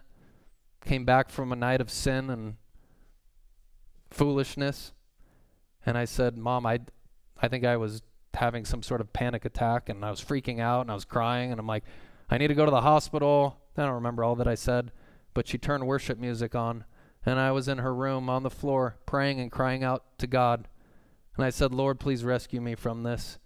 came 0.85 1.05
back 1.05 1.31
from 1.31 1.51
a 1.51 1.57
night 1.57 1.81
of 1.81 1.91
sin 1.91 2.31
and 2.31 2.55
foolishness, 4.17 4.93
and 5.85 5.97
I 5.99 6.07
said, 6.07 6.37
Mom, 6.37 6.67
I, 6.67 6.81
I 7.41 7.49
think 7.49 7.65
I 7.65 7.77
was 7.77 8.03
having 8.35 8.65
some 8.65 8.83
sort 8.83 9.01
of 9.01 9.13
panic 9.13 9.45
attack 9.45 9.89
and 9.89 10.05
I 10.05 10.11
was 10.11 10.23
freaking 10.23 10.61
out 10.61 10.83
and 10.83 10.91
I 10.91 10.95
was 10.95 11.05
crying 11.05 11.51
and 11.51 11.61
I'm 11.61 11.67
like, 11.67 11.85
I 12.29 12.39
need 12.39 12.49
to 12.49 12.55
go 12.55 12.65
to 12.65 12.71
the 12.71 12.81
hospital. 12.81 13.59
I 13.77 13.83
don't 13.83 13.95
remember 13.95 14.25
all 14.25 14.37
that 14.37 14.49
I 14.49 14.55
said, 14.55 14.93
but 15.35 15.49
she 15.49 15.59
turned 15.59 15.87
worship 15.87 16.19
music 16.19 16.55
on 16.55 16.85
and 17.25 17.39
I 17.39 17.53
was 17.53 17.69
in 17.69 17.79
her 17.79 17.95
room 17.95 18.29
on 18.29 18.43
the 18.43 18.51
floor 18.51 18.97
praying 19.07 19.41
and 19.41 19.51
crying 19.51 19.85
out 19.85 20.05
to 20.19 20.27
God. 20.27 20.69
And 21.37 21.45
I 21.45 21.51
said, 21.51 21.73
Lord, 21.73 22.01
please 22.01 22.25
rescue 22.25 22.61
me 22.61 22.75
from 22.75 23.03
this. 23.03 23.39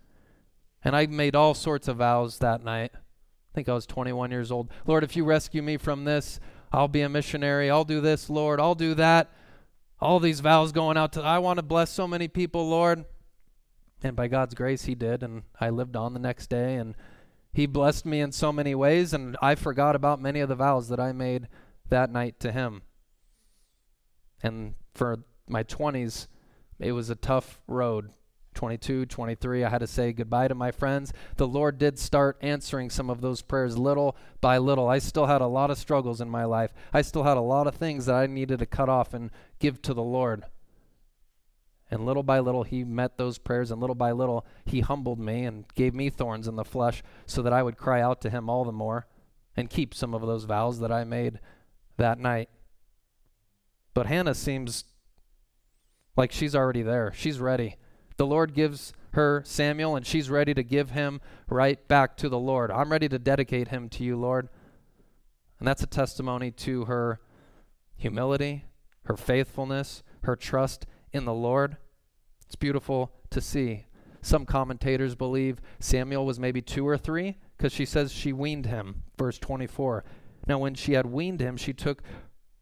And 0.85 0.97
I 0.97 1.07
made 1.07 1.37
all 1.37 1.55
sorts 1.55 1.89
of 1.89 1.97
vows 1.97 2.39
that 2.39 2.64
night. 2.64 2.93
I 2.95 3.55
think 3.55 3.68
I 3.68 3.75
was 3.75 3.87
21 3.87 4.31
years 4.31 4.51
old. 4.51 4.71
Lord, 4.87 5.03
if 5.03 5.16
you 5.16 5.25
rescue 5.25 5.62
me 5.62 5.77
from 5.77 6.05
this, 6.05 6.39
I'll 6.73 6.89
be 6.89 7.01
a 7.01 7.09
missionary. 7.09 7.71
I'll 7.71 7.85
do 7.85 8.01
this, 8.01 8.31
Lord. 8.31 8.61
I'll 8.61 8.77
do 8.77 8.95
that. 8.95 9.31
All 10.01 10.19
these 10.19 10.41
vows 10.41 10.73
going 10.73 10.97
out 10.97 11.13
to, 11.13 11.23
I 11.23 11.39
want 11.39 11.59
to 11.59 11.63
bless 11.63 11.91
so 11.91 12.09
many 12.09 12.27
people, 12.29 12.69
Lord. 12.69 13.05
And 14.03 14.17
by 14.17 14.29
God's 14.29 14.55
grace, 14.55 14.85
He 14.85 14.95
did. 14.95 15.23
And 15.23 15.43
I 15.61 15.71
lived 15.71 15.97
on 15.97 16.15
the 16.15 16.21
next 16.21 16.49
day. 16.49 16.77
And 16.77 16.95
He 17.53 17.67
blessed 17.67 18.07
me 18.07 18.21
in 18.21 18.33
so 18.33 18.53
many 18.53 18.75
ways. 18.75 19.13
And 19.13 19.37
I 19.43 19.55
forgot 19.55 19.95
about 19.95 20.21
many 20.21 20.41
of 20.41 20.49
the 20.49 20.55
vows 20.55 20.89
that 20.89 21.01
I 21.01 21.13
made 21.13 21.49
that 21.89 22.11
night 22.11 22.41
to 22.41 22.53
Him. 22.53 22.83
And 24.43 24.75
for 24.95 25.25
my 25.47 25.65
20s, 25.65 26.29
it 26.79 26.93
was 26.93 27.11
a 27.11 27.15
tough 27.15 27.61
road. 27.67 28.11
22, 28.55 29.07
23, 29.07 29.65
I 29.65 29.69
had 29.69 29.79
to 29.79 29.87
say 29.87 30.13
goodbye 30.13 30.49
to 30.49 30.55
my 30.55 30.71
friends. 30.71 31.13
The 31.37 31.47
Lord 31.47 31.79
did 31.79 31.99
start 31.99 32.37
answering 32.41 32.91
some 32.91 33.09
of 33.09 33.21
those 33.21 33.43
prayers 33.43 33.79
little 33.79 34.17
by 34.41 34.59
little. 34.59 34.89
I 34.89 34.99
still 34.99 35.27
had 35.27 35.41
a 35.41 35.47
lot 35.47 35.71
of 35.71 35.79
struggles 35.79 36.21
in 36.21 36.29
my 36.29 36.45
life. 36.45 36.73
I 36.93 37.03
still 37.03 37.23
had 37.23 37.37
a 37.37 37.43
lot 37.43 37.67
of 37.67 37.77
things 37.77 38.07
that 38.07 38.17
I 38.17 38.27
needed 38.27 38.59
to 38.59 38.67
cut 38.67 38.89
off 38.89 39.15
and 39.15 39.31
give 39.59 39.81
to 39.83 39.95
the 39.95 40.03
Lord. 40.03 40.45
And 41.91 42.07
little 42.07 42.23
by 42.23 42.39
little, 42.39 42.63
He 42.63 42.85
met 42.85 43.19
those 43.19 43.39
prayers, 43.39 43.71
and 43.71 43.81
little 43.81 43.97
by 43.97 44.13
little, 44.13 44.47
He 44.65 44.81
humbled 44.81 45.19
me 45.19 45.45
and 45.45 45.65
gave 45.75 45.95
me 45.95 46.11
thorns 46.11 46.47
in 46.47 46.57
the 46.57 46.65
flesh 46.65 47.03
so 47.27 47.43
that 47.43 47.53
I 47.53 47.63
would 47.63 47.77
cry 47.77 48.01
out 48.01 48.21
to 48.23 48.31
Him 48.31 48.49
all 48.49 48.65
the 48.65 48.73
more 48.73 49.07
and 49.57 49.69
keep 49.69 49.95
some 49.95 50.15
of 50.15 50.23
those 50.23 50.45
vows 50.45 50.79
that 50.81 50.93
I 50.93 51.05
made 51.05 51.41
that 51.97 52.19
night. 52.19 52.49
But 53.93 54.07
Hannah 54.07 54.35
seems 54.35 54.85
like 56.17 56.31
she's 56.31 56.55
already 56.55 56.83
there. 56.83 57.13
She's 57.15 57.41
ready. 57.41 57.77
The 58.21 58.27
Lord 58.27 58.53
gives 58.53 58.93
her 59.12 59.43
Samuel, 59.47 59.97
and 59.97 60.07
she's 60.07 60.29
ready 60.29 60.53
to 60.53 60.62
give 60.62 60.91
him 60.91 61.23
right 61.49 61.89
back 61.89 62.18
to 62.18 62.29
the 62.29 62.39
Lord. 62.39 62.71
I'm 62.71 62.93
ready 62.93 63.09
to 63.09 63.18
dedicate 63.18 63.68
him 63.68 63.89
to 63.89 64.05
you, 64.05 64.14
Lord. 64.14 64.51
And 65.59 65.66
that's 65.66 65.83
a 65.83 65.87
testimony 65.87 66.51
to 66.51 66.85
her 66.85 67.18
humility, 67.97 68.66
her 69.05 69.16
faithfulness, 69.16 70.03
her 70.25 70.37
trust 70.37 70.85
in 71.14 71.25
the 71.25 71.33
Lord. 71.33 71.79
It's 72.45 72.57
beautiful 72.57 73.11
to 73.31 73.41
see. 73.41 73.87
Some 74.21 74.45
commentators 74.45 75.14
believe 75.14 75.62
Samuel 75.79 76.27
was 76.27 76.39
maybe 76.39 76.61
two 76.61 76.87
or 76.87 76.99
three 76.99 77.39
because 77.57 77.73
she 77.73 77.87
says 77.87 78.12
she 78.12 78.35
weaned 78.35 78.66
him, 78.66 79.03
verse 79.16 79.39
24. 79.39 80.05
Now, 80.47 80.59
when 80.59 80.75
she 80.75 80.93
had 80.93 81.07
weaned 81.07 81.41
him, 81.41 81.57
she 81.57 81.73
took 81.73 82.03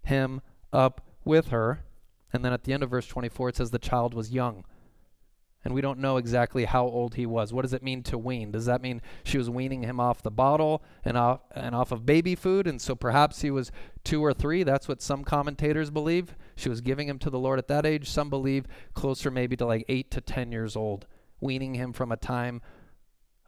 him 0.04 0.40
up 0.72 1.04
with 1.24 1.48
her 1.48 1.82
and 2.32 2.44
then 2.44 2.52
at 2.52 2.64
the 2.64 2.72
end 2.72 2.82
of 2.82 2.90
verse 2.90 3.06
24, 3.06 3.50
it 3.50 3.56
says 3.56 3.70
the 3.70 3.78
child 3.78 4.14
was 4.14 4.32
young. 4.32 4.64
And 5.68 5.74
we 5.74 5.82
don't 5.82 5.98
know 5.98 6.16
exactly 6.16 6.64
how 6.64 6.86
old 6.86 7.16
he 7.16 7.26
was. 7.26 7.52
What 7.52 7.60
does 7.60 7.74
it 7.74 7.82
mean 7.82 8.02
to 8.04 8.16
wean? 8.16 8.52
Does 8.52 8.64
that 8.64 8.80
mean 8.80 9.02
she 9.22 9.36
was 9.36 9.50
weaning 9.50 9.82
him 9.82 10.00
off 10.00 10.22
the 10.22 10.30
bottle 10.30 10.82
and 11.04 11.14
off, 11.18 11.40
and 11.54 11.74
off 11.74 11.92
of 11.92 12.06
baby 12.06 12.34
food? 12.34 12.66
And 12.66 12.80
so 12.80 12.94
perhaps 12.94 13.42
he 13.42 13.50
was 13.50 13.70
two 14.02 14.24
or 14.24 14.32
three. 14.32 14.62
That's 14.62 14.88
what 14.88 15.02
some 15.02 15.24
commentators 15.24 15.90
believe. 15.90 16.34
She 16.56 16.70
was 16.70 16.80
giving 16.80 17.06
him 17.06 17.18
to 17.18 17.28
the 17.28 17.38
Lord 17.38 17.58
at 17.58 17.68
that 17.68 17.84
age. 17.84 18.08
Some 18.08 18.30
believe 18.30 18.64
closer 18.94 19.30
maybe 19.30 19.56
to 19.56 19.66
like 19.66 19.84
eight 19.90 20.10
to 20.12 20.22
10 20.22 20.52
years 20.52 20.74
old, 20.74 21.06
weaning 21.38 21.74
him 21.74 21.92
from 21.92 22.12
a 22.12 22.16
time 22.16 22.62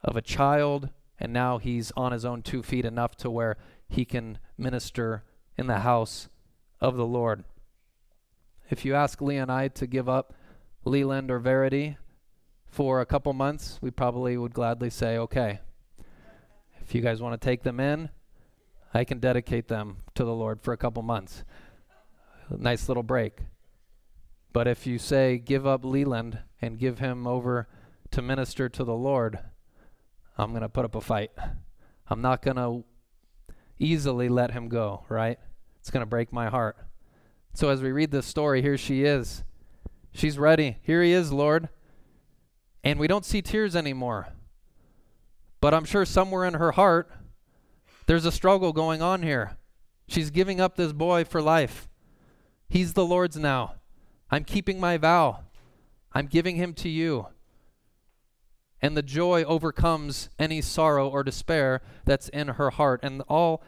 of 0.03 0.15
a 0.15 0.21
child. 0.21 0.91
And 1.17 1.33
now 1.33 1.57
he's 1.57 1.91
on 1.97 2.11
his 2.11 2.23
own 2.23 2.43
two 2.43 2.61
feet 2.61 2.85
enough 2.85 3.15
to 3.15 3.31
where 3.31 3.57
he 3.89 4.05
can 4.05 4.37
minister 4.59 5.23
in 5.57 5.65
the 5.65 5.79
house 5.79 6.29
of 6.79 6.97
the 6.97 7.07
Lord. 7.07 7.45
If 8.69 8.85
you 8.85 8.93
ask 8.93 9.19
Lee 9.21 9.37
and 9.37 9.51
I 9.51 9.69
to 9.69 9.87
give 9.87 10.07
up 10.07 10.35
Leland 10.85 11.31
or 11.31 11.39
Verity 11.39 11.97
for 12.71 13.01
a 13.01 13.05
couple 13.05 13.33
months, 13.33 13.77
we 13.81 13.91
probably 13.91 14.37
would 14.37 14.53
gladly 14.53 14.89
say, 14.89 15.17
okay. 15.17 15.59
If 16.81 16.95
you 16.95 17.01
guys 17.01 17.21
want 17.21 17.39
to 17.39 17.45
take 17.45 17.63
them 17.63 17.79
in, 17.79 18.09
I 18.93 19.03
can 19.03 19.19
dedicate 19.19 19.67
them 19.67 19.97
to 20.15 20.23
the 20.23 20.33
Lord 20.33 20.61
for 20.61 20.73
a 20.73 20.77
couple 20.77 21.03
months. 21.03 21.43
Nice 22.49 22.87
little 22.87 23.03
break. 23.03 23.39
But 24.53 24.67
if 24.67 24.87
you 24.87 24.97
say, 24.97 25.37
give 25.37 25.67
up 25.67 25.83
Leland 25.83 26.39
and 26.61 26.79
give 26.79 26.99
him 26.99 27.27
over 27.27 27.67
to 28.11 28.21
minister 28.21 28.69
to 28.69 28.83
the 28.83 28.95
Lord, 28.95 29.39
I'm 30.37 30.51
going 30.51 30.61
to 30.61 30.69
put 30.69 30.85
up 30.85 30.95
a 30.95 31.01
fight. 31.01 31.31
I'm 32.09 32.21
not 32.21 32.41
going 32.41 32.57
to 32.57 32.83
easily 33.79 34.29
let 34.29 34.51
him 34.51 34.69
go, 34.69 35.05
right? 35.09 35.39
It's 35.79 35.89
going 35.89 36.01
to 36.01 36.09
break 36.09 36.31
my 36.31 36.49
heart. 36.49 36.77
So 37.53 37.69
as 37.69 37.81
we 37.81 37.91
read 37.91 38.11
this 38.11 38.25
story, 38.25 38.61
here 38.61 38.77
she 38.77 39.03
is. 39.03 39.43
She's 40.13 40.37
ready. 40.37 40.77
Here 40.83 41.03
he 41.03 41.11
is, 41.11 41.33
Lord. 41.33 41.69
And 42.83 42.99
we 42.99 43.07
don't 43.07 43.25
see 43.25 43.41
tears 43.41 43.75
anymore. 43.75 44.29
But 45.59 45.73
I'm 45.73 45.85
sure 45.85 46.05
somewhere 46.05 46.45
in 46.45 46.55
her 46.55 46.71
heart, 46.71 47.11
there's 48.07 48.25
a 48.25 48.31
struggle 48.31 48.73
going 48.73 49.01
on 49.01 49.21
here. 49.21 49.57
She's 50.07 50.31
giving 50.31 50.59
up 50.59 50.75
this 50.75 50.91
boy 50.91 51.23
for 51.23 51.41
life. 51.41 51.87
He's 52.67 52.93
the 52.93 53.05
Lord's 53.05 53.37
now. 53.37 53.75
I'm 54.31 54.43
keeping 54.43 54.79
my 54.79 54.97
vow. 54.97 55.41
I'm 56.13 56.25
giving 56.25 56.55
him 56.55 56.73
to 56.75 56.89
you. 56.89 57.27
And 58.81 58.97
the 58.97 59.03
joy 59.03 59.43
overcomes 59.43 60.29
any 60.39 60.61
sorrow 60.61 61.07
or 61.07 61.23
despair 61.23 61.81
that's 62.03 62.29
in 62.29 62.47
her 62.49 62.71
heart. 62.71 63.01
And 63.03 63.21
all 63.29 63.61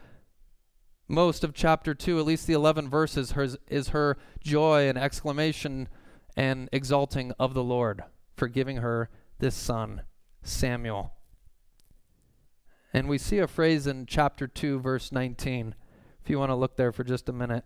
most 1.08 1.44
of 1.44 1.54
chapter 1.54 1.94
2, 1.94 2.18
at 2.18 2.26
least 2.26 2.48
the 2.48 2.54
11 2.54 2.90
verses, 2.90 3.34
her, 3.34 3.48
is 3.68 3.90
her 3.90 4.18
joy 4.44 4.90
and 4.90 4.98
exclamation 4.98 5.88
and 6.36 6.68
exalting 6.72 7.32
of 7.38 7.54
the 7.54 7.64
Lord 7.64 8.04
for 8.36 8.48
giving 8.48 8.78
her 8.78 9.10
this 9.40 9.56
son, 9.56 10.02
Samuel. 10.42 11.14
And 12.94 13.10
we 13.10 13.18
see 13.18 13.40
a 13.40 13.48
phrase 13.48 13.88
in 13.88 14.06
chapter 14.06 14.48
2, 14.48 14.80
verse 14.80 15.12
19. 15.12 15.76
If 16.24 16.30
you 16.30 16.40
want 16.40 16.52
to 16.52 16.56
look 16.56 16.78
there 16.78 16.92
for 16.92 17.04
just 17.04 17.28
a 17.28 17.34
minute. 17.34 17.66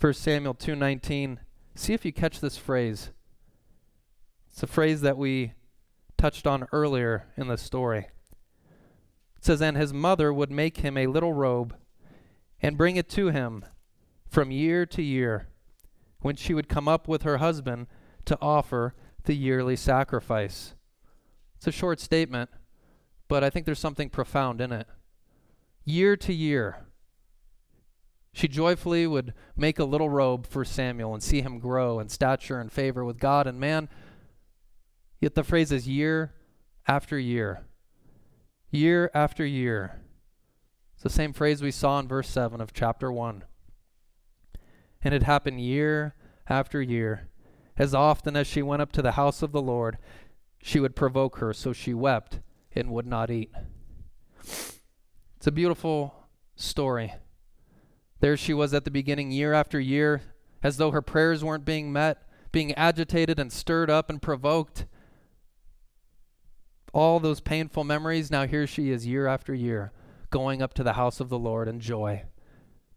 1 0.00 0.12
Samuel 0.14 0.54
2:19. 0.54 1.38
See 1.74 1.92
if 1.92 2.04
you 2.04 2.12
catch 2.12 2.40
this 2.40 2.56
phrase. 2.56 3.10
It's 4.48 4.62
a 4.62 4.66
phrase 4.66 5.00
that 5.00 5.16
we 5.16 5.54
touched 6.16 6.46
on 6.46 6.66
earlier 6.72 7.26
in 7.36 7.48
the 7.48 7.56
story. 7.56 8.08
It 9.36 9.44
says, 9.44 9.62
And 9.62 9.76
his 9.76 9.92
mother 9.92 10.32
would 10.32 10.50
make 10.50 10.78
him 10.78 10.96
a 10.96 11.06
little 11.06 11.32
robe 11.32 11.74
and 12.60 12.76
bring 12.76 12.96
it 12.96 13.08
to 13.10 13.28
him 13.28 13.64
from 14.28 14.50
year 14.50 14.84
to 14.86 15.02
year 15.02 15.48
when 16.20 16.36
she 16.36 16.52
would 16.52 16.68
come 16.68 16.88
up 16.88 17.08
with 17.08 17.22
her 17.22 17.38
husband 17.38 17.86
to 18.26 18.38
offer 18.40 18.94
the 19.24 19.34
yearly 19.34 19.76
sacrifice. 19.76 20.74
It's 21.56 21.66
a 21.66 21.72
short 21.72 22.00
statement, 22.00 22.50
but 23.28 23.44
I 23.44 23.50
think 23.50 23.66
there's 23.66 23.78
something 23.78 24.08
profound 24.08 24.60
in 24.60 24.72
it. 24.72 24.86
Year 25.84 26.16
to 26.16 26.32
year, 26.32 26.86
she 28.32 28.48
joyfully 28.48 29.06
would 29.06 29.34
make 29.56 29.78
a 29.78 29.84
little 29.84 30.08
robe 30.08 30.46
for 30.46 30.64
Samuel 30.64 31.14
and 31.14 31.22
see 31.22 31.42
him 31.42 31.58
grow 31.58 31.98
in 31.98 32.08
stature 32.08 32.60
and 32.60 32.72
favor 32.72 33.04
with 33.04 33.18
God 33.18 33.46
and 33.46 33.58
man. 33.58 33.88
Yet 35.20 35.34
the 35.34 35.44
phrase 35.44 35.72
is 35.72 35.88
year 35.88 36.32
after 36.86 37.18
year. 37.18 37.66
Year 38.70 39.10
after 39.12 39.44
year. 39.44 40.00
It's 40.94 41.02
the 41.02 41.10
same 41.10 41.32
phrase 41.32 41.60
we 41.60 41.70
saw 41.70 41.98
in 41.98 42.08
verse 42.08 42.28
7 42.28 42.60
of 42.60 42.72
chapter 42.72 43.10
1. 43.10 43.42
And 45.02 45.14
it 45.14 45.24
happened 45.24 45.60
year 45.60 46.14
after 46.46 46.80
year. 46.80 47.29
As 47.80 47.94
often 47.94 48.36
as 48.36 48.46
she 48.46 48.60
went 48.60 48.82
up 48.82 48.92
to 48.92 49.00
the 49.00 49.12
house 49.12 49.40
of 49.40 49.52
the 49.52 49.62
Lord, 49.62 49.96
she 50.62 50.80
would 50.80 50.94
provoke 50.94 51.38
her, 51.38 51.54
so 51.54 51.72
she 51.72 51.94
wept 51.94 52.40
and 52.72 52.90
would 52.90 53.06
not 53.06 53.30
eat. 53.30 53.50
It's 54.38 55.46
a 55.46 55.50
beautiful 55.50 56.28
story. 56.56 57.14
There 58.20 58.36
she 58.36 58.52
was 58.52 58.74
at 58.74 58.84
the 58.84 58.90
beginning, 58.90 59.30
year 59.30 59.54
after 59.54 59.80
year, 59.80 60.20
as 60.62 60.76
though 60.76 60.90
her 60.90 61.00
prayers 61.00 61.42
weren't 61.42 61.64
being 61.64 61.90
met, 61.90 62.18
being 62.52 62.74
agitated 62.74 63.38
and 63.38 63.50
stirred 63.50 63.88
up 63.88 64.10
and 64.10 64.20
provoked. 64.20 64.84
All 66.92 67.18
those 67.18 67.40
painful 67.40 67.84
memories, 67.84 68.30
now 68.30 68.46
here 68.46 68.66
she 68.66 68.90
is, 68.90 69.06
year 69.06 69.26
after 69.26 69.54
year, 69.54 69.90
going 70.28 70.60
up 70.60 70.74
to 70.74 70.82
the 70.82 70.92
house 70.92 71.18
of 71.18 71.30
the 71.30 71.38
Lord 71.38 71.66
in 71.66 71.80
joy, 71.80 72.24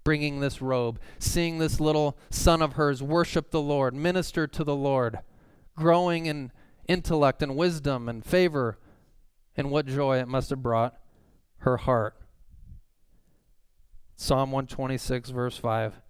bringing 0.03 0.39
this 0.39 0.61
robe, 0.61 0.99
seeing 1.19 1.59
this 1.59 1.79
little 1.79 2.17
son 2.29 2.61
of 2.61 2.73
hers 2.73 3.01
worship 3.01 3.51
the 3.51 3.61
Lord, 3.61 3.93
minister 3.93 4.47
to 4.47 4.63
the 4.63 4.75
Lord, 4.75 5.19
growing 5.75 6.25
in 6.25 6.51
intellect 6.87 7.41
and 7.41 7.55
wisdom 7.55 8.09
and 8.09 8.25
favor, 8.25 8.77
and 9.55 9.71
what 9.71 9.85
joy 9.85 10.19
it 10.19 10.27
must 10.27 10.49
have 10.49 10.61
brought 10.61 10.97
her 11.59 11.77
heart. 11.77 12.15
Psalm 14.15 14.51
126, 14.51 15.29
verse 15.29 15.57
5. 15.57 16.01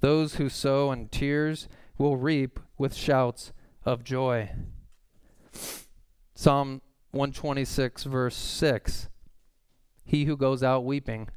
Those 0.00 0.34
who 0.34 0.48
sow 0.48 0.92
in 0.92 1.08
tears 1.08 1.68
will 1.98 2.16
reap 2.16 2.60
with 2.76 2.94
shouts 2.94 3.52
of 3.84 4.04
joy. 4.04 4.50
Psalm 6.34 6.82
126, 7.12 8.04
verse 8.04 8.36
6. 8.36 9.08
He 10.04 10.26
who 10.26 10.36
goes 10.36 10.62
out 10.62 10.84
weeping, 10.84 11.28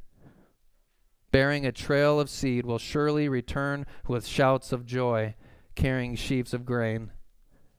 bearing 1.32 1.66
a 1.66 1.72
trail 1.72 2.20
of 2.20 2.30
seed, 2.30 2.66
will 2.66 2.78
surely 2.78 3.30
return 3.30 3.86
with 4.08 4.26
shouts 4.26 4.72
of 4.72 4.86
joy, 4.86 5.36
carrying 5.76 6.16
sheaves 6.16 6.54
of 6.54 6.66
grain. 6.66 7.12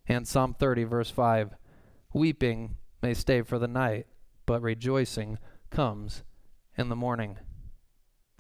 And 0.06 0.26
Psalm 0.26 0.54
30, 0.54 0.84
verse 0.84 1.10
5. 1.10 1.54
Weeping 2.12 2.76
may 3.02 3.14
stay 3.14 3.42
for 3.42 3.58
the 3.58 3.68
night, 3.68 4.06
but 4.46 4.62
rejoicing 4.62 5.38
comes 5.70 6.22
in 6.76 6.88
the 6.88 6.96
morning. 6.96 7.38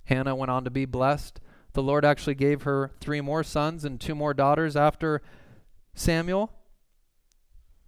Hannah 0.04 0.34
went 0.34 0.50
on 0.50 0.64
to 0.64 0.70
be 0.70 0.84
blessed. 0.84 1.40
The 1.72 1.82
Lord 1.82 2.04
actually 2.04 2.34
gave 2.34 2.62
her 2.62 2.90
three 3.00 3.20
more 3.20 3.44
sons 3.44 3.84
and 3.84 4.00
two 4.00 4.14
more 4.14 4.34
daughters 4.34 4.74
after 4.74 5.22
Samuel. 5.94 6.52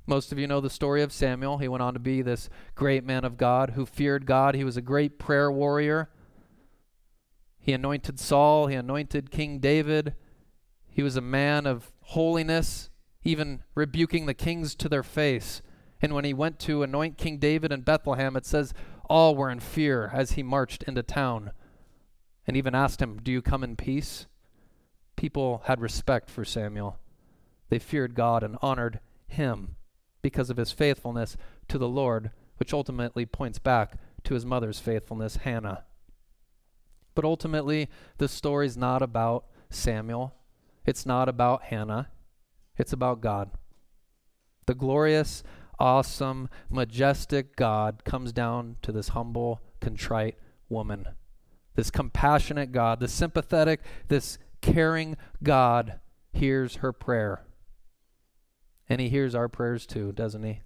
Most 0.06 0.32
of 0.32 0.38
you 0.38 0.46
know 0.46 0.60
the 0.60 0.70
story 0.70 1.02
of 1.02 1.12
Samuel. 1.12 1.58
He 1.58 1.68
went 1.68 1.82
on 1.82 1.94
to 1.94 2.00
be 2.00 2.22
this 2.22 2.48
great 2.74 3.04
man 3.04 3.24
of 3.24 3.36
God 3.36 3.70
who 3.70 3.86
feared 3.86 4.26
God. 4.26 4.54
He 4.54 4.64
was 4.64 4.76
a 4.76 4.82
great 4.82 5.18
prayer 5.18 5.50
warrior. 5.50 6.10
He 7.62 7.72
anointed 7.72 8.18
Saul, 8.18 8.66
he 8.66 8.74
anointed 8.74 9.30
King 9.30 9.60
David. 9.60 10.16
He 10.88 11.04
was 11.04 11.16
a 11.16 11.20
man 11.20 11.64
of 11.64 11.92
holiness, 12.00 12.90
even 13.22 13.62
rebuking 13.76 14.26
the 14.26 14.34
kings 14.34 14.74
to 14.74 14.88
their 14.88 15.04
face. 15.04 15.62
And 16.00 16.12
when 16.12 16.24
he 16.24 16.34
went 16.34 16.58
to 16.60 16.82
anoint 16.82 17.16
King 17.16 17.38
David 17.38 17.70
in 17.70 17.82
Bethlehem, 17.82 18.36
it 18.36 18.44
says 18.44 18.74
all 19.08 19.36
were 19.36 19.48
in 19.48 19.60
fear 19.60 20.10
as 20.12 20.32
he 20.32 20.42
marched 20.42 20.82
into 20.82 21.04
town 21.04 21.52
and 22.48 22.56
even 22.56 22.74
asked 22.74 23.00
him, 23.00 23.20
Do 23.22 23.30
you 23.30 23.40
come 23.40 23.62
in 23.62 23.76
peace? 23.76 24.26
People 25.14 25.62
had 25.66 25.80
respect 25.80 26.28
for 26.28 26.44
Samuel. 26.44 26.98
They 27.68 27.78
feared 27.78 28.16
God 28.16 28.42
and 28.42 28.58
honored 28.60 28.98
him 29.28 29.76
because 30.20 30.50
of 30.50 30.56
his 30.56 30.72
faithfulness 30.72 31.36
to 31.68 31.78
the 31.78 31.88
Lord, 31.88 32.32
which 32.56 32.72
ultimately 32.72 33.24
points 33.24 33.60
back 33.60 33.98
to 34.24 34.34
his 34.34 34.44
mother's 34.44 34.80
faithfulness, 34.80 35.36
Hannah. 35.36 35.84
But 37.14 37.24
ultimately, 37.24 37.88
the 38.18 38.28
story's 38.28 38.76
not 38.76 39.02
about 39.02 39.46
Samuel. 39.70 40.34
It's 40.84 41.06
not 41.06 41.28
about 41.28 41.64
Hannah. 41.64 42.08
It's 42.76 42.92
about 42.92 43.20
God. 43.20 43.50
The 44.66 44.74
glorious, 44.74 45.42
awesome, 45.78 46.48
majestic 46.70 47.56
God 47.56 48.04
comes 48.04 48.32
down 48.32 48.76
to 48.82 48.92
this 48.92 49.08
humble, 49.08 49.60
contrite 49.80 50.38
woman 50.68 51.06
this 51.74 51.90
compassionate 51.90 52.72
God, 52.72 53.00
this 53.00 53.12
sympathetic, 53.12 53.80
this 54.08 54.38
caring 54.60 55.16
God 55.42 56.00
hears 56.32 56.76
her 56.76 56.92
prayer. 56.92 57.44
And 58.88 59.00
he 59.00 59.08
hears 59.08 59.34
our 59.34 59.48
prayers 59.48 59.86
too, 59.86 60.12
doesn't 60.12 60.42
he? 60.42 60.60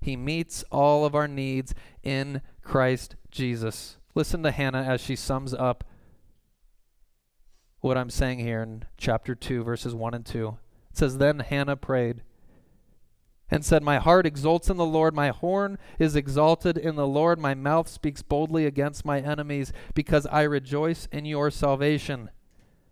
He 0.00 0.16
meets 0.16 0.64
all 0.70 1.04
of 1.04 1.14
our 1.14 1.28
needs 1.28 1.74
in 2.02 2.42
Christ 2.62 3.16
Jesus. 3.30 3.98
Listen 4.14 4.42
to 4.42 4.50
Hannah 4.50 4.82
as 4.82 5.00
she 5.00 5.16
sums 5.16 5.54
up 5.54 5.84
what 7.80 7.96
I'm 7.96 8.10
saying 8.10 8.40
here 8.40 8.62
in 8.62 8.84
chapter 8.96 9.34
2, 9.34 9.62
verses 9.62 9.94
1 9.94 10.14
and 10.14 10.26
2. 10.26 10.58
It 10.90 10.96
says, 10.96 11.18
Then 11.18 11.40
Hannah 11.40 11.76
prayed 11.76 12.22
and 13.50 13.64
said, 13.64 13.82
My 13.82 13.98
heart 13.98 14.26
exults 14.26 14.68
in 14.68 14.76
the 14.76 14.84
Lord, 14.84 15.14
my 15.14 15.28
horn 15.28 15.78
is 15.98 16.16
exalted 16.16 16.76
in 16.76 16.96
the 16.96 17.06
Lord, 17.06 17.38
my 17.38 17.54
mouth 17.54 17.88
speaks 17.88 18.22
boldly 18.22 18.66
against 18.66 19.04
my 19.04 19.20
enemies, 19.20 19.72
because 19.94 20.26
I 20.26 20.42
rejoice 20.42 21.08
in 21.12 21.24
your 21.24 21.50
salvation. 21.50 22.30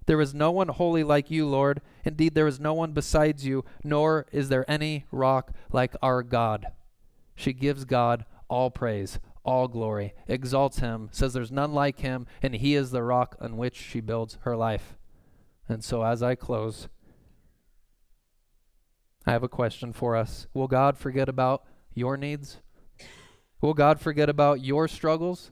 There 0.07 0.21
is 0.21 0.35
no 0.35 0.53
one 0.53 0.69
holy 0.69 1.03
like 1.03 1.31
you, 1.31 1.47
Lord. 1.47 1.83
Indeed, 2.05 2.35
there 2.35 2.47
is 2.47 2.61
no 2.61 2.73
one 2.75 2.93
besides 2.93 3.45
you, 3.45 3.65
nor 3.83 4.27
is 4.31 4.49
there 4.49 4.69
any 4.71 5.05
rock 5.11 5.53
like 5.73 5.97
our 6.01 6.23
God. 6.23 6.67
She 7.35 7.53
gives 7.53 7.85
God 7.85 8.25
all 8.49 8.71
praise, 8.71 9.19
all 9.47 9.69
glory, 9.69 10.13
exalts 10.27 10.81
him, 10.81 11.09
says 11.13 11.33
there's 11.33 11.53
none 11.53 11.73
like 11.73 12.01
him, 12.01 12.27
and 12.43 12.55
he 12.55 12.75
is 12.75 12.91
the 12.91 13.03
rock 13.03 13.37
on 13.41 13.57
which 13.57 13.77
she 13.77 14.01
builds 14.01 14.39
her 14.43 14.57
life. 14.57 14.97
And 15.69 15.83
so, 15.83 16.03
as 16.03 16.23
I 16.23 16.35
close, 16.35 16.89
I 19.25 19.33
have 19.33 19.43
a 19.43 19.49
question 19.49 19.93
for 19.93 20.17
us. 20.17 20.47
Will 20.53 20.69
God 20.69 20.99
forget 20.99 21.29
about 21.29 21.65
your 21.95 22.17
needs? 22.17 22.59
Will 23.61 23.75
God 23.75 24.01
forget 24.01 24.29
about 24.29 24.63
your 24.63 24.87
struggles? 24.89 25.51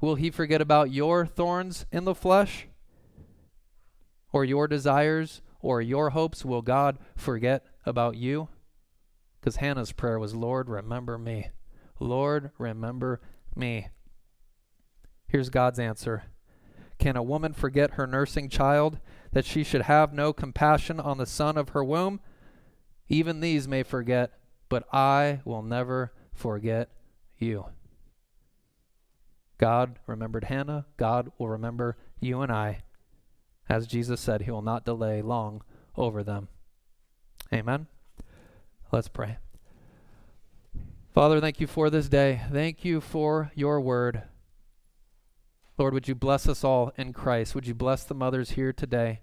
Will 0.00 0.16
He 0.16 0.30
forget 0.30 0.60
about 0.60 0.90
your 0.90 1.26
thorns 1.26 1.86
in 1.92 2.04
the 2.04 2.14
flesh? 2.14 2.66
Or 4.32 4.44
your 4.44 4.66
desires 4.66 5.40
or 5.60 5.80
your 5.80 6.10
hopes? 6.10 6.44
Will 6.44 6.62
God 6.62 6.98
forget 7.16 7.64
about 7.84 8.16
you? 8.16 8.48
Because 9.40 9.56
Hannah's 9.56 9.92
prayer 9.92 10.18
was, 10.18 10.34
Lord, 10.34 10.68
remember 10.68 11.16
me. 11.16 11.50
Lord, 11.98 12.50
remember 12.58 13.20
me. 13.54 13.88
Here's 15.26 15.50
God's 15.50 15.78
answer 15.78 16.24
Can 16.98 17.16
a 17.16 17.22
woman 17.22 17.52
forget 17.52 17.92
her 17.92 18.06
nursing 18.06 18.48
child, 18.48 18.98
that 19.32 19.44
she 19.44 19.64
should 19.64 19.82
have 19.82 20.12
no 20.12 20.32
compassion 20.32 21.00
on 21.00 21.18
the 21.18 21.26
son 21.26 21.56
of 21.56 21.70
her 21.70 21.84
womb? 21.84 22.20
Even 23.08 23.40
these 23.40 23.68
may 23.68 23.82
forget, 23.82 24.32
but 24.68 24.84
I 24.92 25.40
will 25.44 25.62
never 25.62 26.12
forget 26.32 26.90
you. 27.38 27.66
God 29.58 29.98
remembered 30.06 30.44
Hannah. 30.44 30.86
God 30.96 31.30
will 31.38 31.48
remember 31.48 31.96
you 32.20 32.42
and 32.42 32.52
I. 32.52 32.82
As 33.68 33.86
Jesus 33.86 34.20
said, 34.20 34.42
He 34.42 34.50
will 34.50 34.62
not 34.62 34.84
delay 34.84 35.22
long 35.22 35.62
over 35.96 36.22
them. 36.22 36.48
Amen. 37.52 37.86
Let's 38.92 39.08
pray. 39.08 39.38
Father, 41.16 41.40
thank 41.40 41.62
you 41.62 41.66
for 41.66 41.88
this 41.88 42.10
day. 42.10 42.42
Thank 42.52 42.84
you 42.84 43.00
for 43.00 43.50
your 43.54 43.80
word. 43.80 44.24
Lord, 45.78 45.94
would 45.94 46.08
you 46.08 46.14
bless 46.14 46.46
us 46.46 46.62
all 46.62 46.92
in 46.98 47.14
Christ? 47.14 47.54
Would 47.54 47.66
you 47.66 47.72
bless 47.72 48.04
the 48.04 48.12
mothers 48.14 48.50
here 48.50 48.70
today? 48.70 49.22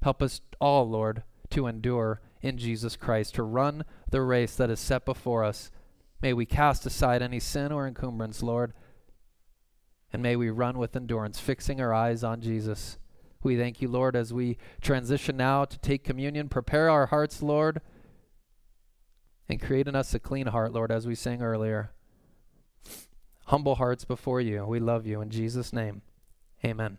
Help 0.00 0.22
us 0.22 0.40
all, 0.62 0.88
Lord, 0.88 1.24
to 1.50 1.66
endure 1.66 2.22
in 2.40 2.56
Jesus 2.56 2.96
Christ, 2.96 3.34
to 3.34 3.42
run 3.42 3.84
the 4.10 4.22
race 4.22 4.56
that 4.56 4.70
is 4.70 4.80
set 4.80 5.04
before 5.04 5.44
us. 5.44 5.70
May 6.22 6.32
we 6.32 6.46
cast 6.46 6.86
aside 6.86 7.20
any 7.20 7.38
sin 7.38 7.70
or 7.70 7.86
encumbrance, 7.86 8.42
Lord, 8.42 8.72
and 10.14 10.22
may 10.22 10.36
we 10.36 10.48
run 10.48 10.78
with 10.78 10.96
endurance, 10.96 11.38
fixing 11.38 11.82
our 11.82 11.92
eyes 11.92 12.24
on 12.24 12.40
Jesus. 12.40 12.96
We 13.42 13.58
thank 13.58 13.82
you, 13.82 13.88
Lord, 13.88 14.16
as 14.16 14.32
we 14.32 14.56
transition 14.80 15.36
now 15.36 15.66
to 15.66 15.78
take 15.80 16.02
communion. 16.02 16.48
Prepare 16.48 16.88
our 16.88 17.08
hearts, 17.08 17.42
Lord, 17.42 17.82
and 19.48 19.60
create 19.60 19.88
in 19.88 19.94
us 19.94 20.14
a 20.14 20.18
clean 20.18 20.46
heart, 20.48 20.72
Lord, 20.72 20.90
as 20.90 21.06
we 21.06 21.14
sang 21.14 21.42
earlier. 21.42 21.90
Humble 23.46 23.76
hearts 23.76 24.04
before 24.04 24.40
you. 24.40 24.64
We 24.64 24.80
love 24.80 25.06
you. 25.06 25.20
In 25.20 25.30
Jesus' 25.30 25.72
name, 25.72 26.02
amen. 26.64 26.94